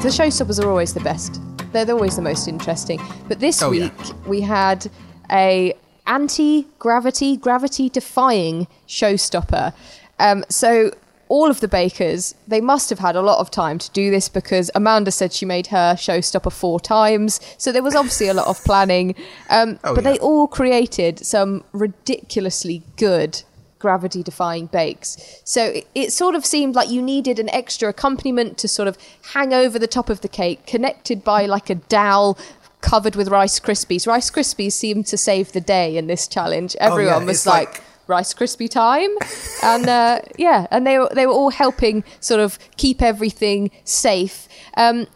the 0.07 0.13
showstoppers 0.13 0.63
are 0.63 0.69
always 0.69 0.95
the 0.95 1.01
best. 1.01 1.41
They're 1.73 1.91
always 1.91 2.15
the 2.15 2.23
most 2.23 2.47
interesting. 2.47 3.01
But 3.27 3.41
this 3.41 3.61
Oh, 3.61 3.73
yeah. 3.73 3.91
week 3.91 4.27
we 4.27 4.41
had 4.41 4.87
a 5.33 5.75
anti-gravity, 6.07 7.37
gravity-defying 7.37 8.69
showstopper. 8.87 9.75
Um, 10.21 10.45
so 10.49 10.93
all 11.29 11.51
of 11.51 11.59
the 11.61 11.67
bakers, 11.67 12.37
they 12.47 12.61
must 12.61 12.89
have 12.89 13.01
had 13.01 13.17
a 13.17 13.21
lot 13.21 13.41
of 13.41 13.51
time 13.51 13.79
to 13.79 13.91
do 13.91 14.13
this 14.13 14.29
because 14.29 14.71
Amanda 14.77 15.11
said 15.11 15.33
she 15.33 15.45
made 15.45 15.67
her 15.69 15.95
showstopper 15.95 16.53
four 16.53 16.79
times. 16.79 17.41
So 17.59 17.73
there 17.73 17.83
was 17.83 17.97
obviously 17.97 18.29
a 18.29 18.35
lot 18.35 18.47
of 18.47 18.63
planning. 18.63 19.17
Um, 19.51 19.81
Oh, 19.85 19.93
but 19.97 20.05
yeah. 20.05 20.13
they 20.13 20.19
all 20.21 20.47
created 20.47 21.19
some 21.27 21.65
ridiculously 21.73 22.85
good 22.97 23.43
gravity 23.79 24.23
defying 24.23 24.67
bakes. 24.67 25.41
So 25.45 25.67
it, 25.67 25.87
it 25.95 26.13
sort 26.13 26.35
of 26.35 26.45
seemed 26.47 26.75
like 26.75 26.91
you 26.91 27.03
needed 27.03 27.39
an 27.39 27.51
extra 27.51 27.89
accompaniment 27.91 28.59
to 28.59 28.69
sort 28.69 28.89
of 28.89 28.97
hang 29.35 29.53
over 29.53 29.79
the 29.79 29.87
top 29.87 30.09
of 30.11 30.21
the 30.23 30.29
cake, 30.29 30.67
connected 30.67 31.23
by 31.23 31.47
like 31.47 31.69
a 31.71 31.75
dowel 31.77 32.39
covered 32.81 33.17
with 33.17 33.29
Rice 33.29 33.59
Krispies. 33.61 34.07
Rice 34.07 34.31
Krispies 34.31 34.73
seemed 34.73 35.07
to 35.07 35.17
save 35.17 35.53
the 35.53 35.61
day 35.61 35.97
in 35.97 36.07
this 36.07 36.27
challenge. 36.29 36.77
Everyone 36.81 37.15
Oh, 37.15 37.19
yeah, 37.21 37.25
was 37.25 37.47
like, 37.47 37.75
like- 37.75 37.83
Rice 38.09 38.33
Krispie 38.35 38.71
time, 38.71 39.11
and 39.65 39.89
uh, 39.89 40.21
yeah, 40.39 40.69
and 40.71 40.87
they 40.87 40.97
were 40.97 41.09
they 41.13 41.27
were 41.27 41.33
all 41.33 41.51
helping 41.51 42.05
sort 42.21 42.39
of 42.39 42.57
keep 42.77 43.03
everything 43.03 43.73
safe. 43.83 44.47
Um, 44.77 45.09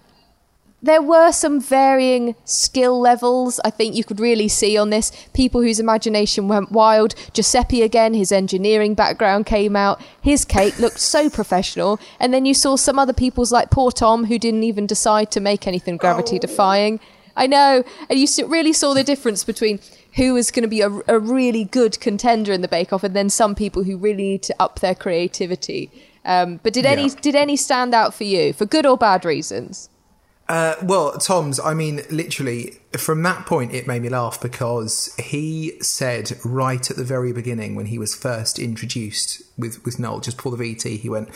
there 0.82 1.02
were 1.02 1.30
some 1.32 1.60
varying 1.60 2.34
skill 2.44 2.98
levels 3.00 3.60
I 3.64 3.70
think 3.70 3.94
you 3.94 4.04
could 4.04 4.18
really 4.20 4.48
see 4.48 4.78
on 4.78 4.90
this. 4.90 5.12
People 5.34 5.60
whose 5.60 5.78
imagination 5.78 6.48
went 6.48 6.72
wild. 6.72 7.14
Giuseppe 7.34 7.82
again, 7.82 8.14
his 8.14 8.32
engineering 8.32 8.94
background 8.94 9.46
came 9.46 9.76
out. 9.76 10.00
His 10.22 10.44
cake 10.44 10.78
looked 10.78 11.00
so 11.00 11.28
professional. 11.28 12.00
And 12.18 12.32
then 12.32 12.46
you 12.46 12.54
saw 12.54 12.76
some 12.76 12.98
other 12.98 13.12
people's 13.12 13.52
like 13.52 13.70
poor 13.70 13.90
Tom 13.92 14.24
who 14.24 14.38
didn't 14.38 14.62
even 14.62 14.86
decide 14.86 15.30
to 15.32 15.40
make 15.40 15.66
anything 15.66 15.96
gravity 15.98 16.38
defying. 16.38 16.98
I 17.36 17.46
know. 17.46 17.84
And 18.08 18.18
you 18.18 18.26
really 18.46 18.72
saw 18.72 18.94
the 18.94 19.04
difference 19.04 19.44
between 19.44 19.80
who 20.16 20.34
was 20.34 20.50
going 20.50 20.62
to 20.62 20.68
be 20.68 20.80
a, 20.80 20.90
a 21.06 21.18
really 21.18 21.64
good 21.64 22.00
contender 22.00 22.52
in 22.52 22.62
the 22.62 22.68
Bake 22.68 22.92
Off 22.92 23.04
and 23.04 23.14
then 23.14 23.30
some 23.30 23.54
people 23.54 23.84
who 23.84 23.96
really 23.96 24.22
need 24.22 24.42
to 24.44 24.54
up 24.58 24.80
their 24.80 24.94
creativity. 24.94 25.90
Um, 26.24 26.60
but 26.62 26.72
did 26.72 26.84
any 26.86 27.04
Yeah. 27.04 27.14
did 27.20 27.34
any 27.34 27.56
stand 27.56 27.94
out 27.94 28.12
for 28.14 28.24
you 28.24 28.52
for 28.52 28.66
good 28.66 28.84
or 28.86 28.98
bad 28.98 29.24
reasons? 29.24 29.88
Uh, 30.50 30.74
well, 30.82 31.12
Tom's, 31.12 31.60
I 31.60 31.74
mean, 31.74 32.02
literally, 32.10 32.74
from 32.92 33.22
that 33.22 33.46
point, 33.46 33.72
it 33.72 33.86
made 33.86 34.02
me 34.02 34.08
laugh 34.08 34.40
because 34.40 35.14
he 35.16 35.78
said 35.80 36.32
right 36.44 36.90
at 36.90 36.96
the 36.96 37.04
very 37.04 37.32
beginning 37.32 37.76
when 37.76 37.86
he 37.86 37.98
was 37.98 38.16
first 38.16 38.58
introduced 38.58 39.42
with, 39.56 39.84
with 39.84 40.00
Noel, 40.00 40.18
just 40.18 40.36
pull 40.36 40.50
the 40.50 40.74
VT, 40.74 40.98
he 40.98 41.08
went, 41.08 41.28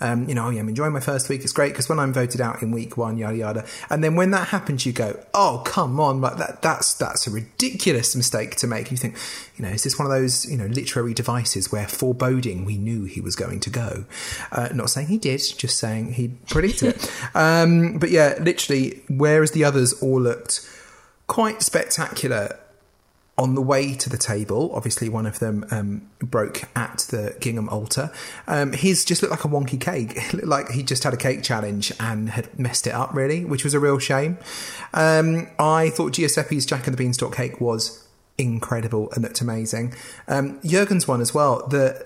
um, 0.00 0.28
you 0.28 0.36
know, 0.36 0.46
oh, 0.46 0.50
yeah, 0.50 0.60
I'm 0.60 0.68
enjoying 0.68 0.92
my 0.92 1.00
first 1.00 1.28
week. 1.28 1.42
It's 1.42 1.52
great 1.52 1.72
because 1.72 1.88
when 1.88 1.98
I'm 1.98 2.12
voted 2.12 2.40
out 2.40 2.62
in 2.62 2.70
week 2.70 2.96
one, 2.96 3.18
yada, 3.18 3.36
yada. 3.36 3.66
And 3.88 4.04
then 4.04 4.14
when 4.14 4.30
that 4.30 4.48
happens, 4.48 4.86
you 4.86 4.92
go, 4.92 5.18
oh, 5.34 5.62
come 5.66 5.98
on, 5.98 6.20
like 6.20 6.36
that, 6.36 6.62
that's, 6.62 6.94
that's 6.94 7.26
a 7.26 7.30
ridiculous 7.30 8.14
mistake 8.14 8.54
to 8.56 8.68
make. 8.68 8.92
You 8.92 8.96
think, 8.96 9.16
you 9.56 9.64
know, 9.64 9.70
is 9.70 9.82
this 9.82 9.98
one 9.98 10.06
of 10.06 10.12
those, 10.12 10.48
you 10.48 10.56
know, 10.56 10.66
literary 10.66 11.12
devices 11.12 11.72
where 11.72 11.88
foreboding 11.88 12.64
we 12.64 12.78
knew 12.78 13.04
he 13.04 13.20
was 13.20 13.34
going 13.34 13.58
to 13.60 13.70
go? 13.70 14.04
Uh, 14.52 14.68
not 14.72 14.90
saying 14.90 15.08
he 15.08 15.18
did, 15.18 15.40
just 15.58 15.76
saying 15.76 16.12
he 16.12 16.28
predicted 16.48 16.94
it. 16.94 17.12
Um, 17.32 17.98
but 17.98 18.10
yeah, 18.10 18.36
literally, 18.40 19.02
whereas 19.08 19.52
the 19.52 19.64
others 19.64 19.92
all 20.02 20.20
looked 20.20 20.60
quite 21.30 21.62
spectacular 21.62 22.58
on 23.38 23.54
the 23.54 23.62
way 23.62 23.94
to 23.94 24.10
the 24.10 24.18
table, 24.18 24.68
obviously 24.74 25.08
one 25.08 25.26
of 25.26 25.38
them 25.38 25.64
um, 25.70 26.10
broke 26.18 26.64
at 26.74 26.98
the 27.10 27.36
Gingham 27.38 27.68
altar. 27.68 28.10
Um, 28.48 28.72
his 28.72 29.04
just 29.04 29.22
looked 29.22 29.30
like 29.30 29.44
a 29.44 29.48
wonky 29.48 29.80
cake. 29.80 30.18
Like 30.44 30.72
he 30.72 30.82
just 30.82 31.04
had 31.04 31.14
a 31.14 31.16
cake 31.16 31.44
challenge 31.44 31.92
and 32.00 32.30
had 32.30 32.58
messed 32.58 32.88
it 32.88 32.94
up, 32.94 33.14
really, 33.14 33.44
which 33.44 33.62
was 33.62 33.74
a 33.74 33.78
real 33.78 34.00
shame. 34.00 34.38
Um, 34.92 35.46
I 35.56 35.90
thought 35.90 36.14
Giuseppe's 36.14 36.66
Jack 36.66 36.88
and 36.88 36.94
the 36.94 37.02
Beanstalk 37.02 37.32
cake 37.32 37.60
was 37.60 38.04
incredible 38.36 39.12
and 39.12 39.22
looked 39.22 39.40
amazing. 39.40 39.94
Um, 40.26 40.58
Jurgen's 40.64 41.06
one 41.06 41.20
as 41.20 41.32
well. 41.32 41.64
The 41.68 42.04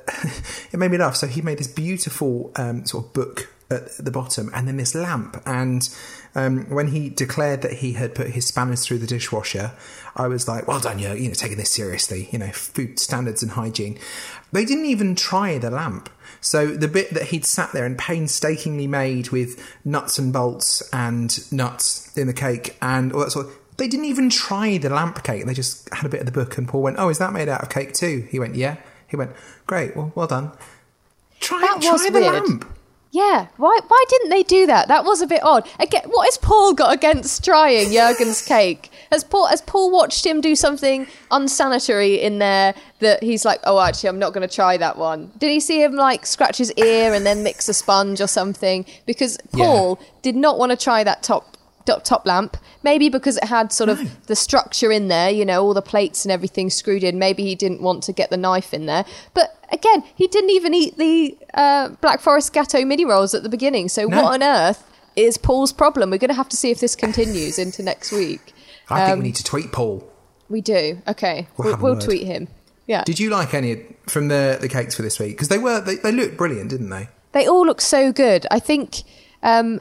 it 0.70 0.76
made 0.76 0.90
me 0.90 0.98
laugh. 0.98 1.16
So 1.16 1.28
he 1.28 1.40
made 1.40 1.56
this 1.56 1.68
beautiful 1.68 2.52
um, 2.56 2.84
sort 2.84 3.06
of 3.06 3.12
book 3.14 3.48
at 3.70 3.96
the 3.98 4.10
bottom, 4.10 4.50
and 4.54 4.68
then 4.68 4.76
this 4.76 4.94
lamp. 4.94 5.42
And 5.46 5.88
um, 6.34 6.68
when 6.70 6.88
he 6.88 7.08
declared 7.08 7.62
that 7.62 7.74
he 7.74 7.92
had 7.92 8.14
put 8.14 8.28
his 8.28 8.46
spanners 8.46 8.84
through 8.84 8.98
the 8.98 9.06
dishwasher, 9.06 9.72
I 10.16 10.26
was 10.28 10.48
like, 10.48 10.66
"Well 10.66 10.80
done, 10.80 10.98
Jurgen! 10.98 11.22
You 11.22 11.28
know, 11.28 11.34
taking 11.34 11.56
this 11.58 11.70
seriously. 11.70 12.28
You 12.32 12.38
know, 12.38 12.50
food 12.52 12.98
standards 12.98 13.42
and 13.42 13.52
hygiene." 13.52 13.98
They 14.52 14.64
didn't 14.64 14.86
even 14.86 15.14
try 15.16 15.58
the 15.58 15.70
lamp. 15.70 16.08
So 16.40 16.66
the 16.68 16.88
bit 16.88 17.14
that 17.14 17.24
he'd 17.28 17.44
sat 17.46 17.72
there 17.72 17.86
and 17.86 17.96
painstakingly 17.96 18.86
made 18.86 19.30
with 19.30 19.60
nuts 19.84 20.18
and 20.18 20.32
bolts 20.32 20.82
and 20.92 21.50
nuts 21.52 22.14
in 22.16 22.26
the 22.26 22.32
cake 22.34 22.76
and 22.82 23.12
all 23.12 23.20
that 23.20 23.32
sort 23.32 23.46
of 23.46 23.52
they 23.76 23.88
didn't 23.88 24.04
even 24.06 24.30
try 24.30 24.76
the 24.78 24.90
lamp 24.90 25.24
cake. 25.24 25.46
They 25.46 25.54
just 25.54 25.92
had 25.92 26.06
a 26.06 26.08
bit 26.08 26.20
of 26.20 26.26
the 26.26 26.32
book, 26.32 26.56
and 26.58 26.68
Paul 26.68 26.82
went, 26.82 26.96
"Oh, 26.98 27.08
is 27.08 27.18
that 27.18 27.32
made 27.32 27.48
out 27.48 27.62
of 27.62 27.70
cake 27.70 27.92
too?" 27.92 28.26
He 28.30 28.38
went, 28.38 28.54
"Yeah." 28.54 28.76
He 29.08 29.16
went, 29.16 29.32
"Great, 29.66 29.96
well, 29.96 30.12
well 30.14 30.26
done." 30.26 30.52
Try, 31.40 31.60
That 31.60 31.82
try 31.82 32.10
the 32.10 32.20
weird. 32.20 32.32
lamp. 32.48 32.73
Yeah, 33.14 33.46
why 33.58 33.78
why 33.86 34.04
didn't 34.08 34.30
they 34.30 34.42
do 34.42 34.66
that? 34.66 34.88
That 34.88 35.04
was 35.04 35.22
a 35.22 35.28
bit 35.28 35.40
odd. 35.44 35.68
Again, 35.78 36.02
what 36.06 36.24
has 36.24 36.36
Paul 36.36 36.74
got 36.74 36.92
against 36.92 37.44
trying 37.44 37.92
Jurgen's 37.92 38.42
cake? 38.42 38.90
Has 39.12 39.22
Paul 39.22 39.46
has 39.46 39.62
Paul 39.62 39.92
watched 39.92 40.26
him 40.26 40.40
do 40.40 40.56
something 40.56 41.06
unsanitary 41.30 42.20
in 42.20 42.40
there 42.40 42.74
that 42.98 43.22
he's 43.22 43.44
like, 43.44 43.60
oh, 43.62 43.78
actually, 43.78 44.08
I'm 44.08 44.18
not 44.18 44.32
going 44.32 44.46
to 44.46 44.52
try 44.52 44.76
that 44.78 44.98
one? 44.98 45.30
Did 45.38 45.52
he 45.52 45.60
see 45.60 45.80
him 45.80 45.94
like 45.94 46.26
scratch 46.26 46.58
his 46.58 46.72
ear 46.72 47.14
and 47.14 47.24
then 47.24 47.44
mix 47.44 47.68
a 47.68 47.74
sponge 47.74 48.20
or 48.20 48.26
something? 48.26 48.84
Because 49.06 49.38
Paul 49.52 50.00
did 50.22 50.34
not 50.34 50.58
want 50.58 50.72
to 50.72 50.76
try 50.76 51.04
that 51.04 51.22
top 51.22 51.56
top, 51.84 52.02
top 52.02 52.26
lamp. 52.26 52.56
Maybe 52.82 53.08
because 53.08 53.36
it 53.36 53.44
had 53.44 53.72
sort 53.72 53.90
of 53.90 54.26
the 54.26 54.34
structure 54.36 54.90
in 54.90 55.08
there, 55.08 55.30
you 55.30 55.44
know, 55.44 55.62
all 55.62 55.74
the 55.74 55.82
plates 55.82 56.24
and 56.24 56.32
everything 56.32 56.68
screwed 56.70 57.04
in. 57.04 57.18
Maybe 57.18 57.44
he 57.44 57.54
didn't 57.54 57.80
want 57.80 58.02
to 58.04 58.12
get 58.12 58.30
the 58.30 58.36
knife 58.36 58.74
in 58.74 58.86
there. 58.86 59.04
But 59.34 59.56
again, 59.74 60.02
he 60.14 60.26
didn't 60.26 60.50
even 60.50 60.72
eat 60.72 60.96
the 60.96 61.36
uh, 61.54 61.88
Black 62.00 62.20
Forest 62.20 62.52
Gateau 62.54 62.84
mini 62.84 63.04
rolls 63.04 63.34
at 63.34 63.42
the 63.42 63.48
beginning. 63.48 63.88
So 63.88 64.06
No. 64.06 64.22
what 64.22 64.34
on 64.34 64.42
earth 64.42 64.82
is 65.16 65.36
Paul's 65.36 65.72
problem? 65.72 66.10
We're 66.10 66.18
going 66.18 66.28
to 66.30 66.34
have 66.34 66.48
to 66.48 66.56
see 66.56 66.70
if 66.70 66.80
this 66.80 66.96
continues 66.96 67.58
into 67.58 67.82
next 67.82 68.10
week. 68.12 68.52
I 68.88 69.00
think 69.04 69.12
Um, 69.12 69.18
we 69.20 69.24
need 69.26 69.36
to 69.36 69.44
tweet 69.44 69.72
Paul. 69.72 70.08
We 70.48 70.60
do. 70.60 71.00
Okay, 71.08 71.46
We'll 71.56 71.76
we'll, 71.76 71.94
we'll 71.94 71.98
tweet 72.00 72.26
him. 72.26 72.48
Yeah. 72.86 73.02
Did 73.04 73.18
you 73.18 73.30
like 73.30 73.54
any 73.54 73.82
from 74.06 74.28
the 74.28 74.58
the 74.60 74.68
cakes 74.68 74.94
for 74.94 75.02
this 75.02 75.18
week? 75.18 75.32
Because 75.32 75.48
they 75.48 75.58
were 75.58 75.80
they, 75.80 75.96
they 75.96 76.12
looked 76.12 76.36
brilliant, 76.36 76.68
didn't 76.70 76.90
they? 76.90 77.08
They 77.32 77.46
all 77.48 77.64
look 77.66 77.80
so 77.80 78.12
good. 78.12 78.46
I 78.50 78.58
think, 78.60 79.02
um, 79.42 79.80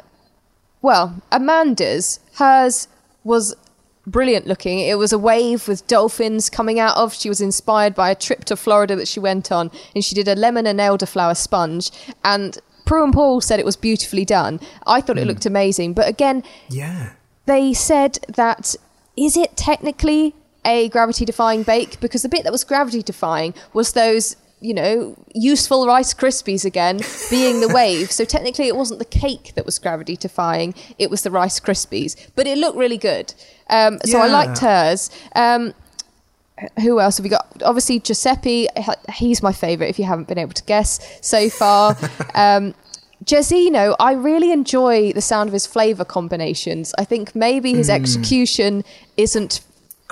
well, 0.81 1.21
Amanda's, 1.31 2.19
hers 2.35 2.87
was 3.23 3.55
brilliant 4.05 4.47
looking. 4.47 4.79
It 4.79 4.97
was 4.97 5.13
a 5.13 5.17
wave 5.17 5.67
with 5.67 5.87
dolphins 5.87 6.49
coming 6.49 6.79
out 6.79 6.97
of. 6.97 7.13
She 7.13 7.29
was 7.29 7.41
inspired 7.41 7.95
by 7.95 8.09
a 8.09 8.15
trip 8.15 8.45
to 8.45 8.55
Florida 8.55 8.95
that 8.95 9.07
she 9.07 9.19
went 9.19 9.51
on, 9.51 9.71
and 9.95 10.03
she 10.03 10.15
did 10.15 10.27
a 10.27 10.35
lemon 10.35 10.67
and 10.67 10.79
elderflower 10.79 11.37
sponge. 11.37 11.91
And 12.23 12.57
Prue 12.85 13.03
and 13.03 13.13
Paul 13.13 13.41
said 13.41 13.59
it 13.59 13.65
was 13.65 13.75
beautifully 13.75 14.25
done. 14.25 14.59
I 14.85 15.01
thought 15.01 15.17
it 15.17 15.23
hmm. 15.23 15.29
looked 15.29 15.45
amazing. 15.45 15.93
But 15.93 16.07
again, 16.07 16.43
Yeah. 16.69 17.13
they 17.45 17.73
said 17.73 18.19
that 18.27 18.75
is 19.15 19.37
it 19.37 19.55
technically 19.55 20.35
a 20.65 20.89
gravity 20.89 21.25
defying 21.25 21.63
bake 21.63 21.99
because 21.99 22.23
the 22.23 22.29
bit 22.29 22.43
that 22.43 22.51
was 22.51 22.63
gravity 22.63 23.03
defying 23.03 23.53
was 23.73 23.93
those 23.93 24.35
you 24.63 24.73
know, 24.73 25.15
useful 25.35 25.85
Rice 25.85 26.13
Krispies 26.13 26.63
again, 26.63 27.01
being 27.29 27.59
the 27.59 27.67
wave. 27.67 28.11
So 28.11 28.23
technically, 28.23 28.67
it 28.67 28.75
wasn't 28.77 28.99
the 28.99 29.05
cake 29.05 29.51
that 29.55 29.65
was 29.65 29.77
gravity 29.77 30.15
defying; 30.15 30.73
it 30.97 31.09
was 31.09 31.21
the 31.21 31.31
Rice 31.31 31.59
Krispies. 31.59 32.15
But 32.35 32.47
it 32.47 32.57
looked 32.57 32.77
really 32.77 32.97
good. 32.97 33.33
Um, 33.69 33.99
so 34.05 34.19
I 34.19 34.27
Yeah. 34.27 34.33
liked 34.33 34.59
hers. 34.59 35.09
Um, 35.35 35.73
who 36.81 36.99
else 37.01 37.17
have 37.17 37.23
we 37.25 37.29
got? 37.29 37.61
Obviously, 37.63 37.99
Giuseppe. 37.99 38.67
He's 39.13 39.43
my 39.43 39.51
favourite. 39.51 39.89
If 39.89 39.99
you 39.99 40.05
haven't 40.05 40.27
been 40.29 40.37
able 40.37 40.53
to 40.53 40.63
guess 40.63 40.99
so 41.21 41.49
far. 41.49 41.97
um, 42.35 42.73
Jairzeno, 43.25 43.95
I 43.99 44.13
really 44.13 44.51
enjoy 44.51 45.13
the 45.13 45.21
sound 45.21 45.49
of 45.49 45.53
his 45.53 45.65
flavour 45.65 46.05
combinations. 46.05 46.93
I 46.97 47.05
think 47.05 47.35
maybe 47.35 47.73
his 47.73 47.89
execution 47.89 48.83
isn't 49.17 49.61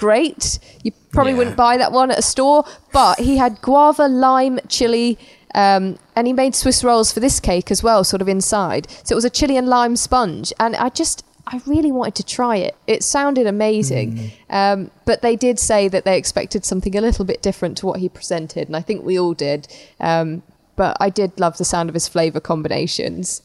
great. 0.06 0.60
You 0.84 0.92
probably 1.12 1.34
Yeah. 1.34 1.38
wouldn't 1.40 1.56
buy 1.68 1.78
that 1.78 1.92
one 1.92 2.10
at 2.12 2.18
a 2.20 2.28
store, 2.34 2.66
but 2.92 3.20
he 3.20 3.38
had 3.38 3.62
guava, 3.62 4.08
lime, 4.08 4.60
chili, 4.68 5.18
um, 5.54 5.84
and 6.16 6.26
he 6.28 6.34
made 6.34 6.56
Swiss 6.56 6.84
rolls 6.84 7.12
for 7.12 7.20
this 7.20 7.40
cake 7.40 7.70
as 7.76 7.84
well, 7.84 8.04
sort 8.04 8.22
of 8.22 8.28
inside. 8.28 8.88
So 9.04 9.14
it 9.14 9.20
was 9.22 9.26
a 9.26 9.30
chili 9.30 9.56
and 9.58 9.68
lime 9.68 9.96
sponge, 9.96 10.52
and 10.60 10.76
I 10.76 10.90
just. 10.90 11.24
I 11.54 11.60
really 11.66 11.92
wanted 11.92 12.16
to 12.16 12.24
try 12.24 12.56
it. 12.58 12.76
It 12.86 13.04
sounded 13.04 13.46
amazing. 13.48 14.32
Um, 14.50 14.92
but 15.06 15.22
they 15.24 15.36
did 15.36 15.58
say 15.60 15.88
that 15.90 16.06
they 16.06 16.16
expected 16.16 16.64
something 16.66 16.96
a 16.96 17.02
little 17.02 17.26
bit 17.26 17.42
different 17.42 17.78
to 17.80 17.88
what 17.88 18.00
he 18.00 18.08
presented, 18.10 18.68
and 18.70 18.76
I 18.78 18.82
think 18.82 19.04
we 19.04 19.20
all 19.20 19.34
did. 19.34 19.68
Um, 20.00 20.44
but 20.76 20.96
I 21.00 21.10
did 21.10 21.32
love 21.40 21.58
the 21.58 21.66
sound 21.66 21.90
of 21.90 21.96
his 21.96 22.08
flavour 22.08 22.40
combinations. 22.40 23.42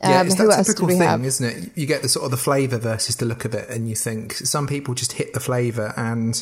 Yeah, 0.00 0.20
Um, 0.20 0.26
it's 0.28 0.36
that 0.36 0.64
typical 0.64 0.88
thing, 0.88 1.00
have? 1.00 1.24
isn't 1.24 1.46
it? 1.46 1.70
You 1.76 1.86
get 1.86 2.02
the 2.02 2.08
sort 2.08 2.24
of 2.24 2.30
the 2.30 2.36
flavour 2.36 2.78
versus 2.78 3.16
the 3.16 3.26
look 3.26 3.44
of 3.44 3.54
it, 3.54 3.68
and 3.68 3.88
you 3.88 3.96
think 3.96 4.32
some 4.32 4.66
people 4.66 4.94
just 4.94 5.12
hit 5.12 5.32
the 5.32 5.40
flavour, 5.40 5.92
and 5.96 6.40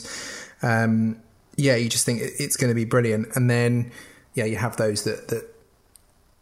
um, 0.62 1.18
yeah, 1.56 1.76
you 1.76 1.88
just 1.88 2.04
think 2.04 2.20
it's 2.22 2.56
going 2.56 2.70
to 2.70 2.74
be 2.74 2.84
brilliant, 2.84 3.28
and 3.34 3.48
then 3.48 3.92
yeah, 4.34 4.44
you 4.44 4.56
have 4.56 4.76
those 4.76 5.04
that 5.04 5.28
that 5.28 5.54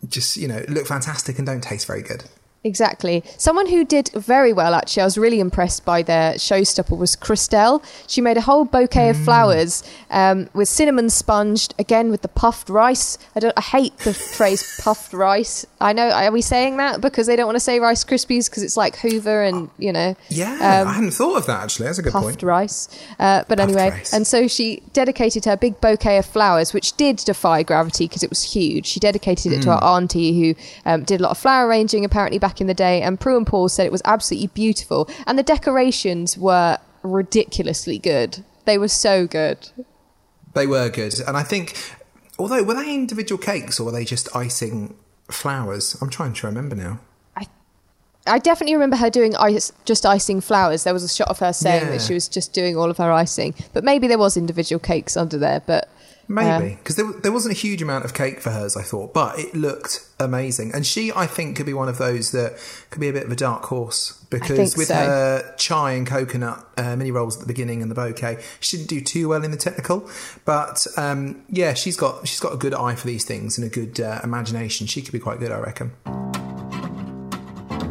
just 0.08 0.36
you 0.36 0.48
know 0.48 0.62
look 0.68 0.86
fantastic 0.86 1.38
and 1.38 1.46
don't 1.46 1.62
taste 1.62 1.86
very 1.86 2.02
good. 2.02 2.24
Exactly. 2.64 3.22
Someone 3.36 3.68
who 3.68 3.84
did 3.84 4.08
very 4.14 4.52
well, 4.52 4.74
actually, 4.74 5.02
I 5.02 5.04
was 5.04 5.18
really 5.18 5.38
impressed 5.38 5.84
by 5.84 6.02
their 6.02 6.32
showstopper 6.34 6.96
was 6.96 7.14
Crystelle. 7.14 7.84
She 8.08 8.22
made 8.22 8.38
a 8.38 8.40
whole 8.40 8.64
bouquet 8.64 9.10
of 9.10 9.18
flowers 9.18 9.82
um, 10.10 10.48
with 10.54 10.66
cinnamon 10.68 11.10
sponged, 11.10 11.74
again 11.78 12.10
with 12.10 12.22
the 12.22 12.28
puffed 12.28 12.70
rice. 12.70 13.18
I 13.36 13.40
don't. 13.40 13.52
I 13.56 13.60
hate 13.60 13.96
the 13.98 14.14
phrase 14.38 14.80
puffed 14.82 15.12
rice. 15.12 15.66
I 15.78 15.92
know. 15.92 16.08
Are 16.08 16.32
we 16.32 16.40
saying 16.40 16.78
that 16.78 17.02
because 17.02 17.26
they 17.26 17.36
don't 17.36 17.44
want 17.46 17.56
to 17.56 17.60
say 17.60 17.78
Rice 17.80 18.02
Krispies 18.02 18.48
because 18.48 18.62
it's 18.62 18.78
like 18.78 18.96
Hoover 18.96 19.42
and 19.42 19.68
you 19.78 19.92
know 19.92 20.16
Yeah, 20.30 20.54
Um, 20.82 20.88
I 20.88 20.92
hadn't 20.94 21.10
thought 21.10 21.36
of 21.36 21.46
that 21.46 21.62
actually. 21.64 21.84
That's 21.86 21.98
a 21.98 22.02
good 22.02 22.12
puffed 22.12 22.24
point. 22.24 22.42
rice. 22.42 22.88
Uh, 23.18 23.44
but 23.46 23.60
anyway, 23.60 23.90
rice. 23.90 24.14
and 24.14 24.26
so 24.26 24.48
she 24.48 24.82
dedicated 24.94 25.44
her 25.44 25.56
big 25.58 25.78
bouquet 25.82 26.16
of 26.16 26.24
flowers, 26.24 26.72
which 26.72 26.96
did 26.96 27.16
defy 27.18 27.62
gravity 27.62 28.06
because 28.08 28.22
it 28.22 28.30
was 28.30 28.42
huge. 28.42 28.86
She 28.86 29.00
dedicated 29.00 29.52
it 29.52 29.60
to 29.62 29.64
Hmm. 29.64 29.78
her 29.78 29.84
auntie, 29.84 30.32
who 30.40 30.54
um, 30.86 31.02
did 31.04 31.20
a 31.20 31.24
lot 31.24 31.32
of 31.32 31.38
flower 31.38 31.66
arranging 31.68 32.06
apparently 32.06 32.38
back 32.38 32.53
in 32.60 32.66
the 32.66 32.74
day. 32.74 33.02
And 33.02 33.18
Prue 33.20 33.36
and 33.36 33.46
Paul 33.46 33.68
said 33.68 33.86
it 33.86 33.92
was 33.92 34.02
absolutely 34.04 34.48
beautiful, 34.48 35.08
and 35.26 35.38
the 35.38 35.42
decorations 35.42 36.36
were 36.38 36.78
ridiculously 37.02 37.98
good. 37.98 38.44
They 38.64 38.78
were 38.78 38.88
so 38.88 39.26
good. 39.26 39.68
They 40.54 40.66
were 40.66 40.88
good, 40.88 41.20
and 41.26 41.36
I 41.36 41.42
think 41.42 41.76
although 42.38 42.62
were 42.62 42.74
they 42.74 42.94
individual 42.94 43.40
cakes 43.40 43.78
or 43.78 43.84
were 43.84 43.92
they 43.92 44.04
just 44.04 44.34
icing 44.34 44.96
flowers? 45.30 45.96
I'm 46.00 46.10
trying 46.10 46.32
to 46.34 46.46
remember 46.46 46.74
now. 46.76 47.00
I 48.26 48.38
definitely 48.38 48.72
remember 48.74 48.96
her 48.96 49.10
doing 49.10 49.36
ice, 49.36 49.70
just 49.84 50.06
icing 50.06 50.40
flowers. 50.40 50.84
There 50.84 50.94
was 50.94 51.04
a 51.04 51.08
shot 51.08 51.28
of 51.28 51.40
her 51.40 51.52
saying 51.52 51.82
Yeah. 51.84 51.90
that 51.90 52.00
she 52.00 52.14
was 52.14 52.26
just 52.26 52.54
doing 52.54 52.74
all 52.74 52.90
of 52.90 52.96
her 52.96 53.12
icing, 53.12 53.54
but 53.74 53.84
maybe 53.84 54.06
there 54.08 54.16
was 54.16 54.38
individual 54.38 54.80
cakes 54.80 55.14
under 55.14 55.36
there. 55.36 55.60
But 55.66 55.90
Maybe 56.28 56.76
because 56.76 56.96
there, 56.96 57.12
there 57.12 57.32
wasn't 57.32 57.54
a 57.54 57.58
huge 57.58 57.82
amount 57.82 58.04
of 58.04 58.14
cake 58.14 58.40
for 58.40 58.50
hers, 58.50 58.76
I 58.76 58.82
thought, 58.82 59.12
but 59.12 59.38
it 59.38 59.54
looked 59.54 60.08
amazing. 60.18 60.72
And 60.74 60.86
she, 60.86 61.12
I 61.12 61.26
think, 61.26 61.56
could 61.56 61.66
be 61.66 61.74
one 61.74 61.88
of 61.88 61.98
those 61.98 62.32
that 62.32 62.58
could 62.90 63.00
be 63.00 63.08
a 63.08 63.12
bit 63.12 63.24
of 63.24 63.32
a 63.32 63.36
dark 63.36 63.64
horse 63.64 64.12
because 64.30 64.76
with 64.76 64.88
so. 64.88 64.94
her 64.94 65.54
chai 65.56 65.92
and 65.92 66.06
coconut 66.06 66.66
uh, 66.76 66.96
mini 66.96 67.10
rolls 67.10 67.36
at 67.36 67.40
the 67.40 67.46
beginning 67.46 67.82
and 67.82 67.90
the 67.90 67.94
bouquet, 67.94 68.42
she 68.60 68.78
didn't 68.78 68.88
do 68.88 69.00
too 69.00 69.28
well 69.28 69.44
in 69.44 69.50
the 69.50 69.56
technical. 69.56 70.08
But 70.44 70.86
um, 70.96 71.44
yeah, 71.48 71.74
she's 71.74 71.96
got 71.96 72.26
she's 72.26 72.40
got 72.40 72.52
a 72.52 72.56
good 72.56 72.74
eye 72.74 72.94
for 72.94 73.06
these 73.06 73.24
things 73.24 73.58
and 73.58 73.66
a 73.66 73.70
good 73.70 74.00
uh, 74.00 74.20
imagination. 74.24 74.86
She 74.86 75.02
could 75.02 75.12
be 75.12 75.18
quite 75.18 75.38
good, 75.38 75.52
I 75.52 75.58
reckon. 75.58 75.92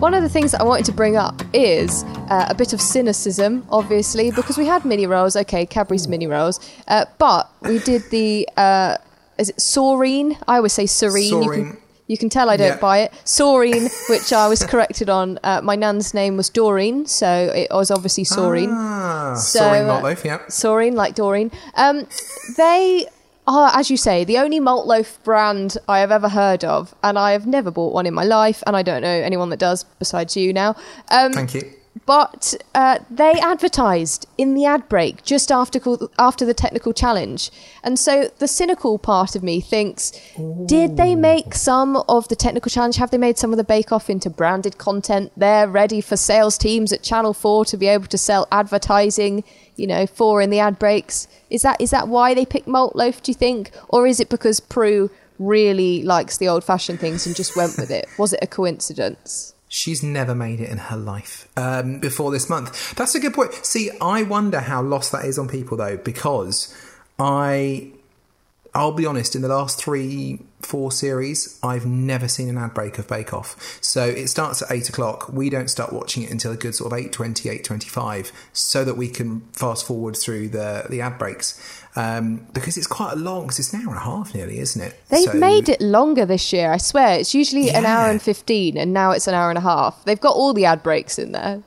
One 0.03 0.13
of 0.13 0.21
the 0.21 0.27
things 0.27 0.51
that 0.51 0.59
I 0.59 0.65
wanted 0.65 0.83
to 0.87 0.91
bring 0.91 1.15
up 1.15 1.41
is 1.53 2.03
uh, 2.29 2.47
a 2.49 2.53
bit 2.53 2.73
of 2.73 2.81
cynicism, 2.81 3.65
obviously, 3.69 4.31
because 4.31 4.57
we 4.57 4.65
had 4.65 4.83
mini 4.83 5.07
rolls, 5.07 5.37
okay, 5.37 5.65
Cadbury's 5.65 6.09
mini 6.09 6.27
rolls, 6.27 6.59
uh, 6.89 7.05
but 7.19 7.49
we 7.61 7.79
did 7.79 8.01
the, 8.11 8.45
uh, 8.57 8.97
is 9.37 9.47
it 9.51 9.55
Soreen? 9.61 10.37
I 10.45 10.57
always 10.57 10.73
say 10.73 10.87
Serene. 10.87 11.41
You 11.41 11.49
can, 11.49 11.77
you 12.07 12.17
can 12.17 12.27
tell 12.27 12.49
I 12.49 12.57
don't 12.57 12.67
Yeah. 12.67 12.79
buy 12.79 12.97
it. 12.97 13.13
Soreen, 13.23 13.89
which 14.09 14.33
I 14.33 14.49
was 14.49 14.61
corrected 14.65 15.09
on. 15.09 15.39
Uh, 15.41 15.61
my 15.63 15.77
nan's 15.77 16.13
name 16.13 16.35
was 16.35 16.49
Doreen, 16.49 17.05
so 17.05 17.25
it 17.55 17.69
was 17.71 17.89
obviously 17.89 18.25
Soreen. 18.25 18.71
Ah, 18.73 19.35
So, 19.35 19.59
sorry, 19.59 19.79
uh. 19.79 20.15
Yeah. 20.25 20.39
Soreen, 20.49 20.95
like 20.95 21.15
Doreen. 21.15 21.49
Um, 21.75 22.07
they 22.57 23.07
are, 23.47 23.71
as 23.73 23.89
you 23.91 23.97
say, 23.97 24.23
the 24.23 24.37
only 24.37 24.59
malt 24.59 24.87
loaf 24.87 25.21
brand 25.23 25.77
I 25.87 25.99
have 25.99 26.11
ever 26.11 26.29
heard 26.29 26.63
of, 26.63 26.95
and 27.03 27.17
I 27.17 27.31
have 27.31 27.45
never 27.45 27.71
bought 27.71 27.93
one 27.93 28.05
in 28.05 28.13
my 28.13 28.23
life, 28.23 28.63
and 28.65 28.75
I 28.75 28.83
don't 28.83 29.01
know 29.01 29.07
anyone 29.07 29.49
that 29.49 29.59
does 29.59 29.83
besides 29.99 30.35
you 30.37 30.53
now. 30.53 30.75
Um, 31.09 31.33
Thank 31.33 31.53
you. 31.53 31.71
But 32.05 32.55
uh, 32.73 32.99
they 33.09 33.33
advertised 33.33 34.27
in 34.37 34.55
the 34.55 34.65
ad 34.65 34.89
break 34.89 35.23
just 35.23 35.51
after 35.51 35.79
after 36.17 36.45
the 36.45 36.53
technical 36.53 36.91
challenge, 36.91 37.51
and 37.83 37.97
so 37.97 38.31
the 38.39 38.47
cynical 38.47 38.97
part 38.97 39.35
of 39.35 39.43
me 39.43 39.61
thinks, 39.61 40.11
did 40.65 40.97
they 40.97 41.15
make 41.15 41.53
some 41.53 41.97
of 42.09 42.27
the 42.27 42.35
technical 42.35 42.69
challenge? 42.69 42.97
Have 42.97 43.11
they 43.11 43.17
made 43.17 43.37
some 43.37 43.51
of 43.51 43.57
the 43.57 43.63
Bake 43.63 43.91
Off 43.91 44.09
into 44.09 44.29
branded 44.29 44.77
content? 44.77 45.31
They're 45.37 45.67
ready 45.67 46.01
for 46.01 46.17
sales 46.17 46.57
teams 46.57 46.91
at 46.91 47.03
Channel 47.03 47.33
Four 47.33 47.63
to 47.65 47.77
be 47.77 47.87
able 47.87 48.07
to 48.07 48.17
sell 48.17 48.47
advertising, 48.51 49.43
you 49.75 49.87
know, 49.87 50.07
for 50.07 50.41
in 50.41 50.49
the 50.49 50.59
ad 50.59 50.79
breaks. 50.79 51.27
Is 51.49 51.61
that 51.61 51.79
is 51.79 51.91
that 51.91 52.07
why 52.07 52.33
they 52.33 52.45
picked 52.45 52.67
malt 52.67 52.95
loaf? 52.95 53.21
Do 53.21 53.31
you 53.31 53.35
think, 53.35 53.71
or 53.87 54.07
is 54.07 54.19
it 54.19 54.29
because 54.29 54.59
Prue 54.59 55.09
really 55.39 56.03
likes 56.03 56.37
the 56.37 56.47
old 56.47 56.63
fashioned 56.63 56.99
things 56.99 57.25
and 57.25 57.35
just 57.35 57.55
went 57.55 57.77
with 57.77 57.91
it? 57.91 58.07
Was 58.17 58.33
it 58.33 58.39
a 58.41 58.47
coincidence? 58.47 59.52
She's 59.73 60.03
never 60.03 60.35
made 60.35 60.59
it 60.59 60.69
in 60.69 60.77
her 60.77 60.95
life 60.95 61.47
um, 61.57 61.99
before 61.99 62.29
this 62.29 62.47
month. 62.47 62.93
That's 62.93 63.15
a 63.15 63.19
good 63.19 63.33
point. 63.33 63.55
See, 63.65 63.89
I 63.99 64.21
wonder 64.21 64.59
how 64.59 64.83
lost 64.83 65.11
that 65.13 65.25
is 65.25 65.39
on 65.39 65.47
people 65.47 65.77
though, 65.77 65.97
because 65.97 66.71
I, 67.17 67.89
I'll 68.75 68.91
be 68.91 69.07
honest, 69.07 69.35
in 69.35 69.41
the 69.41 69.47
last 69.47 69.81
three, 69.81 70.41
four 70.61 70.91
series, 70.91 71.59
I've 71.63 71.87
never 71.87 72.27
seen 72.27 72.49
an 72.49 72.57
ad 72.59 72.75
break 72.75 72.99
of 72.99 73.07
Bake 73.07 73.33
Off. 73.33 73.79
So 73.81 74.05
it 74.05 74.27
starts 74.27 74.61
at 74.61 74.71
eight 74.71 74.89
o'clock. 74.89 75.33
We 75.33 75.49
don't 75.49 75.71
start 75.71 75.91
watching 75.91 76.21
it 76.21 76.29
until 76.29 76.51
a 76.51 76.55
good 76.55 76.75
sort 76.75 76.93
of 76.93 76.99
8.20, 76.99 77.63
8.25, 77.63 78.31
so 78.53 78.85
that 78.85 78.95
we 78.95 79.07
can 79.07 79.41
fast 79.53 79.87
forward 79.87 80.15
through 80.15 80.49
the 80.49 80.85
the 80.87 81.01
ad 81.01 81.17
breaks. 81.17 81.59
Um, 81.95 82.47
because 82.53 82.75
it's 82.77 82.87
quite 82.87 83.13
a 83.13 83.15
long, 83.15 83.43
because 83.43 83.59
it's 83.59 83.73
an 83.73 83.81
hour 83.81 83.89
and 83.89 83.97
a 83.97 84.01
half 84.03 84.33
nearly, 84.33 84.57
isn't 84.59 84.81
it? 84.81 84.99
They've 85.09 85.23
So- 85.31 85.33
made 85.33 85.69
it 85.69 85.79
longer 85.79 86.25
this 86.25 86.51
year. 86.51 86.71
I 86.73 86.77
swear, 86.77 87.19
it's 87.19 87.35
usually 87.35 87.69
an 87.69 87.85
hour 87.85 88.09
and 88.09 88.21
fifteen, 88.21 88.77
and 88.77 88.93
now 88.93 89.11
it's 89.11 89.27
an 89.27 89.35
hour 89.35 89.49
and 89.49 89.57
a 89.59 89.61
half. 89.61 90.03
They've 90.05 90.19
got 90.19 90.35
all 90.35 90.53
the 90.53 90.65
ad 90.65 90.81
breaks 90.81 91.19
in 91.19 91.31
there. 91.33 91.61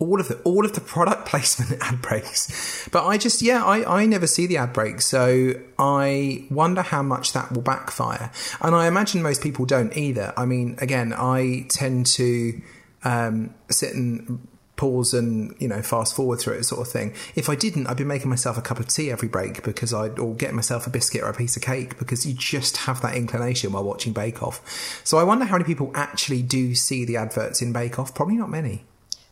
all 0.00 0.20
of 0.20 0.28
the 0.28 0.36
all 0.42 0.64
of 0.64 0.72
the 0.74 0.80
product 0.80 1.26
placement 1.30 1.76
ad 1.82 2.00
breaks 2.00 2.88
but 2.92 3.04
i 3.04 3.18
just 3.18 3.42
yeah 3.42 3.64
i 3.64 3.98
i 4.02 4.06
never 4.06 4.28
see 4.28 4.46
the 4.46 4.56
ad 4.56 4.72
breaks 4.72 5.04
so 5.04 5.52
i 5.76 6.44
wonder 6.52 6.82
how 6.82 7.02
much 7.02 7.32
that 7.32 7.50
will 7.50 7.62
backfire 7.62 8.30
and 8.60 8.76
i 8.76 8.86
imagine 8.86 9.20
most 9.20 9.42
people 9.42 9.64
don't 9.66 9.96
either 9.96 10.32
i 10.36 10.44
mean 10.44 10.76
again 10.80 11.12
i 11.12 11.66
tend 11.68 12.06
to 12.06 12.60
um 13.02 13.52
sit 13.70 13.92
and 13.92 14.38
pause 14.78 15.12
and 15.12 15.54
you 15.58 15.68
know 15.68 15.82
fast 15.82 16.16
forward 16.16 16.40
through 16.40 16.54
it 16.54 16.64
sort 16.64 16.80
of 16.80 16.90
thing. 16.90 17.12
If 17.34 17.50
i 17.50 17.54
didn't 17.54 17.86
i'd 17.88 17.98
be 17.98 18.04
making 18.04 18.30
myself 18.30 18.56
a 18.56 18.62
cup 18.62 18.80
of 18.80 18.88
tea 18.88 19.10
every 19.10 19.28
break 19.28 19.62
because 19.62 19.92
i'd 19.92 20.18
or 20.18 20.34
get 20.34 20.54
myself 20.54 20.86
a 20.86 20.90
biscuit 20.90 21.22
or 21.22 21.28
a 21.28 21.34
piece 21.34 21.56
of 21.56 21.62
cake 21.62 21.98
because 21.98 22.24
you 22.24 22.32
just 22.32 22.78
have 22.78 23.02
that 23.02 23.14
inclination 23.14 23.72
while 23.72 23.84
watching 23.84 24.14
bake 24.14 24.42
off. 24.42 25.00
So 25.04 25.18
i 25.18 25.22
wonder 25.24 25.44
how 25.44 25.56
many 25.56 25.64
people 25.64 25.90
actually 25.94 26.40
do 26.40 26.74
see 26.74 27.04
the 27.04 27.18
adverts 27.18 27.60
in 27.60 27.74
bake 27.74 27.98
off. 27.98 28.14
Probably 28.14 28.36
not 28.36 28.48
many. 28.48 28.84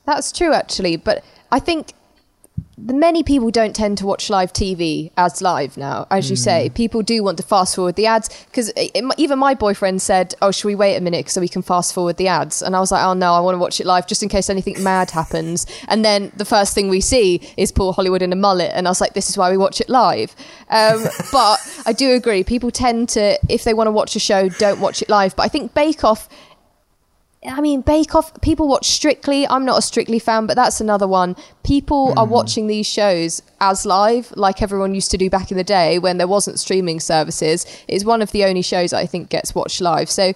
That's 0.06 0.30
true, 0.30 0.52
actually, 0.52 0.96
but 0.96 1.24
I 1.50 1.58
think 1.58 1.92
many 2.78 3.22
people 3.22 3.50
don't 3.50 3.74
tend 3.74 3.98
to 3.98 4.06
watch 4.06 4.28
live 4.28 4.52
TV 4.52 5.10
as 5.16 5.40
live 5.40 5.76
now, 5.76 6.06
as 6.10 6.28
you 6.28 6.36
say. 6.36 6.70
People 6.70 7.02
do 7.02 7.22
want 7.22 7.38
to 7.38 7.42
fast 7.42 7.74
forward 7.74 7.96
the 7.96 8.06
ads 8.06 8.28
because 8.46 8.70
even 8.94 9.38
my 9.38 9.54
boyfriend 9.54 10.02
said, 10.02 10.34
"Oh, 10.42 10.50
should 10.50 10.66
we 10.66 10.74
wait 10.74 10.96
a 10.96 11.00
minute 11.00 11.30
so 11.30 11.40
we 11.40 11.48
can 11.48 11.62
fast 11.62 11.94
forward 11.94 12.16
the 12.18 12.28
ads?" 12.28 12.62
And 12.62 12.76
I 12.76 12.80
was 12.80 12.92
like, 12.92 13.04
"Oh 13.04 13.14
no, 13.14 13.32
I 13.32 13.40
want 13.40 13.54
to 13.54 13.58
watch 13.58 13.80
it 13.80 13.86
live 13.86 14.06
just 14.06 14.22
in 14.22 14.28
case 14.28 14.50
anything 14.50 14.82
mad 14.82 15.10
happens." 15.10 15.66
And 15.88 16.04
then 16.04 16.32
the 16.36 16.44
first 16.44 16.74
thing 16.74 16.88
we 16.88 17.00
see 17.00 17.40
is 17.56 17.72
Paul 17.72 17.92
Hollywood 17.92 18.22
in 18.22 18.32
a 18.32 18.36
mullet, 18.36 18.72
and 18.74 18.86
I 18.86 18.90
was 18.90 19.00
like, 19.00 19.14
"This 19.14 19.30
is 19.30 19.38
why 19.38 19.50
we 19.50 19.56
watch 19.56 19.80
it 19.80 19.88
live." 19.88 20.36
Um, 20.68 21.04
but 21.32 21.58
I 21.86 21.92
do 21.92 22.12
agree, 22.12 22.44
people 22.44 22.70
tend 22.70 23.08
to, 23.10 23.38
if 23.48 23.64
they 23.64 23.74
want 23.74 23.86
to 23.86 23.92
watch 23.92 24.16
a 24.16 24.20
show, 24.20 24.48
don't 24.48 24.80
watch 24.80 25.00
it 25.00 25.08
live. 25.08 25.34
But 25.34 25.44
I 25.44 25.48
think 25.48 25.72
Bake 25.72 26.04
Off 26.04 26.28
I 27.46 27.60
mean, 27.60 27.80
Bake 27.80 28.14
Off, 28.14 28.38
people 28.40 28.66
watch 28.68 28.88
Strictly. 28.88 29.46
I'm 29.48 29.64
not 29.64 29.78
a 29.78 29.82
Strictly 29.82 30.18
fan, 30.18 30.46
but 30.46 30.56
that's 30.56 30.80
another 30.80 31.06
one. 31.06 31.36
People 31.62 32.12
Hmm. 32.12 32.18
are 32.18 32.26
watching 32.26 32.66
these 32.66 32.86
shows 32.86 33.42
as 33.60 33.86
live, 33.86 34.32
like 34.36 34.62
everyone 34.62 34.94
used 34.94 35.10
to 35.12 35.18
do 35.18 35.30
back 35.30 35.50
in 35.50 35.56
the 35.56 35.64
day 35.64 35.98
when 35.98 36.18
there 36.18 36.26
wasn't 36.28 36.58
streaming 36.58 37.00
services. 37.00 37.64
It's 37.88 38.04
one 38.04 38.22
of 38.22 38.32
the 38.32 38.44
only 38.44 38.62
shows 38.62 38.92
I 38.92 39.06
think 39.06 39.28
gets 39.28 39.54
watched 39.54 39.80
live. 39.80 40.10
So 40.10 40.32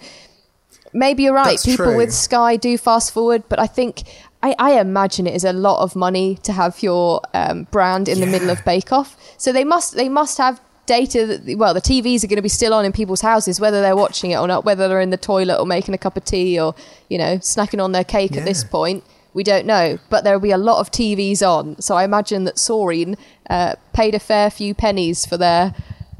maybe 0.93 1.25
you're 1.25 1.35
right. 1.35 1.53
That's 1.53 1.67
people 1.67 1.87
true. 1.87 1.97
with 1.97 2.13
Sky 2.13 2.57
do 2.57 2.77
fast 2.79 3.13
forward, 3.13 3.43
but 3.49 3.59
I 3.59 3.67
think. 3.67 4.03
I, 4.43 4.55
I 4.59 4.81
imagine 4.81 5.27
it 5.27 5.35
is 5.35 5.45
a 5.45 5.53
lot 5.53 5.83
of 5.83 5.95
money 5.95 6.37
to 6.45 6.53
have 6.55 6.83
your 6.83 7.21
um, 7.35 7.65
brand 7.71 8.09
in 8.09 8.21
the 8.21 8.27
middle 8.27 8.49
of 8.49 8.65
Bake 8.65 8.91
Off. 8.91 9.15
So 9.37 9.53
they 9.53 9.65
must 9.65 9.97
they 9.97 10.09
must 10.09 10.39
have 10.39 10.63
data 10.87 11.27
that 11.27 11.57
well 11.59 11.73
the 11.73 11.81
TVs 11.81 12.25
are 12.25 12.27
going 12.27 12.37
to 12.37 12.43
be 12.43 12.49
still 12.49 12.75
on 12.75 12.85
in 12.85 12.93
people's 12.93 13.21
houses 13.21 13.61
whether 13.61 13.81
they're 13.81 13.97
watching 13.97 14.33
it 14.33 14.37
or 14.37 14.49
not 14.49 14.65
whether 14.65 14.89
they're 14.89 15.01
in 15.01 15.11
the 15.11 15.17
toilet 15.17 15.59
or 15.59 15.67
making 15.67 15.95
a 15.95 15.99
cup 15.99 16.17
of 16.17 16.25
tea 16.25 16.59
or 16.59 16.75
you 17.09 17.17
know 17.17 17.37
snacking 17.37 17.83
on 17.83 17.93
their 17.93 18.05
cake 18.05 18.37
at 18.37 18.45
this 18.45 18.65
point 18.65 19.05
we 19.33 19.45
don't 19.45 19.67
know. 19.67 19.99
But 20.09 20.25
there 20.25 20.35
will 20.35 20.43
be 20.43 20.51
a 20.51 20.59
lot 20.59 20.81
of 20.81 20.91
TVs 20.91 21.43
on. 21.43 21.81
So 21.81 21.95
I 21.95 22.05
imagine 22.05 22.45
that 22.45 22.57
Soreen 22.57 23.17
uh, 23.49 23.77
paid 23.93 24.15
a 24.15 24.19
fair 24.19 24.51
few 24.51 24.75
pennies 24.75 25.27
for 25.27 25.37
their 25.37 25.75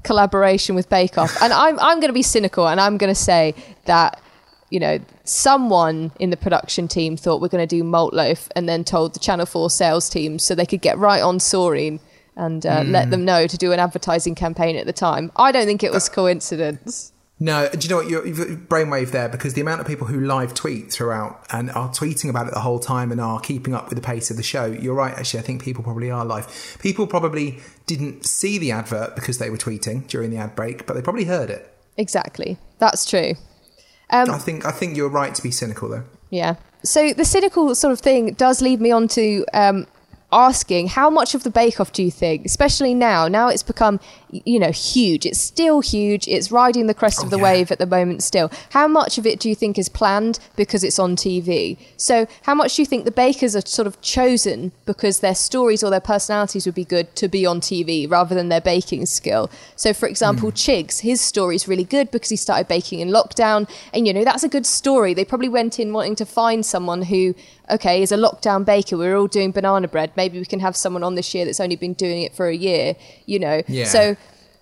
collaboration 0.05 0.75
with 0.75 0.89
Bake 0.89 1.19
Off. 1.19 1.41
And 1.43 1.53
I'm 1.53 1.79
I'm 1.81 2.01
going 2.01 2.09
to 2.09 2.15
be 2.15 2.23
cynical 2.23 2.69
and 2.69 2.81
I'm 2.81 2.97
going 2.97 3.13
to 3.13 3.21
say 3.21 3.55
that 3.87 4.21
you 4.71 4.79
know, 4.79 5.01
someone 5.25 6.13
in 6.21 6.31
the 6.31 6.37
production 6.37 6.87
team 6.87 7.17
thought 7.17 7.41
we're 7.41 7.49
going 7.49 7.67
to 7.67 7.77
do 7.77 7.83
Malt 7.83 8.15
Loaf 8.15 8.49
and 8.55 8.69
then 8.69 8.85
told 8.85 9.15
the 9.15 9.19
Channel 9.19 9.45
4 9.45 9.69
sales 9.69 10.09
team 10.09 10.39
so 10.39 10.55
they 10.55 10.65
could 10.65 10.81
get 10.81 10.97
right 10.97 11.21
on 11.21 11.39
Soreen 11.39 11.99
and 12.41 12.65
uh, 12.65 12.83
let 12.87 13.11
them 13.11 13.25
know 13.25 13.47
to 13.47 13.59
do 13.59 13.71
an 13.71 13.79
advertising 13.79 14.35
campaign 14.35 14.75
at 14.77 14.87
the 14.87 14.95
time. 14.95 15.31
I 15.37 15.53
don't 15.53 15.67
think 15.67 15.85
it 15.85 15.93
was 15.93 16.09
coincidence. 16.09 17.13
No, 17.39 17.69
do 17.69 17.79
you 17.79 17.89
know 17.89 17.97
what? 17.97 18.09
You're, 18.09 18.27
you've 18.27 18.69
brainwave 18.69 19.13
there 19.13 19.29
because 19.29 19.55
the 19.55 19.61
amount 19.61 19.83
of 19.83 19.87
people 19.87 20.07
who 20.07 20.21
live 20.21 20.55
tweet 20.55 20.91
throughout 20.91 21.47
and 21.51 21.71
are 21.71 21.91
tweeting 21.91 22.31
about 22.31 22.49
it 22.49 22.55
the 22.55 22.61
whole 22.61 22.79
time 22.79 23.13
and 23.13 23.21
are 23.21 23.41
keeping 23.41 23.75
up 23.75 23.89
with 23.89 23.97
the 23.97 24.03
pace 24.03 24.31
of 24.31 24.39
the 24.39 24.43
show. 24.43 24.67
You're 24.67 24.95
right, 24.95 25.15
actually. 25.15 25.41
I 25.41 25.43
think 25.43 25.63
people 25.63 25.85
probably 25.85 26.11
are 26.11 26.25
live. 26.25 26.79
People 26.81 27.07
probably 27.07 27.59
didn't 27.87 28.25
see 28.25 28.59
the 28.59 28.73
advert 28.73 29.15
because 29.15 29.39
they 29.39 29.51
were 29.51 29.59
tweeting 29.59 30.07
during 30.07 30.31
the 30.31 30.39
ad 30.39 30.57
break, 30.57 30.87
but 30.87 30.95
they 30.95 31.03
probably 31.03 31.25
heard 31.25 31.51
it. 31.51 31.71
Exactly. 31.97 32.57
That's 32.79 33.09
true. 33.09 33.35
I 34.11 34.39
think 34.39 34.65
I 34.65 34.73
think 34.73 34.97
you're 34.97 35.09
right 35.09 35.35
to 35.35 35.43
be 35.43 35.51
cynical 35.51 35.89
though. 35.89 36.05
Yeah. 36.31 36.57
So 36.83 37.13
the 37.13 37.25
cynical 37.25 37.75
sort 37.75 37.93
of 37.93 38.01
thing 38.01 38.33
does 38.35 38.61
lead 38.61 38.81
me 38.81 38.91
on 38.91 39.09
to 39.09 39.45
um, 39.53 39.87
asking 40.33 40.89
how 40.89 41.11
much 41.11 41.35
of 41.35 41.43
the 41.43 41.51
Bake 41.51 41.81
Off 41.81 41.93
do 41.93 42.03
you 42.03 42.11
think, 42.11 42.45
especially 42.45 42.95
now? 42.95 43.29
Now 43.29 43.49
it's 43.49 43.63
become, 43.63 44.01
you 44.31 44.59
know, 44.59 44.71
huge. 44.71 45.27
It's 45.27 45.41
still 45.41 45.81
huge. 45.81 46.29
It's 46.29 46.53
riding 46.53 46.87
the 46.87 46.95
crest 46.95 47.21
Oh, 47.21 47.25
of 47.25 47.31
the 47.31 47.39
yeah. 47.39 47.43
wave 47.43 47.73
at 47.73 47.79
the 47.79 47.87
moment 47.87 48.23
still. 48.23 48.51
How 48.71 48.87
much 48.87 49.19
of 49.19 49.27
it 49.27 49.41
do 49.41 49.49
you 49.49 49.55
think 49.55 49.79
is 49.79 49.89
planned 49.89 50.39
because 50.57 50.85
it's 50.85 50.99
on 50.99 51.17
TV? 51.17 51.77
So 51.97 52.27
how 52.43 52.55
much 52.55 52.77
do 52.77 52.83
you 52.83 52.87
think 52.87 53.05
the 53.05 53.11
bakers 53.11 53.57
are 53.57 53.67
sort 53.67 53.87
of 53.87 54.01
chosen 54.01 54.73
because 54.87 55.21
their 55.21 55.35
stories 55.35 55.83
or 55.83 55.91
their 55.91 56.01
personalities 56.01 56.67
would 56.67 56.75
be 56.75 56.85
good 56.85 57.15
to 57.17 57.29
be 57.29 57.45
on 57.45 57.61
TV 57.61 58.09
rather 58.11 58.35
than 58.35 58.49
their 58.49 58.61
baking 58.61 59.07
skill? 59.07 59.51
So 59.77 59.93
for 59.93 60.09
example, 60.09 60.51
hmm. 60.51 60.55
Chigs, 60.55 61.01
his 61.01 61.21
story 61.21 61.57
is 61.57 61.67
really 61.67 61.85
good 61.85 62.11
because 62.11 62.29
he 62.29 62.37
started 62.37 62.69
baking 62.69 63.01
in 63.01 63.09
lockdown. 63.09 63.69
And, 63.93 64.07
you 64.07 64.13
know, 64.13 64.25
that's 64.25 64.43
a 64.43 64.49
good 64.49 64.67
story. 64.67 65.15
They 65.15 65.25
probably 65.25 65.49
went 65.49 65.79
in 65.79 65.93
wanting 65.93 66.15
to 66.17 66.27
find 66.27 66.65
someone 66.65 67.03
who, 67.03 67.35
okay, 67.71 68.03
is 68.03 68.13
a 68.13 68.17
lockdown 68.17 68.65
baker. 68.65 68.97
We're 68.97 69.17
all 69.17 69.27
doing 69.27 69.53
banana 69.53 69.89
bread. 69.89 70.13
Maybe 70.17 70.39
we 70.39 70.45
can 70.45 70.61
have 70.61 70.77
someone 70.77 71.03
on 71.03 71.15
this 71.15 71.35
year 71.35 71.45
that's 71.45 71.61
only 71.61 71.77
been 71.77 71.95
doing 71.95 72.23
it 72.23 72.35
for 72.35 72.49
a 72.49 72.55
year, 72.55 72.97
you 73.27 73.39
know? 73.39 73.63
Yeah. 73.69 73.85
So, 73.85 74.17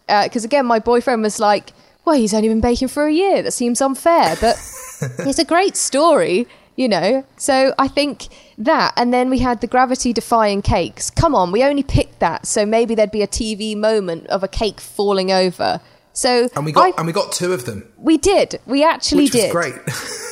uh, 0.08 0.24
because 0.24 0.44
again, 0.44 0.66
my 0.66 0.78
boyfriend 0.78 1.22
was 1.22 1.38
like, 1.40 1.72
well, 2.04 2.16
he's 2.16 2.32
only 2.32 2.48
been 2.48 2.60
baking 2.60 2.88
for 2.88 3.06
a 3.06 3.12
year. 3.12 3.42
That 3.42 3.52
seems 3.52 3.80
unfair. 3.80 4.36
But 4.40 4.56
it's 5.20 5.38
a 5.38 5.44
great 5.44 5.76
story, 5.76 6.46
you 6.76 6.88
know? 6.88 7.24
So 7.36 7.74
I 7.78 7.88
think 7.88 8.28
that. 8.56 8.94
And 8.96 9.12
then 9.12 9.28
we 9.30 9.40
had 9.40 9.60
the 9.60 9.66
gravity 9.66 10.12
defying 10.12 10.62
cakes. 10.62 11.10
Come 11.10 11.34
on, 11.34 11.52
we 11.52 11.62
only 11.62 11.82
picked 11.82 12.20
that. 12.20 12.46
So 12.46 12.64
maybe 12.64 12.94
there'd 12.94 13.10
be 13.10 13.22
a 13.22 13.28
TV 13.28 13.76
moment 13.76 14.26
of 14.28 14.42
a 14.42 14.48
cake 14.48 14.80
falling 14.80 15.30
over. 15.30 15.80
So 16.18 16.48
And 16.56 16.64
we 16.64 16.72
got 16.72 16.86
I- 16.86 16.94
and 16.98 17.06
we 17.06 17.12
got 17.12 17.30
two 17.30 17.52
of 17.52 17.64
them, 17.64 17.88
we 17.96 18.18
did. 18.18 18.58
We 18.66 18.82
actually 18.82 19.24
which 19.24 19.32
did. 19.32 19.52
great. 19.52 19.74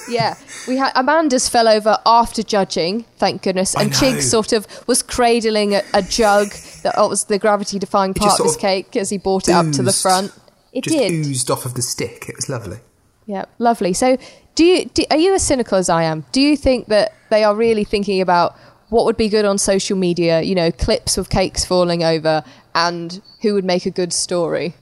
Yeah, 0.08 0.36
we 0.68 0.76
had 0.76 0.92
Amanda's 0.94 1.48
fell 1.48 1.66
over 1.66 1.98
after 2.06 2.44
judging, 2.44 3.02
thank 3.16 3.42
goodness, 3.42 3.74
and. 3.74 3.90
Chig 3.90 4.22
sort 4.22 4.52
of 4.52 4.64
was 4.86 5.02
cradling 5.02 5.74
a, 5.74 5.82
a 5.94 6.00
jug 6.00 6.46
that 6.84 6.94
oh, 6.96 7.08
was 7.08 7.24
the 7.24 7.40
gravity 7.40 7.80
defying 7.80 8.14
part 8.14 8.30
of 8.30 8.36
sort 8.36 8.46
his 8.46 8.54
of 8.54 8.60
cake 8.60 8.94
as 8.94 9.10
he 9.10 9.18
brought 9.18 9.48
it 9.48 9.52
up 9.52 9.68
to 9.72 9.82
the 9.82 9.92
front. 9.92 10.30
It 10.72 10.84
Just 10.84 10.96
did. 10.96 11.10
oozed 11.10 11.50
off 11.50 11.66
of 11.66 11.74
the 11.74 11.82
stick. 11.82 12.28
It 12.28 12.36
was 12.36 12.48
lovely. 12.48 12.78
Yeah, 13.26 13.46
lovely. 13.58 13.92
So, 13.94 14.16
do 14.54 14.64
you 14.64 14.84
do, 14.84 15.02
are 15.10 15.16
you 15.16 15.34
as 15.34 15.42
cynical 15.42 15.76
as 15.76 15.88
I 15.88 16.04
am? 16.04 16.24
Do 16.30 16.40
you 16.40 16.56
think 16.56 16.86
that 16.86 17.12
they 17.30 17.42
are 17.42 17.56
really 17.56 17.82
thinking 17.82 18.20
about 18.20 18.56
what 18.90 19.06
would 19.06 19.16
be 19.16 19.28
good 19.28 19.44
on 19.44 19.58
social 19.58 19.96
media? 19.96 20.40
You 20.40 20.54
know, 20.54 20.70
clips 20.70 21.18
of 21.18 21.30
cakes 21.30 21.64
falling 21.64 22.04
over, 22.04 22.44
and 22.76 23.20
who 23.42 23.54
would 23.54 23.64
make 23.64 23.86
a 23.86 23.90
good 23.90 24.12
story? 24.12 24.76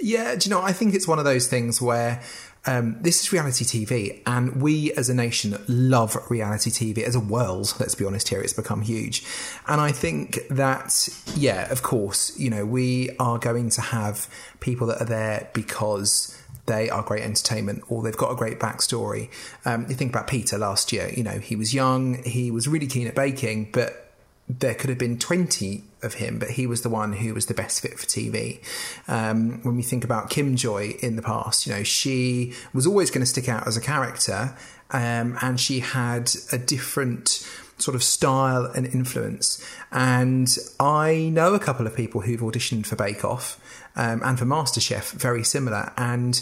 Yeah, 0.00 0.34
do 0.36 0.48
you 0.48 0.54
know? 0.54 0.62
I 0.62 0.72
think 0.72 0.94
it's 0.94 1.08
one 1.08 1.18
of 1.18 1.24
those 1.24 1.48
things 1.48 1.82
where 1.82 2.22
um, 2.66 2.98
this 3.00 3.22
is 3.22 3.32
reality 3.32 3.64
TV, 3.64 4.20
and 4.26 4.60
we 4.60 4.92
as 4.92 5.08
a 5.08 5.14
nation 5.14 5.58
love 5.66 6.16
reality 6.30 6.70
TV 6.70 7.02
as 7.02 7.14
a 7.14 7.20
world. 7.20 7.74
Let's 7.80 7.94
be 7.94 8.04
honest 8.04 8.28
here; 8.28 8.40
it's 8.40 8.52
become 8.52 8.82
huge, 8.82 9.24
and 9.66 9.80
I 9.80 9.90
think 9.90 10.40
that 10.50 11.08
yeah, 11.34 11.70
of 11.72 11.82
course, 11.82 12.38
you 12.38 12.50
know, 12.50 12.64
we 12.64 13.10
are 13.18 13.38
going 13.38 13.70
to 13.70 13.80
have 13.80 14.28
people 14.60 14.86
that 14.88 15.00
are 15.00 15.06
there 15.06 15.50
because 15.52 16.36
they 16.66 16.90
are 16.90 17.02
great 17.02 17.22
entertainment 17.22 17.82
or 17.88 18.02
they've 18.02 18.16
got 18.16 18.30
a 18.30 18.36
great 18.36 18.60
backstory. 18.60 19.30
Um, 19.64 19.86
you 19.88 19.94
think 19.94 20.12
about 20.12 20.26
Peter 20.26 20.58
last 20.58 20.92
year; 20.92 21.10
you 21.16 21.24
know, 21.24 21.38
he 21.38 21.56
was 21.56 21.74
young, 21.74 22.22
he 22.22 22.50
was 22.50 22.68
really 22.68 22.86
keen 22.86 23.08
at 23.08 23.14
baking, 23.14 23.70
but 23.72 24.12
there 24.48 24.74
could 24.74 24.90
have 24.90 24.98
been 24.98 25.18
20 25.18 25.84
of 26.02 26.14
him, 26.14 26.38
but 26.38 26.50
he 26.50 26.66
was 26.66 26.82
the 26.82 26.88
one 26.88 27.12
who 27.14 27.34
was 27.34 27.46
the 27.46 27.54
best 27.54 27.80
fit 27.80 27.98
for 27.98 28.06
TV. 28.06 28.60
Um, 29.08 29.60
when 29.62 29.76
we 29.76 29.82
think 29.82 30.04
about 30.04 30.30
Kim 30.30 30.56
Joy 30.56 30.96
in 31.00 31.16
the 31.16 31.22
past, 31.22 31.66
you 31.66 31.72
know, 31.72 31.82
she 31.82 32.54
was 32.72 32.86
always 32.86 33.10
going 33.10 33.22
to 33.22 33.26
stick 33.26 33.48
out 33.48 33.66
as 33.66 33.76
a 33.76 33.80
character, 33.80 34.56
um, 34.90 35.36
and 35.42 35.58
she 35.60 35.80
had 35.80 36.30
a 36.52 36.58
different 36.58 37.46
sort 37.78 37.94
of 37.94 38.02
style 38.02 38.66
and 38.66 38.86
influence. 38.86 39.64
And 39.92 40.56
I 40.80 41.30
know 41.32 41.54
a 41.54 41.60
couple 41.60 41.86
of 41.86 41.94
people 41.94 42.22
who've 42.22 42.40
auditioned 42.40 42.86
for 42.86 42.96
Bake 42.96 43.24
Off 43.24 43.60
um, 43.94 44.22
and 44.24 44.38
for 44.38 44.44
MasterChef, 44.44 45.12
very 45.12 45.44
similar. 45.44 45.92
And 45.96 46.40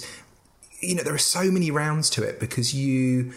you 0.81 0.95
know, 0.95 1.03
there 1.03 1.15
are 1.15 1.19
so 1.19 1.51
many 1.51 1.71
rounds 1.71 2.11
to 2.11 2.23
it 2.23 2.39
because 2.39 2.75
you 2.75 3.33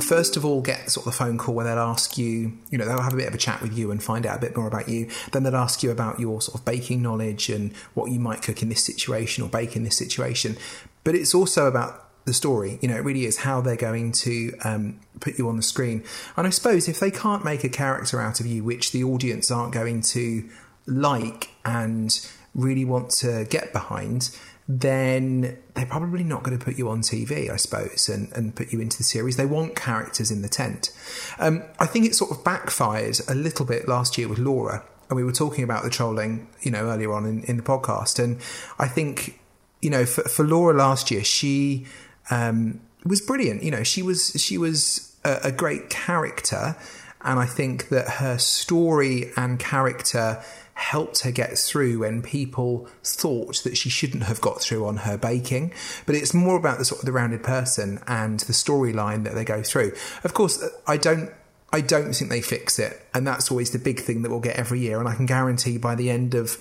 first 0.00 0.36
of 0.36 0.44
all 0.44 0.60
get 0.60 0.90
sort 0.90 1.06
of 1.06 1.12
the 1.12 1.18
phone 1.18 1.38
call 1.38 1.54
where 1.54 1.64
they'll 1.64 1.78
ask 1.78 2.16
you, 2.16 2.52
you 2.70 2.78
know, 2.78 2.86
they'll 2.86 3.00
have 3.00 3.14
a 3.14 3.16
bit 3.16 3.28
of 3.28 3.34
a 3.34 3.38
chat 3.38 3.60
with 3.60 3.76
you 3.76 3.90
and 3.90 4.02
find 4.02 4.26
out 4.26 4.38
a 4.38 4.40
bit 4.40 4.56
more 4.56 4.66
about 4.66 4.88
you. 4.88 5.08
Then 5.32 5.42
they'll 5.42 5.56
ask 5.56 5.82
you 5.82 5.90
about 5.90 6.20
your 6.20 6.40
sort 6.40 6.58
of 6.58 6.64
baking 6.64 7.02
knowledge 7.02 7.48
and 7.48 7.74
what 7.94 8.10
you 8.10 8.20
might 8.20 8.42
cook 8.42 8.62
in 8.62 8.68
this 8.68 8.84
situation 8.84 9.42
or 9.42 9.48
bake 9.48 9.76
in 9.76 9.82
this 9.82 9.96
situation. 9.96 10.56
But 11.04 11.14
it's 11.14 11.34
also 11.34 11.66
about 11.66 12.08
the 12.24 12.34
story. 12.34 12.78
You 12.80 12.88
know, 12.88 12.96
it 12.96 13.04
really 13.04 13.24
is 13.24 13.38
how 13.38 13.60
they're 13.60 13.76
going 13.76 14.12
to 14.12 14.52
um, 14.62 15.00
put 15.20 15.38
you 15.38 15.48
on 15.48 15.56
the 15.56 15.62
screen. 15.62 16.04
And 16.36 16.46
I 16.46 16.50
suppose 16.50 16.88
if 16.88 17.00
they 17.00 17.10
can't 17.10 17.44
make 17.44 17.64
a 17.64 17.68
character 17.68 18.20
out 18.20 18.38
of 18.38 18.46
you, 18.46 18.62
which 18.62 18.92
the 18.92 19.02
audience 19.02 19.50
aren't 19.50 19.72
going 19.72 20.02
to 20.02 20.48
like 20.86 21.50
and 21.64 22.26
really 22.54 22.84
want 22.84 23.10
to 23.10 23.46
get 23.50 23.72
behind, 23.72 24.30
then 24.68 25.56
they're 25.72 25.86
probably 25.86 26.22
not 26.22 26.42
going 26.42 26.56
to 26.56 26.62
put 26.62 26.76
you 26.76 26.90
on 26.90 27.00
TV, 27.00 27.50
I 27.50 27.56
suppose, 27.56 28.08
and, 28.10 28.30
and 28.32 28.54
put 28.54 28.70
you 28.70 28.80
into 28.80 28.98
the 28.98 29.02
series. 29.02 29.38
They 29.38 29.46
want 29.46 29.74
characters 29.74 30.30
in 30.30 30.42
the 30.42 30.48
tent. 30.48 30.90
Um, 31.38 31.62
I 31.78 31.86
think 31.86 32.04
it 32.04 32.14
sort 32.14 32.30
of 32.30 32.44
backfired 32.44 33.18
a 33.28 33.34
little 33.34 33.64
bit 33.64 33.88
last 33.88 34.18
year 34.18 34.28
with 34.28 34.38
Laura, 34.38 34.84
and 35.08 35.16
we 35.16 35.24
were 35.24 35.32
talking 35.32 35.64
about 35.64 35.84
the 35.84 35.90
trolling, 35.90 36.48
you 36.60 36.70
know, 36.70 36.90
earlier 36.90 37.14
on 37.14 37.24
in, 37.24 37.44
in 37.44 37.56
the 37.56 37.62
podcast. 37.62 38.22
And 38.22 38.40
I 38.78 38.88
think, 38.88 39.40
you 39.80 39.88
know, 39.88 40.04
for, 40.04 40.22
for 40.28 40.44
Laura 40.44 40.76
last 40.76 41.10
year, 41.10 41.24
she 41.24 41.86
um, 42.30 42.82
was 43.06 43.22
brilliant. 43.22 43.62
You 43.62 43.70
know, 43.70 43.82
she 43.82 44.02
was 44.02 44.32
she 44.38 44.58
was 44.58 45.16
a, 45.24 45.38
a 45.44 45.52
great 45.52 45.88
character, 45.88 46.76
and 47.22 47.38
I 47.38 47.46
think 47.46 47.88
that 47.88 48.06
her 48.06 48.36
story 48.36 49.30
and 49.34 49.58
character 49.58 50.42
helped 50.78 51.22
her 51.22 51.32
get 51.32 51.58
through 51.58 51.98
when 51.98 52.22
people 52.22 52.88
thought 53.02 53.64
that 53.64 53.76
she 53.76 53.90
shouldn't 53.90 54.22
have 54.22 54.40
got 54.40 54.60
through 54.60 54.86
on 54.86 54.98
her 54.98 55.18
baking. 55.18 55.72
But 56.06 56.14
it's 56.14 56.32
more 56.32 56.56
about 56.56 56.78
the 56.78 56.84
sort 56.84 57.00
of 57.00 57.06
the 57.06 57.12
rounded 57.12 57.42
person 57.42 58.00
and 58.06 58.38
the 58.40 58.52
storyline 58.52 59.24
that 59.24 59.34
they 59.34 59.44
go 59.44 59.60
through. 59.60 59.92
Of 60.22 60.34
course, 60.34 60.64
I 60.86 60.96
don't. 60.96 61.30
I 61.70 61.82
don't 61.82 62.14
think 62.14 62.30
they 62.30 62.40
fix 62.40 62.78
it, 62.78 63.04
and 63.12 63.26
that's 63.26 63.50
always 63.50 63.72
the 63.72 63.78
big 63.78 64.00
thing 64.00 64.22
that 64.22 64.30
we'll 64.30 64.40
get 64.40 64.56
every 64.56 64.80
year. 64.80 65.00
And 65.00 65.08
I 65.08 65.14
can 65.14 65.26
guarantee 65.26 65.76
by 65.76 65.96
the 65.96 66.08
end 66.08 66.34
of 66.34 66.56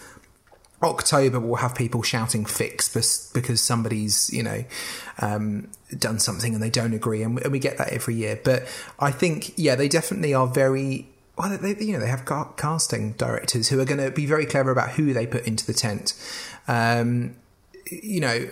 October 0.84 1.40
we'll 1.40 1.56
have 1.58 1.76
people 1.76 2.02
shouting 2.02 2.44
"fix" 2.44 2.90
because 3.34 3.62
somebody's 3.62 4.30
you 4.34 4.44
know 4.44 4.66
um, 5.20 5.70
done 5.98 6.20
something 6.20 6.54
and 6.56 6.62
they 6.62 6.72
don't 6.72 6.94
agree, 6.94 7.22
and 7.22 7.40
we 7.52 7.60
get 7.60 7.78
that 7.78 7.90
every 7.90 8.16
year. 8.16 8.38
But 8.44 8.68
I 9.00 9.12
think 9.12 9.54
yeah, 9.58 9.76
they 9.76 9.88
definitely 9.88 10.34
are 10.34 10.48
very 10.48 11.08
well. 11.38 11.58
They, 11.58 11.76
you 11.78 11.94
know 11.94 12.00
they 12.00 12.08
have 12.08 12.26
ca- 12.26 12.52
casting 12.54 13.14
directors 13.14 13.70
who 13.70 13.80
are 13.80 13.86
going 13.86 14.04
to 14.04 14.12
be 14.12 14.26
very 14.26 14.46
clever 14.46 14.72
about 14.72 14.92
who 14.92 15.14
they 15.14 15.28
put 15.28 15.48
into 15.48 15.66
the 15.66 15.74
tent. 15.74 16.14
Um, 16.68 17.36
you 17.90 18.20
know, 18.20 18.50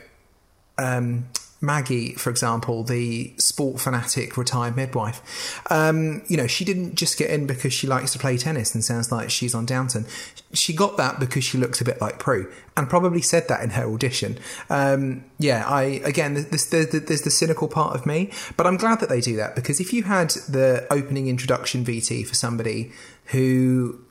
um, 0.77 1.27
Maggie, 1.61 2.13
for 2.13 2.29
example, 2.29 2.83
the 2.83 3.33
sport 3.37 3.79
fanatic 3.79 4.37
retired 4.37 4.75
midwife, 4.75 5.61
um, 5.71 6.21
you 6.27 6.37
know, 6.37 6.47
she 6.47 6.65
didn't 6.65 6.95
just 6.95 7.17
get 7.17 7.29
in 7.29 7.47
because 7.47 7.73
she 7.73 7.87
likes 7.87 8.13
to 8.13 8.19
play 8.19 8.37
tennis 8.37 8.75
and 8.75 8.83
sounds 8.83 9.11
like 9.11 9.29
she's 9.29 9.55
on 9.55 9.65
Downton. 9.65 10.05
She 10.53 10.73
got 10.73 10.97
that 10.97 11.19
because 11.19 11.43
she 11.43 11.57
looks 11.57 11.81
a 11.81 11.85
bit 11.85 11.99
like 12.01 12.19
Prue 12.19 12.51
and 12.77 12.89
probably 12.89 13.21
said 13.21 13.47
that 13.47 13.63
in 13.63 13.71
her 13.71 13.85
audition. 13.91 14.37
Um, 14.69 15.23
yeah, 15.39 15.65
I 15.67 16.01
again, 16.03 16.33
there's, 16.33 16.69
there's, 16.69 16.89
there's 16.89 17.21
the 17.21 17.31
cynical 17.31 17.67
part 17.67 17.95
of 17.95 18.05
me, 18.05 18.31
but 18.57 18.67
I'm 18.67 18.77
glad 18.77 18.99
that 18.99 19.09
they 19.09 19.21
do 19.21 19.35
that 19.37 19.55
because 19.55 19.79
if 19.79 19.93
you 19.93 20.03
had 20.03 20.31
the 20.31 20.85
opening 20.91 21.27
introduction 21.27 21.83
VT 21.85 22.27
for 22.27 22.35
somebody 22.35 22.91
who 23.27 24.04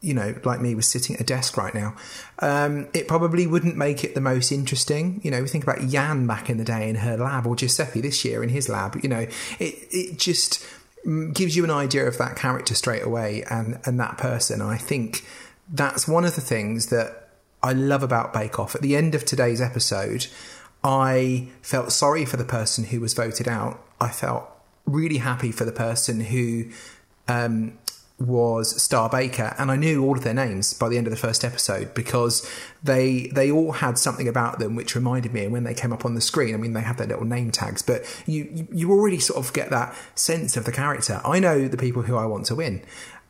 you 0.00 0.14
know, 0.14 0.34
like 0.44 0.60
me, 0.60 0.74
was 0.74 0.86
sitting 0.86 1.16
at 1.16 1.22
a 1.22 1.24
desk 1.24 1.56
right 1.56 1.74
now, 1.74 1.96
um, 2.40 2.88
it 2.94 3.08
probably 3.08 3.46
wouldn't 3.46 3.76
make 3.76 4.04
it 4.04 4.14
the 4.14 4.20
most 4.20 4.52
interesting. 4.52 5.20
You 5.24 5.30
know, 5.30 5.42
we 5.42 5.48
think 5.48 5.64
about 5.64 5.80
Jan 5.88 6.26
back 6.26 6.48
in 6.48 6.58
the 6.58 6.64
day 6.64 6.88
in 6.88 6.96
her 6.96 7.16
lab, 7.16 7.46
or 7.46 7.56
Giuseppe 7.56 8.00
this 8.00 8.24
year 8.24 8.42
in 8.42 8.50
his 8.50 8.68
lab. 8.68 8.98
You 9.02 9.08
know, 9.08 9.26
it 9.58 9.74
it 9.90 10.18
just 10.18 10.64
gives 11.32 11.56
you 11.56 11.64
an 11.64 11.70
idea 11.70 12.06
of 12.06 12.18
that 12.18 12.36
character 12.36 12.74
straight 12.74 13.02
away 13.02 13.44
and 13.50 13.78
and 13.84 13.98
that 14.00 14.18
person. 14.18 14.60
And 14.60 14.70
I 14.70 14.76
think 14.76 15.24
that's 15.72 16.06
one 16.06 16.24
of 16.24 16.34
the 16.34 16.40
things 16.40 16.86
that 16.86 17.30
I 17.62 17.72
love 17.72 18.02
about 18.02 18.32
Bake 18.32 18.58
Off. 18.58 18.74
At 18.74 18.82
the 18.82 18.94
end 18.94 19.14
of 19.14 19.24
today's 19.24 19.60
episode, 19.60 20.26
I 20.82 21.48
felt 21.62 21.92
sorry 21.92 22.24
for 22.24 22.36
the 22.36 22.44
person 22.44 22.84
who 22.84 23.00
was 23.00 23.14
voted 23.14 23.48
out. 23.48 23.82
I 24.00 24.08
felt 24.08 24.48
really 24.86 25.16
happy 25.18 25.50
for 25.50 25.64
the 25.64 25.72
person 25.72 26.20
who 26.20 26.66
um, 27.26 27.78
was 28.18 28.80
Star 28.80 29.08
Baker, 29.08 29.54
and 29.58 29.70
I 29.70 29.76
knew 29.76 30.04
all 30.04 30.16
of 30.16 30.22
their 30.22 30.34
names 30.34 30.72
by 30.72 30.88
the 30.88 30.96
end 30.96 31.06
of 31.06 31.10
the 31.10 31.16
first 31.16 31.44
episode 31.44 31.94
because 31.94 32.48
they 32.82 33.28
they 33.34 33.50
all 33.50 33.72
had 33.72 33.98
something 33.98 34.28
about 34.28 34.58
them 34.58 34.76
which 34.76 34.94
reminded 34.94 35.32
me. 35.32 35.44
And 35.44 35.52
when 35.52 35.64
they 35.64 35.74
came 35.74 35.92
up 35.92 36.04
on 36.04 36.14
the 36.14 36.20
screen, 36.20 36.54
I 36.54 36.58
mean, 36.58 36.74
they 36.74 36.80
have 36.82 36.96
their 36.96 37.08
little 37.08 37.24
name 37.24 37.50
tags, 37.50 37.82
but 37.82 38.04
you 38.26 38.48
you, 38.52 38.68
you 38.72 38.90
already 38.92 39.18
sort 39.18 39.44
of 39.44 39.52
get 39.52 39.70
that 39.70 39.96
sense 40.14 40.56
of 40.56 40.64
the 40.64 40.72
character. 40.72 41.20
I 41.24 41.40
know 41.40 41.66
the 41.66 41.76
people 41.76 42.02
who 42.02 42.16
I 42.16 42.26
want 42.26 42.46
to 42.46 42.54
win, 42.54 42.82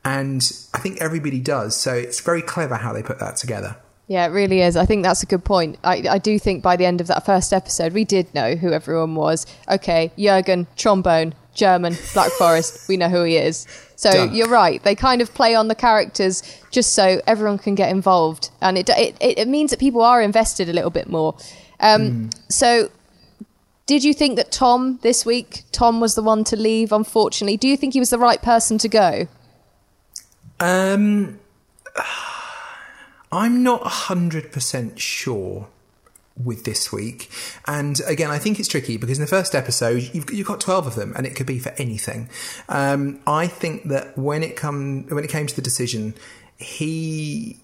and 0.05 0.43
I 0.75 0.79
think 0.79 1.01
everybody 1.01 1.41
does. 1.41 1.75
So 1.75 1.95
it's 1.95 2.21
very 2.21 2.43
clever 2.43 2.77
how 2.77 2.93
they 2.93 3.03
put 3.03 3.19
that 3.21 3.37
together. 3.37 3.77
Yeah, 4.07 4.27
it 4.27 4.31
really 4.31 4.61
is. 4.61 4.77
I 4.77 4.85
think 4.85 5.03
that's 5.03 5.23
a 5.23 5.27
good 5.27 5.45
point. 5.45 5.79
I, 5.83 6.05
I 6.11 6.19
do 6.19 6.39
think 6.39 6.63
by 6.63 6.77
the 6.77 6.85
end 6.85 7.01
of 7.01 7.07
that 7.07 7.25
first 7.25 7.53
episode, 7.55 7.95
we 7.95 8.05
did 8.05 8.33
know 8.35 8.55
who 8.55 8.71
everyone 8.73 9.15
was. 9.15 9.47
Okay, 9.71 10.13
Jurgen, 10.19 10.67
trombone, 10.77 11.35
German, 11.55 11.97
Black 12.13 12.31
Forest, 12.39 12.87
we 12.87 12.99
know 12.99 13.09
who 13.09 13.23
he 13.25 13.37
is. 13.39 13.67
So 13.97 14.11
Done. 14.11 14.35
you're 14.35 14.49
right. 14.49 14.83
They 14.83 14.95
kind 14.95 15.23
of 15.23 15.33
play 15.33 15.55
on 15.55 15.69
the 15.69 15.75
characters 15.75 16.43
just 16.71 16.93
so 16.93 17.23
everyone 17.27 17.57
can 17.59 17.75
get 17.75 17.89
involved, 17.91 18.51
and 18.61 18.77
it 18.77 18.91
it, 18.91 19.17
it 19.21 19.49
means 19.49 19.71
that 19.71 19.81
people 19.81 20.03
are 20.03 20.21
invested 20.21 20.69
a 20.69 20.73
little 20.75 20.91
bit 20.91 21.09
more. 21.09 21.35
Um, 21.81 22.29
So, 22.49 22.91
did 23.87 24.05
you 24.05 24.13
think 24.13 24.37
that 24.37 24.53
Tom 24.53 24.99
this 25.03 25.25
week, 25.25 25.63
Tom 25.73 26.01
was 26.01 26.15
the 26.15 26.23
one 26.23 26.45
to 26.45 26.57
leave? 26.57 26.93
Unfortunately, 26.93 27.57
do 27.57 27.69
you 27.69 27.77
think 27.79 27.95
he 27.95 28.01
was 28.01 28.11
the 28.11 28.19
right 28.19 28.43
person 28.43 28.77
to 28.79 28.89
go? 28.89 29.29
Um, 30.61 31.39
I'm 33.33 33.63
not 33.63 33.83
hundred 33.83 34.53
percent 34.53 35.01
sure 35.01 35.69
with 36.43 36.65
this 36.65 36.93
week, 36.93 37.31
and 37.67 38.01
again, 38.07 38.31
I 38.31 38.39
think 38.39 38.59
it's 38.59 38.69
tricky 38.69 38.97
because 38.97 39.19
in 39.19 39.23
the 39.23 39.29
first 39.29 39.55
episode 39.55 40.11
you've 40.13 40.33
you've 40.33 40.47
got 40.47 40.61
twelve 40.61 40.87
of 40.87 40.95
them, 40.95 41.13
and 41.17 41.27
it 41.27 41.37
could 41.37 41.47
be 41.47 41.59
for 41.59 41.71
anything. 41.79 42.29
Um, 42.69 43.21
I 43.27 43.47
think 43.47 43.85
that 43.89 44.17
when 44.19 44.43
it 44.43 44.57
come 44.57 45.07
when 45.09 45.25
it 45.25 45.31
came 45.31 45.47
to 45.47 45.55
the 45.57 45.63
decision, 45.63 46.15
he 46.59 47.61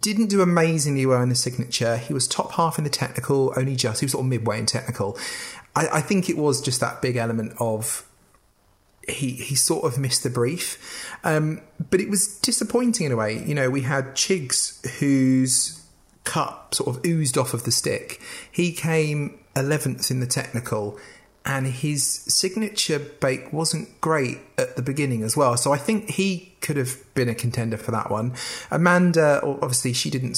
didn't 0.00 0.26
do 0.26 0.42
amazingly 0.42 1.06
well 1.06 1.22
in 1.22 1.28
the 1.28 1.34
signature. 1.34 1.96
He 1.96 2.12
was 2.12 2.26
top 2.26 2.52
half 2.52 2.78
in 2.78 2.84
the 2.84 2.90
technical, 2.90 3.52
only 3.56 3.76
just. 3.76 4.00
He 4.00 4.06
was 4.06 4.12
sort 4.12 4.24
of 4.24 4.28
midway 4.28 4.58
in 4.58 4.66
technical. 4.66 5.18
I, 5.74 5.88
I 5.94 6.00
think 6.00 6.28
it 6.28 6.36
was 6.36 6.60
just 6.60 6.80
that 6.80 7.00
big 7.02 7.16
element 7.16 7.54
of 7.58 8.07
he 9.08 9.32
he 9.32 9.54
sort 9.54 9.84
of 9.84 9.98
missed 9.98 10.22
the 10.22 10.30
brief, 10.30 11.10
um, 11.24 11.60
but 11.90 12.00
it 12.00 12.08
was 12.08 12.38
disappointing 12.40 13.06
in 13.06 13.12
a 13.12 13.16
way. 13.16 13.42
You 13.44 13.54
know, 13.54 13.70
we 13.70 13.82
had 13.82 14.14
Chigs 14.14 14.86
whose 14.98 15.84
cup 16.24 16.74
sort 16.74 16.96
of 16.96 17.06
oozed 17.06 17.38
off 17.38 17.54
of 17.54 17.64
the 17.64 17.70
stick. 17.70 18.20
He 18.50 18.72
came 18.72 19.38
eleventh 19.56 20.10
in 20.10 20.20
the 20.20 20.26
technical, 20.26 20.98
and 21.44 21.66
his 21.66 22.04
signature 22.04 22.98
bake 22.98 23.52
wasn't 23.52 24.00
great 24.00 24.38
at 24.56 24.76
the 24.76 24.82
beginning 24.82 25.22
as 25.22 25.36
well. 25.36 25.56
So 25.56 25.72
I 25.72 25.78
think 25.78 26.10
he 26.10 26.54
could 26.60 26.76
have 26.76 26.96
been 27.14 27.28
a 27.28 27.34
contender 27.34 27.76
for 27.76 27.90
that 27.92 28.10
one. 28.10 28.34
Amanda, 28.70 29.40
obviously, 29.42 29.92
she 29.92 30.10
didn't 30.10 30.36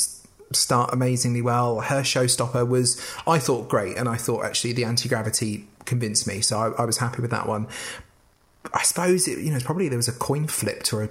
start 0.53 0.93
amazingly 0.93 1.43
well. 1.43 1.81
Her 1.81 2.03
showstopper 2.03 2.67
was, 2.67 3.01
I 3.27 3.39
thought, 3.39 3.69
great, 3.69 3.97
and 3.97 4.09
I 4.09 4.17
thought 4.17 4.45
actually 4.45 4.73
the 4.73 4.85
anti 4.85 5.09
gravity 5.09 5.67
convinced 5.85 6.27
me, 6.27 6.41
so 6.41 6.59
I, 6.59 6.83
I 6.83 6.85
was 6.85 6.99
happy 6.99 7.23
with 7.23 7.31
that 7.31 7.49
one. 7.49 7.67
I 8.75 8.83
suppose 8.83 9.27
it, 9.29 9.39
you 9.39 9.53
know 9.53 9.59
probably 9.65 9.89
there 9.89 9.97
was 9.99 10.09
a 10.09 10.13
coin 10.13 10.47
flipped 10.47 10.93
or 10.93 11.03
a 11.05 11.09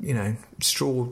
you 0.00 0.14
know 0.14 0.36
straw 0.60 1.08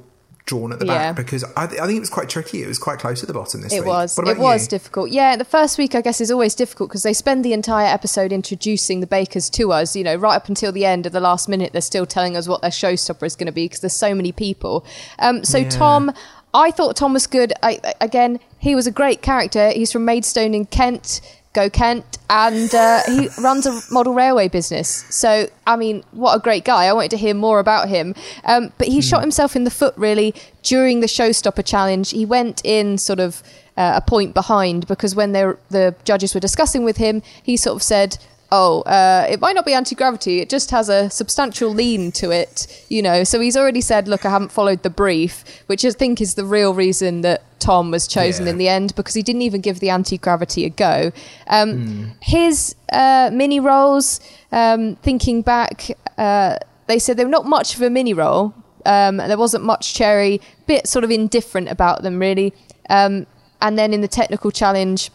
drawn 0.46 0.72
at 0.72 0.78
the 0.80 0.86
Yeah. 0.86 1.12
back 1.12 1.16
because 1.16 1.44
I, 1.56 1.64
I 1.64 1.68
think 1.68 1.92
it 1.92 2.00
was 2.00 2.10
quite 2.10 2.28
tricky. 2.28 2.62
It 2.62 2.66
was 2.66 2.78
quite 2.78 2.98
close 2.98 3.22
at 3.22 3.28
the 3.28 3.34
bottom 3.34 3.60
this 3.60 3.72
It 3.72 3.80
week. 3.80 3.86
was. 3.88 4.16
What 4.16 4.26
It 4.26 4.38
was 4.38 4.66
difficult. 4.66 5.10
Yeah, 5.10 5.36
the 5.36 5.44
first 5.44 5.78
week 5.78 5.94
I 5.94 6.00
guess 6.00 6.20
is 6.20 6.30
always 6.30 6.54
difficult 6.56 6.88
because 6.90 7.02
they 7.04 7.12
spend 7.12 7.44
the 7.44 7.52
entire 7.52 7.86
episode 7.86 8.32
introducing 8.32 8.98
the 9.00 9.06
bakers 9.06 9.48
to 9.50 9.70
us. 9.72 9.94
You 9.94 10.02
know, 10.02 10.16
right 10.16 10.34
up 10.34 10.48
until 10.48 10.72
the 10.72 10.84
end 10.86 11.06
of 11.06 11.12
the 11.12 11.20
last 11.20 11.48
minute, 11.48 11.72
they're 11.72 11.80
still 11.82 12.06
telling 12.06 12.36
us 12.36 12.48
what 12.48 12.62
their 12.62 12.70
showstopper 12.70 13.24
is 13.24 13.36
going 13.36 13.46
to 13.46 13.52
be 13.52 13.66
because 13.66 13.80
there's 13.80 13.92
so 13.92 14.14
many 14.14 14.32
people. 14.32 14.84
Um, 15.20 15.44
so 15.44 15.58
Yeah. 15.58 15.68
Tom, 15.68 16.12
I 16.52 16.72
thought 16.72 16.96
Tom 16.96 17.12
was 17.12 17.28
good. 17.28 17.52
I- 17.62 17.80
again, 18.00 18.40
he 18.58 18.74
was 18.74 18.88
a 18.88 18.90
great 18.90 19.22
character. 19.22 19.70
He's 19.70 19.92
from 19.92 20.04
Maidstone 20.04 20.54
in 20.54 20.64
Kent. 20.66 21.20
Go 21.52 21.68
Kent, 21.68 22.18
and 22.28 22.72
uh, 22.72 23.00
he 23.06 23.28
runs 23.40 23.66
a 23.66 23.80
model 23.90 24.14
railway 24.14 24.46
business. 24.46 25.04
So, 25.10 25.48
I 25.66 25.74
mean, 25.74 26.04
what 26.12 26.36
a 26.36 26.38
great 26.38 26.64
guy! 26.64 26.84
I 26.84 26.92
wanted 26.92 27.10
to 27.10 27.16
hear 27.16 27.34
more 27.34 27.58
about 27.58 27.88
him. 27.88 28.14
Um, 28.44 28.72
but 28.78 28.86
he 28.86 29.00
shot 29.00 29.20
himself 29.20 29.56
in 29.56 29.64
the 29.64 29.70
foot 29.70 29.94
really 29.96 30.32
during 30.62 31.00
the 31.00 31.08
showstopper 31.08 31.64
challenge. 31.64 32.10
He 32.10 32.24
went 32.24 32.64
in 32.64 32.98
sort 32.98 33.18
of 33.18 33.42
uh, 33.76 33.94
a 33.96 34.00
point 34.00 34.32
behind 34.32 34.86
because 34.86 35.16
when 35.16 35.32
they 35.32 35.44
the 35.70 35.96
judges 36.04 36.34
were 36.34 36.40
discussing 36.40 36.84
with 36.84 36.98
him, 36.98 37.20
he 37.42 37.56
sort 37.56 37.74
of 37.76 37.82
said, 37.82 38.18
"Oh, 38.52 38.82
uh, 38.82 39.26
it 39.28 39.40
might 39.40 39.54
not 39.54 39.64
be 39.64 39.72
anti 39.74 39.94
gravity. 39.94 40.40
It 40.40 40.48
just 40.48 40.70
has 40.70 40.88
a 40.88 41.08
substantial 41.10 41.70
lean 41.70 42.12
to 42.12 42.30
it." 42.30 42.66
You 42.88 43.02
know, 43.02 43.24
so 43.24 43.40
he's 43.40 43.56
already 43.56 43.80
said, 43.80 44.08
"Look, 44.08 44.24
I 44.24 44.30
haven't 44.30 44.52
followed 44.52 44.82
the 44.82 44.90
brief," 44.90 45.44
which 45.66 45.84
I 45.84 45.90
think 45.90 46.20
is 46.20 46.34
the 46.34 46.44
real 46.44 46.74
reason 46.74 47.20
that 47.22 47.42
Tom 47.60 47.90
was 47.90 48.06
chosen 48.08 48.46
Yeah. 48.46 48.52
in 48.52 48.58
the 48.58 48.68
end 48.68 48.94
because 48.96 49.14
he 49.14 49.22
didn't 49.22 49.42
even 49.42 49.60
give 49.60 49.80
the 49.80 49.90
anti 49.90 50.18
gravity 50.18 50.64
a 50.64 50.70
go. 50.70 51.12
Um, 51.46 52.12
His 52.20 52.74
uh, 52.92 53.30
mini 53.32 53.60
rolls, 53.60 54.20
um, 54.52 54.96
thinking 55.02 55.42
back, 55.42 55.90
uh, 56.18 56.56
they 56.86 56.98
said 56.98 57.16
they 57.16 57.24
were 57.24 57.30
not 57.30 57.46
much 57.46 57.74
of 57.76 57.82
a 57.82 57.90
mini 57.90 58.14
roll. 58.14 58.54
Um, 58.86 59.18
there 59.18 59.36
wasn't 59.36 59.62
much 59.64 59.94
cherry, 59.94 60.40
bit 60.66 60.86
sort 60.88 61.04
of 61.04 61.10
indifferent 61.10 61.68
about 61.68 62.02
them 62.02 62.18
really. 62.18 62.52
Um, 62.88 63.26
and 63.60 63.78
then 63.78 63.92
in 63.92 64.00
the 64.00 64.08
technical 64.08 64.50
challenge, 64.50 65.10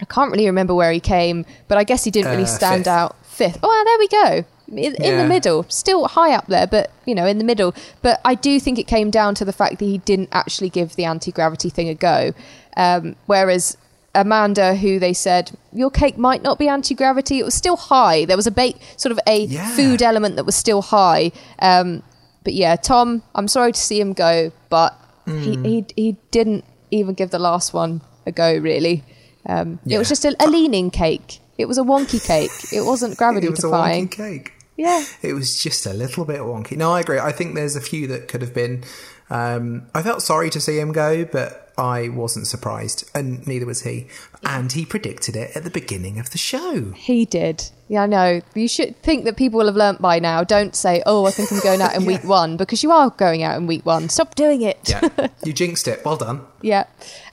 I 0.00 0.04
can't 0.04 0.30
really 0.30 0.46
remember 0.46 0.74
where 0.74 0.92
he 0.92 1.00
came, 1.00 1.44
but 1.68 1.78
I 1.78 1.84
guess 1.84 2.04
he 2.04 2.10
didn't 2.10 2.30
really 2.30 2.42
Uh, 2.44 2.46
stand 2.46 2.84
fifth. 2.84 2.88
out. 2.88 3.16
Fifth. 3.24 3.58
Oh, 3.62 3.68
well, 3.68 3.84
there 3.84 3.98
we 3.98 4.08
go. 4.08 4.44
In, 4.68 4.94
in 4.96 5.16
the 5.18 5.24
middle, 5.24 5.64
still 5.68 6.06
high 6.08 6.32
up 6.34 6.46
there, 6.48 6.66
but 6.66 6.90
you 7.04 7.14
know, 7.14 7.24
in 7.26 7.38
the 7.38 7.44
middle. 7.44 7.74
But 8.02 8.20
I 8.24 8.34
do 8.34 8.58
think 8.58 8.78
it 8.78 8.86
came 8.88 9.10
down 9.10 9.34
to 9.36 9.44
the 9.44 9.52
fact 9.52 9.78
that 9.78 9.84
he 9.84 9.98
didn't 9.98 10.28
actually 10.32 10.70
give 10.70 10.96
the 10.96 11.04
anti 11.04 11.30
gravity 11.30 11.70
thing 11.70 11.88
a 11.88 11.94
go. 11.94 12.32
Um, 12.76 13.14
whereas 13.26 13.76
Amanda, 14.14 14.74
who 14.74 14.98
they 14.98 15.12
said 15.12 15.52
your 15.72 15.90
cake 15.90 16.18
might 16.18 16.42
not 16.42 16.58
be 16.58 16.66
anti 16.68 16.94
gravity, 16.94 17.38
it 17.38 17.44
was 17.44 17.54
still 17.54 17.76
high. 17.76 18.24
There 18.24 18.36
was 18.36 18.46
a 18.46 18.50
bake, 18.50 18.76
sort 18.96 19.12
of 19.12 19.20
a 19.26 19.44
Yeah. 19.44 19.76
food 19.76 20.02
element 20.02 20.36
that 20.36 20.44
was 20.44 20.56
still 20.56 20.82
high. 20.82 21.30
Um, 21.60 22.02
but 22.42 22.54
yeah, 22.54 22.74
Tom, 22.76 23.22
I'm 23.34 23.48
sorry 23.48 23.72
to 23.72 23.80
see 23.80 24.00
him 24.00 24.12
go, 24.14 24.50
but 24.68 24.98
Hmm. 25.26 25.42
he, 25.42 25.58
he 25.62 25.84
he 25.96 26.16
didn't 26.30 26.64
even 26.90 27.14
give 27.14 27.30
the 27.30 27.38
last 27.38 27.72
one 27.74 28.00
a 28.26 28.32
go. 28.32 28.56
Really, 28.56 29.04
um, 29.48 29.78
it 29.86 29.98
was 29.98 30.08
just 30.08 30.24
a, 30.24 30.34
a 30.40 30.48
leaning 30.48 30.90
cake. 30.90 31.40
It 31.58 31.66
was 31.66 31.78
a 31.78 31.82
wonky 31.82 32.24
cake. 32.24 32.50
It 32.72 32.84
wasn't 32.84 33.16
gravity 33.18 33.48
defying. 33.48 34.04
It 34.04 34.10
was 34.10 34.18
a 34.18 34.22
wonky 34.22 34.42
cake. 34.44 34.52
Yeah. 34.76 35.04
It 35.22 35.32
was 35.32 35.62
just 35.62 35.86
a 35.86 35.92
little 35.94 36.24
bit 36.24 36.40
wonky. 36.40 36.76
No, 36.76 36.92
I 36.92 37.00
agree. 37.00 37.18
I 37.18 37.32
think 37.32 37.54
there's 37.54 37.76
a 37.76 37.80
few 37.80 38.06
that 38.08 38.28
could 38.28 38.42
have 38.42 38.52
been. 38.52 38.84
Um, 39.30 39.86
I 39.94 40.02
felt 40.02 40.22
sorry 40.22 40.50
to 40.50 40.60
see 40.60 40.78
him 40.78 40.92
go, 40.92 41.24
but 41.24 41.72
I 41.78 42.08
wasn't 42.08 42.46
surprised, 42.46 43.10
and 43.14 43.46
neither 43.46 43.66
was 43.66 43.82
he. 43.82 44.06
And 44.44 44.72
he 44.72 44.86
predicted 44.86 45.34
it 45.34 45.56
at 45.56 45.64
the 45.64 45.70
beginning 45.70 46.18
of 46.18 46.30
the 46.30 46.38
show. 46.38 46.92
He 46.92 47.24
did. 47.24 47.70
Yeah, 47.88 48.02
I 48.02 48.06
know. 48.06 48.40
You 48.54 48.68
should 48.68 49.00
think 49.02 49.24
that 49.24 49.36
people 49.36 49.58
will 49.58 49.66
have 49.66 49.76
learnt 49.76 50.00
by 50.00 50.18
now. 50.18 50.44
Don't 50.44 50.74
say, 50.76 51.02
"Oh, 51.06 51.26
I 51.26 51.30
think 51.30 51.52
I'm 51.52 51.60
going 51.60 51.82
out 51.82 51.94
in 51.94 52.04
week 52.12 52.24
one," 52.24 52.56
because 52.56 52.82
you 52.82 52.92
are 52.92 53.10
going 53.10 53.42
out 53.42 53.56
in 53.56 53.66
week 53.66 53.84
one. 53.84 54.08
Stop 54.08 54.34
doing 54.36 54.62
it. 54.62 54.78
Yeah, 54.88 55.28
you 55.44 55.52
jinxed 55.52 55.88
it. 55.88 56.04
Well 56.04 56.16
done. 56.16 56.46
Yeah. 56.62 56.84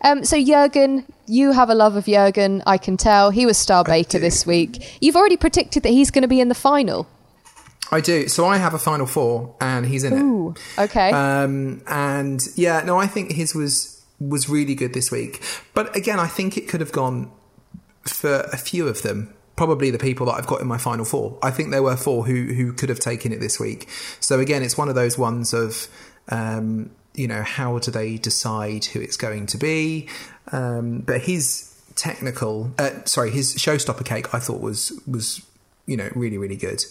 Um, 0.02 0.24
so 0.26 0.44
Jurgen, 0.44 1.06
you 1.28 1.52
have 1.52 1.70
a 1.70 1.76
love 1.76 1.96
of 1.96 2.06
Jurgen. 2.06 2.64
I 2.66 2.78
can 2.78 2.98
tell. 2.98 3.30
He 3.30 3.46
was 3.46 3.58
Star 3.58 3.84
Baker 3.84 4.20
this 4.20 4.46
week. 4.46 4.98
You've 5.02 5.16
already 5.16 5.38
predicted 5.38 5.84
that 5.84 5.90
he's 5.90 6.12
going 6.12 6.24
to 6.24 6.28
be 6.28 6.42
in 6.42 6.50
the 6.50 6.56
final. 6.56 7.08
I 7.92 8.02
do. 8.02 8.28
So 8.28 8.46
I 8.46 8.58
have 8.58 8.74
a 8.74 8.80
final 8.80 9.06
four, 9.06 9.56
and 9.62 9.86
he's 9.86 10.04
in 10.04 10.14
it. 10.14 10.82
Okay. 10.82 11.12
Um, 11.12 11.82
and 11.88 12.42
yeah, 12.56 12.82
no, 12.84 12.98
I 12.98 13.08
think 13.08 13.32
his 13.32 13.54
was 13.54 14.04
was 14.20 14.50
really 14.50 14.76
good 14.76 14.94
this 14.94 15.12
week. 15.12 15.44
But 15.74 15.96
again, 15.96 16.20
I 16.20 16.28
think 16.28 16.58
it 16.58 16.68
could 16.68 16.80
have 16.80 16.92
gone 16.92 17.32
for 18.04 18.42
a 18.52 18.58
few 18.58 18.88
of 18.88 19.02
them. 19.02 19.34
Probably 19.56 19.92
the 19.92 20.00
people 20.00 20.26
that 20.26 20.34
I've 20.34 20.48
got 20.48 20.62
in 20.62 20.68
my 20.68 20.80
final 20.80 21.06
four. 21.06 21.38
I 21.44 21.52
think 21.52 21.70
there 21.70 21.84
were 21.84 21.96
four 21.96 22.26
who 22.26 22.54
who 22.54 22.74
could 22.74 22.90
have 22.90 23.00
taken 23.00 23.32
it 23.32 23.40
this 23.40 23.60
week. 23.60 23.88
So 24.20 24.40
again, 24.40 24.64
it's 24.64 24.78
one 24.78 24.90
of 24.90 24.96
those 24.96 25.18
ones 25.18 25.54
of 25.54 25.88
um, 26.30 26.90
you 27.14 27.28
know 27.28 27.44
how 27.44 27.78
do 27.78 27.92
they 27.92 28.18
decide 28.18 28.86
who 28.86 29.00
it's 29.00 29.18
going 29.18 29.46
to 29.48 29.58
be? 29.58 30.10
Um, 30.52 31.00
but 31.00 31.22
his 31.22 31.74
technical, 31.96 32.72
uh, 32.78 32.92
sorry, 33.06 33.32
his 33.32 33.56
showstopper 33.56 34.06
cake 34.06 34.34
I 34.34 34.40
thought 34.40 34.62
was 34.62 35.00
was 35.08 35.46
you 35.86 35.98
know 35.98 36.10
really 36.16 36.38
really 36.38 36.58
good. 36.58 36.84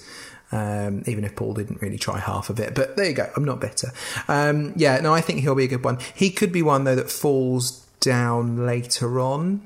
Um, 0.55 1.03
even 1.07 1.25
if 1.25 1.35
Paul 1.35 1.55
didn't 1.55 1.81
really 1.81 1.97
try 1.97 2.19
half 2.19 2.51
of 2.51 2.61
it, 2.61 2.75
but 2.75 2.97
there 2.97 3.07
you 3.07 3.15
go. 3.15 3.31
I'm 3.35 3.45
not 3.45 3.59
bitter. 3.59 3.91
Um, 4.29 4.75
yeah, 4.77 5.01
no, 5.01 5.15
I 5.15 5.23
think 5.23 5.41
he'll 5.41 5.55
be 5.55 5.65
a 5.65 5.69
good 5.69 5.83
one. 5.83 5.99
He 6.15 6.31
could 6.31 6.53
be 6.53 6.61
one 6.61 6.85
though 6.85 6.95
that 6.95 7.11
falls 7.11 7.87
down 8.01 8.67
later 8.67 9.19
on. 9.19 9.63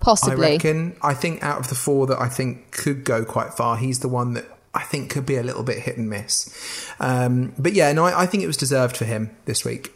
Possibly. 0.00 0.46
I 0.46 0.50
reckon. 0.54 0.96
I 1.02 1.14
think 1.14 1.42
out 1.42 1.60
of 1.60 1.68
the 1.68 1.74
four 1.76 2.06
that 2.08 2.20
I 2.20 2.28
think 2.28 2.72
could 2.72 3.04
go 3.04 3.24
quite 3.24 3.54
far, 3.54 3.76
he's 3.76 4.00
the 4.00 4.08
one 4.08 4.34
that 4.34 4.44
I 4.74 4.82
think 4.82 5.10
could 5.10 5.24
be 5.24 5.36
a 5.36 5.42
little 5.42 5.62
bit 5.62 5.78
hit 5.78 5.96
and 5.96 6.10
miss. 6.10 6.92
Um, 6.98 7.54
but 7.56 7.72
yeah, 7.72 7.92
no, 7.92 8.04
I, 8.04 8.22
I 8.22 8.26
think 8.26 8.42
it 8.42 8.46
was 8.48 8.56
deserved 8.56 8.96
for 8.96 9.04
him 9.04 9.30
this 9.44 9.64
week. 9.64 9.93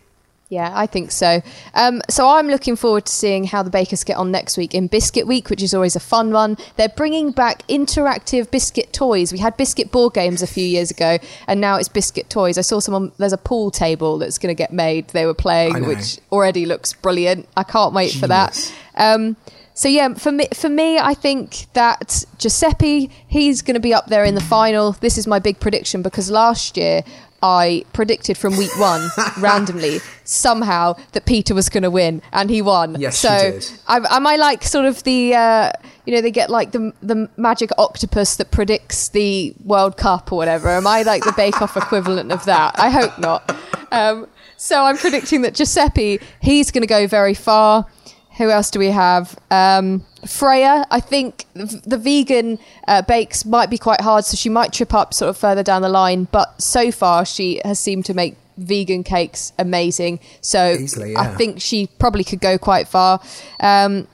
Yeah, 0.51 0.73
I 0.75 0.87
think 0.87 1.11
so. 1.13 1.43
Um, 1.75 2.01
so 2.09 2.27
I'm 2.27 2.49
looking 2.49 2.75
forward 2.75 3.05
to 3.05 3.13
seeing 3.13 3.45
how 3.45 3.63
the 3.63 3.69
bakers 3.69 4.03
get 4.03 4.17
on 4.17 4.31
next 4.31 4.57
week 4.57 4.75
in 4.75 4.87
Biscuit 4.87 5.27
Week, 5.27 5.51
which 5.51 5.63
is 5.63 5.75
always 5.75 5.95
a 5.95 6.01
fun 6.01 6.33
one. 6.33 6.57
They're 6.77 6.89
bringing 6.89 7.33
back 7.33 7.67
interactive 7.69 8.51
biscuit 8.51 8.95
toys. 8.95 9.31
We 9.31 9.41
had 9.41 9.59
biscuit 9.59 9.93
board 9.93 10.15
games 10.15 10.41
a 10.41 10.47
few 10.47 10.65
years 10.65 10.91
ago, 10.91 11.19
and 11.47 11.61
now 11.61 11.77
it's 11.77 11.89
biscuit 11.91 12.31
toys. 12.31 12.57
I 12.57 12.63
saw 12.63 12.81
someone. 12.81 13.13
There's 13.19 13.35
a 13.35 13.39
pool 13.39 13.71
table 13.71 14.17
that's 14.17 14.39
going 14.39 14.49
to 14.49 14.59
get 14.59 14.73
made. 14.73 15.09
They 15.09 15.27
were 15.27 15.35
playing, 15.35 15.87
which 15.87 16.19
already 16.33 16.65
looks 16.65 16.95
brilliant. 16.95 17.47
I 17.55 17.63
can't 17.63 17.93
wait 17.93 18.13
for 18.13 18.27
that. 18.29 18.75
Um, 18.95 19.37
so 19.75 19.89
yeah, 19.89 20.15
for 20.15 20.33
me, 20.33 20.49
for 20.55 20.69
me, 20.69 20.99
I 20.99 21.15
think 21.15 21.67
that 21.75 22.25
Giuseppe, 22.39 23.11
he's 23.29 23.63
going 23.63 23.75
to 23.75 23.81
be 23.81 23.95
up 23.95 24.07
there 24.07 24.25
in 24.25 24.35
the 24.35 24.41
final. 24.41 24.93
This 24.93 25.17
is 25.19 25.27
my 25.27 25.39
big 25.39 25.61
prediction 25.61 26.03
because 26.03 26.31
last 26.33 26.77
year 26.77 27.05
I 27.43 27.85
predicted 27.93 28.37
from 28.37 28.57
week 28.57 28.77
one 28.79 29.09
randomly 29.39 30.01
somehow 30.25 30.95
that 31.13 31.25
Peter 31.25 31.55
was 31.55 31.69
going 31.69 31.83
to 31.85 31.91
win, 31.91 32.23
and 32.33 32.51
he 32.51 32.63
won. 32.63 33.01
Yes, 33.01 33.19
so 33.19 33.53
did. 33.53 33.71
Am, 33.87 34.07
am 34.11 34.27
I 34.27 34.37
like 34.37 34.65
sort 34.65 34.87
of 34.87 35.03
the 35.05 35.35
uh, 35.35 35.71
you 36.05 36.15
know 36.15 36.21
they 36.21 36.31
get 36.31 36.51
like 36.51 36.73
the 36.73 36.93
the 37.03 37.29
magic 37.37 37.71
octopus 37.79 38.37
that 38.37 38.51
predicts 38.51 39.11
the 39.11 39.55
World 39.65 39.97
Cup 39.97 40.33
or 40.33 40.37
whatever? 40.37 40.69
Am 40.69 40.87
I 40.87 41.03
like 41.03 41.25
the 41.25 41.33
Bake 41.37 41.63
Off 41.63 41.77
equivalent 41.77 42.33
of 42.33 42.45
that? 42.47 42.79
I 42.79 42.91
hope 42.91 43.19
not. 43.19 43.55
Um, 43.93 44.27
so 44.57 44.85
I'm 44.85 44.97
predicting 44.97 45.43
that 45.43 45.55
Giuseppe 45.55 46.19
he's 46.41 46.71
going 46.71 46.83
to 46.83 46.89
go 46.89 47.07
very 47.07 47.35
far. 47.35 47.87
Who 48.39 48.51
else 48.51 48.71
do 48.71 48.79
we 48.79 48.87
have? 48.91 49.37
Um, 49.51 50.05
Freya, 50.27 50.87
I 50.91 51.01
think 51.01 51.45
the, 51.55 51.99
vegan 51.99 52.59
uh, 52.87 53.03
bakes 53.03 53.45
might 53.45 53.69
be 53.69 53.79
quite 53.79 54.01
hard, 54.01 54.25
so 54.25 54.37
she 54.37 54.49
might 54.49 54.73
trip 54.73 54.95
up 54.95 55.13
sort 55.13 55.29
of 55.29 55.37
further 55.37 55.63
down 55.63 55.83
the 55.83 55.89
line. 55.89 56.29
But 56.31 56.61
so 56.63 56.91
far, 56.93 57.25
she 57.25 57.61
has 57.65 57.79
seemed 57.81 58.05
to 58.07 58.15
make 58.15 58.37
vegan 58.57 59.03
cakes 59.05 59.53
amazing. 59.59 60.21
So 60.41 60.73
Easily, 60.73 61.17
I 61.17 61.29
think 61.35 61.61
she 61.61 61.89
probably 61.99 62.25
could 62.25 62.41
go 62.41 62.59
quite 62.59 62.89
far. 62.89 63.21
Um, 63.61 64.07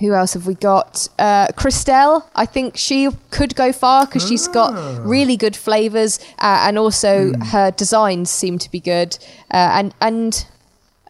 who 0.00 0.12
else 0.12 0.34
have 0.34 0.46
we 0.46 0.54
got? 0.54 1.08
Uh, 1.18 1.46
Crystelle, 1.48 2.24
I 2.34 2.44
think 2.44 2.76
she 2.76 3.08
could 3.30 3.54
go 3.56 3.72
far 3.72 4.04
because 4.04 4.28
she's 4.28 4.46
got 4.48 4.74
really 5.06 5.38
good 5.38 5.56
flavors 5.56 6.18
uh, 6.38 6.64
and 6.68 6.78
also 6.78 7.32
Hmm. 7.32 7.40
her 7.40 7.70
designs 7.70 8.28
seem 8.30 8.58
to 8.58 8.70
be 8.70 8.80
good. 8.80 9.16
Uh, 9.50 9.70
and 9.72 9.94
and 10.02 10.46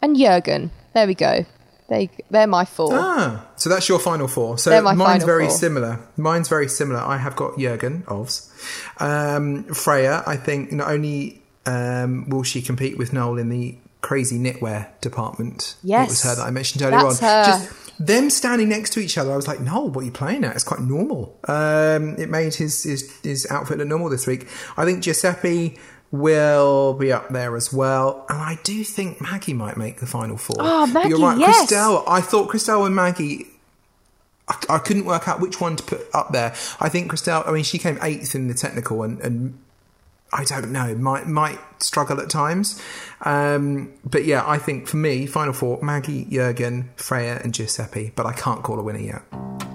and 0.01 0.15
Jurgen, 0.17 0.71
there 0.93 1.05
we 1.07 1.15
go. 1.15 1.45
They 1.87 2.09
they're 2.29 2.47
my 2.47 2.65
four. 2.65 2.89
Ah, 2.91 3.47
so 3.55 3.69
that's 3.69 3.87
your 3.87 3.99
final 3.99 4.27
four. 4.27 4.57
So 4.57 4.81
mine's 4.81 5.23
very 5.23 5.47
four. 5.47 5.55
similar. 5.55 5.99
Mine's 6.17 6.49
very 6.49 6.67
similar. 6.67 6.99
I 6.99 7.17
have 7.17 7.35
got 7.35 7.57
Jurgen 7.57 8.03
Ovs. 8.07 8.51
Um, 9.01 9.63
Freya, 9.65 10.23
I 10.27 10.35
think 10.35 10.71
not 10.71 10.91
only 10.91 11.41
um, 11.65 12.29
will 12.29 12.43
she 12.43 12.61
compete 12.61 12.97
with 12.97 13.13
Noel 13.13 13.37
in 13.37 13.49
the 13.49 13.77
crazy 14.01 14.37
knitwear 14.37 14.89
department. 14.99 15.75
Yes, 15.81 16.07
it 16.07 16.11
was 16.11 16.23
her 16.23 16.35
that 16.35 16.47
I 16.47 16.51
mentioned 16.51 16.81
earlier 16.81 16.99
That's 17.03 17.23
on. 17.23 17.29
her. 17.29 17.45
Just 17.45 17.99
them 17.99 18.29
standing 18.29 18.69
next 18.69 18.91
to 18.91 18.99
each 18.99 19.17
other, 19.17 19.31
I 19.31 19.35
was 19.35 19.47
like, 19.47 19.59
Noel, 19.59 19.89
what 19.89 20.01
are 20.01 20.05
you 20.05 20.11
playing 20.11 20.43
at? 20.43 20.55
It's 20.55 20.63
quite 20.63 20.81
normal. 20.81 21.39
Um, 21.47 22.15
it 22.17 22.29
made 22.29 22.53
his, 22.53 22.83
his 22.83 23.17
his 23.23 23.47
outfit 23.49 23.77
look 23.79 23.87
normal 23.87 24.09
this 24.09 24.27
week. 24.27 24.47
I 24.75 24.85
think 24.85 25.03
Giuseppe 25.03 25.77
will 26.11 26.93
be 26.93 27.11
up 27.11 27.29
there 27.29 27.55
as 27.55 27.73
well, 27.73 28.25
and 28.29 28.39
I 28.41 28.59
do 28.63 28.83
think 28.83 29.21
Maggie 29.21 29.53
might 29.53 29.77
make 29.77 29.99
the 29.99 30.05
final 30.05 30.37
four. 30.37 30.55
Oh, 30.59 30.89
But 30.91 31.07
you're 31.07 31.19
Maggie, 31.19 31.41
right, 31.41 31.49
yes. 31.49 31.71
Crystelle. 31.71 32.03
I 32.07 32.21
thought 32.21 32.49
Crystelle 32.49 32.85
and 32.85 32.95
Maggie. 32.95 33.47
I, 34.47 34.55
I 34.69 34.77
couldn't 34.79 35.05
work 35.05 35.27
out 35.27 35.39
which 35.41 35.59
one 35.59 35.75
to 35.75 35.83
put 35.83 36.07
up 36.13 36.31
there. 36.31 36.53
I 36.79 36.89
think 36.89 37.11
Crystelle. 37.11 37.47
I 37.47 37.51
mean, 37.51 37.63
she 37.63 37.77
came 37.77 37.99
eighth 38.01 38.35
in 38.35 38.47
the 38.47 38.53
technical, 38.53 39.03
and, 39.03 39.19
and 39.19 39.59
I 40.33 40.43
don't 40.43 40.71
know, 40.71 40.93
might 40.95 41.27
might 41.27 41.59
struggle 41.79 42.19
at 42.19 42.29
times. 42.29 42.81
Um, 43.21 43.93
but 44.03 44.25
yeah, 44.25 44.43
I 44.45 44.57
think 44.57 44.87
for 44.87 44.97
me, 44.97 45.25
final 45.25 45.53
four: 45.53 45.79
Maggie, 45.81 46.25
Jurgen, 46.25 46.89
Freya, 46.95 47.39
and 47.43 47.53
Giuseppe. 47.53 48.11
But 48.15 48.25
I 48.25 48.33
can't 48.33 48.63
call 48.63 48.79
a 48.79 48.83
winner 48.83 48.99
yet. 48.99 49.21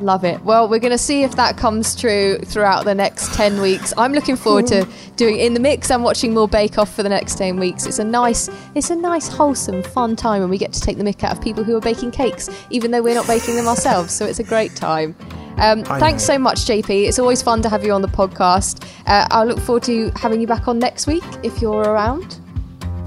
Love 0.00 0.24
it. 0.24 0.42
Well, 0.42 0.68
we're 0.68 0.80
going 0.80 0.92
to 0.92 0.98
see 0.98 1.22
if 1.22 1.36
that 1.36 1.56
comes 1.56 1.94
true 1.94 2.38
throughout 2.38 2.84
the 2.84 2.94
next 2.94 3.34
10 3.34 3.60
weeks. 3.60 3.94
I'm 3.96 4.12
looking 4.12 4.34
forward 4.34 4.66
to 4.66 4.86
doing 5.14 5.38
in 5.38 5.54
the 5.54 5.60
mix 5.60 5.92
and 5.92 6.02
watching 6.02 6.34
more 6.34 6.48
Bake 6.48 6.76
Off 6.76 6.92
for 6.92 7.04
the 7.04 7.08
next 7.08 7.38
10 7.38 7.58
weeks. 7.58 7.86
It's 7.86 8.00
a 8.00 8.04
nice 8.04 8.50
it's 8.74 8.90
a 8.90 8.96
nice 8.96 9.28
wholesome 9.28 9.82
fun 9.82 10.16
time 10.16 10.40
when 10.40 10.50
we 10.50 10.58
get 10.58 10.72
to 10.72 10.80
take 10.80 10.98
the 10.98 11.04
mick 11.04 11.22
out 11.22 11.36
of 11.36 11.42
people 11.42 11.62
who 11.62 11.76
are 11.76 11.80
baking 11.80 12.10
cakes 12.10 12.50
even 12.70 12.90
though 12.90 13.02
we're 13.02 13.14
not 13.14 13.28
baking 13.28 13.54
them 13.54 13.68
ourselves. 13.68 14.12
So 14.12 14.26
it's 14.26 14.40
a 14.40 14.44
great 14.44 14.74
time. 14.74 15.14
Um, 15.58 15.84
thanks 15.84 16.24
so 16.24 16.38
much, 16.38 16.64
JP. 16.64 17.08
It's 17.08 17.18
always 17.18 17.42
fun 17.42 17.62
to 17.62 17.68
have 17.68 17.84
you 17.84 17.92
on 17.92 18.02
the 18.02 18.08
podcast. 18.08 18.84
Uh, 19.06 19.26
I'll 19.30 19.46
look 19.46 19.58
forward 19.60 19.84
to 19.84 20.10
having 20.16 20.40
you 20.40 20.46
back 20.46 20.68
on 20.68 20.78
next 20.78 21.06
week 21.06 21.24
if 21.42 21.60
you're 21.60 21.82
around. 21.82 22.38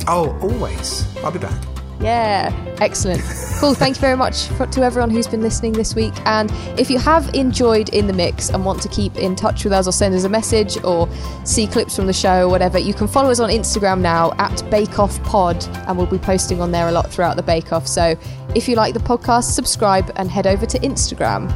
Oh, 0.07 0.37
always. 0.41 1.05
I'll 1.17 1.31
be 1.31 1.39
back. 1.39 1.61
Yeah, 1.99 2.53
excellent. 2.79 3.21
Cool. 3.59 3.73
Thank 3.73 3.95
you 3.95 4.01
very 4.01 4.17
much 4.17 4.47
for, 4.49 4.67
to 4.67 4.83
everyone 4.83 5.09
who's 5.09 5.27
been 5.27 5.41
listening 5.41 5.71
this 5.71 5.95
week. 5.95 6.13
And 6.25 6.51
if 6.77 6.89
you 6.89 6.99
have 6.99 7.33
enjoyed 7.33 7.87
In 7.93 8.05
the 8.05 8.11
Mix 8.11 8.49
and 8.49 8.65
want 8.65 8.81
to 8.81 8.89
keep 8.89 9.15
in 9.15 9.33
touch 9.33 9.63
with 9.63 9.71
us 9.71 9.87
or 9.87 9.93
send 9.93 10.13
us 10.13 10.25
a 10.25 10.29
message 10.29 10.77
or 10.83 11.07
see 11.45 11.65
clips 11.65 11.95
from 11.95 12.05
the 12.05 12.13
show 12.13 12.41
or 12.41 12.49
whatever, 12.49 12.77
you 12.77 12.93
can 12.93 13.07
follow 13.07 13.31
us 13.31 13.39
on 13.39 13.49
Instagram 13.49 14.01
now 14.01 14.33
at 14.39 14.69
Bake 14.69 14.99
Off 14.99 15.23
Pod, 15.23 15.65
and 15.87 15.97
we'll 15.97 16.05
be 16.05 16.17
posting 16.17 16.59
on 16.59 16.73
there 16.73 16.89
a 16.89 16.91
lot 16.91 17.09
throughout 17.09 17.37
the 17.37 17.43
Bake 17.43 17.71
Off. 17.71 17.87
So 17.87 18.17
if 18.53 18.67
you 18.67 18.75
like 18.75 18.93
the 18.93 18.99
podcast, 18.99 19.53
subscribe 19.53 20.11
and 20.17 20.29
head 20.29 20.47
over 20.47 20.65
to 20.65 20.77
Instagram. 20.79 21.49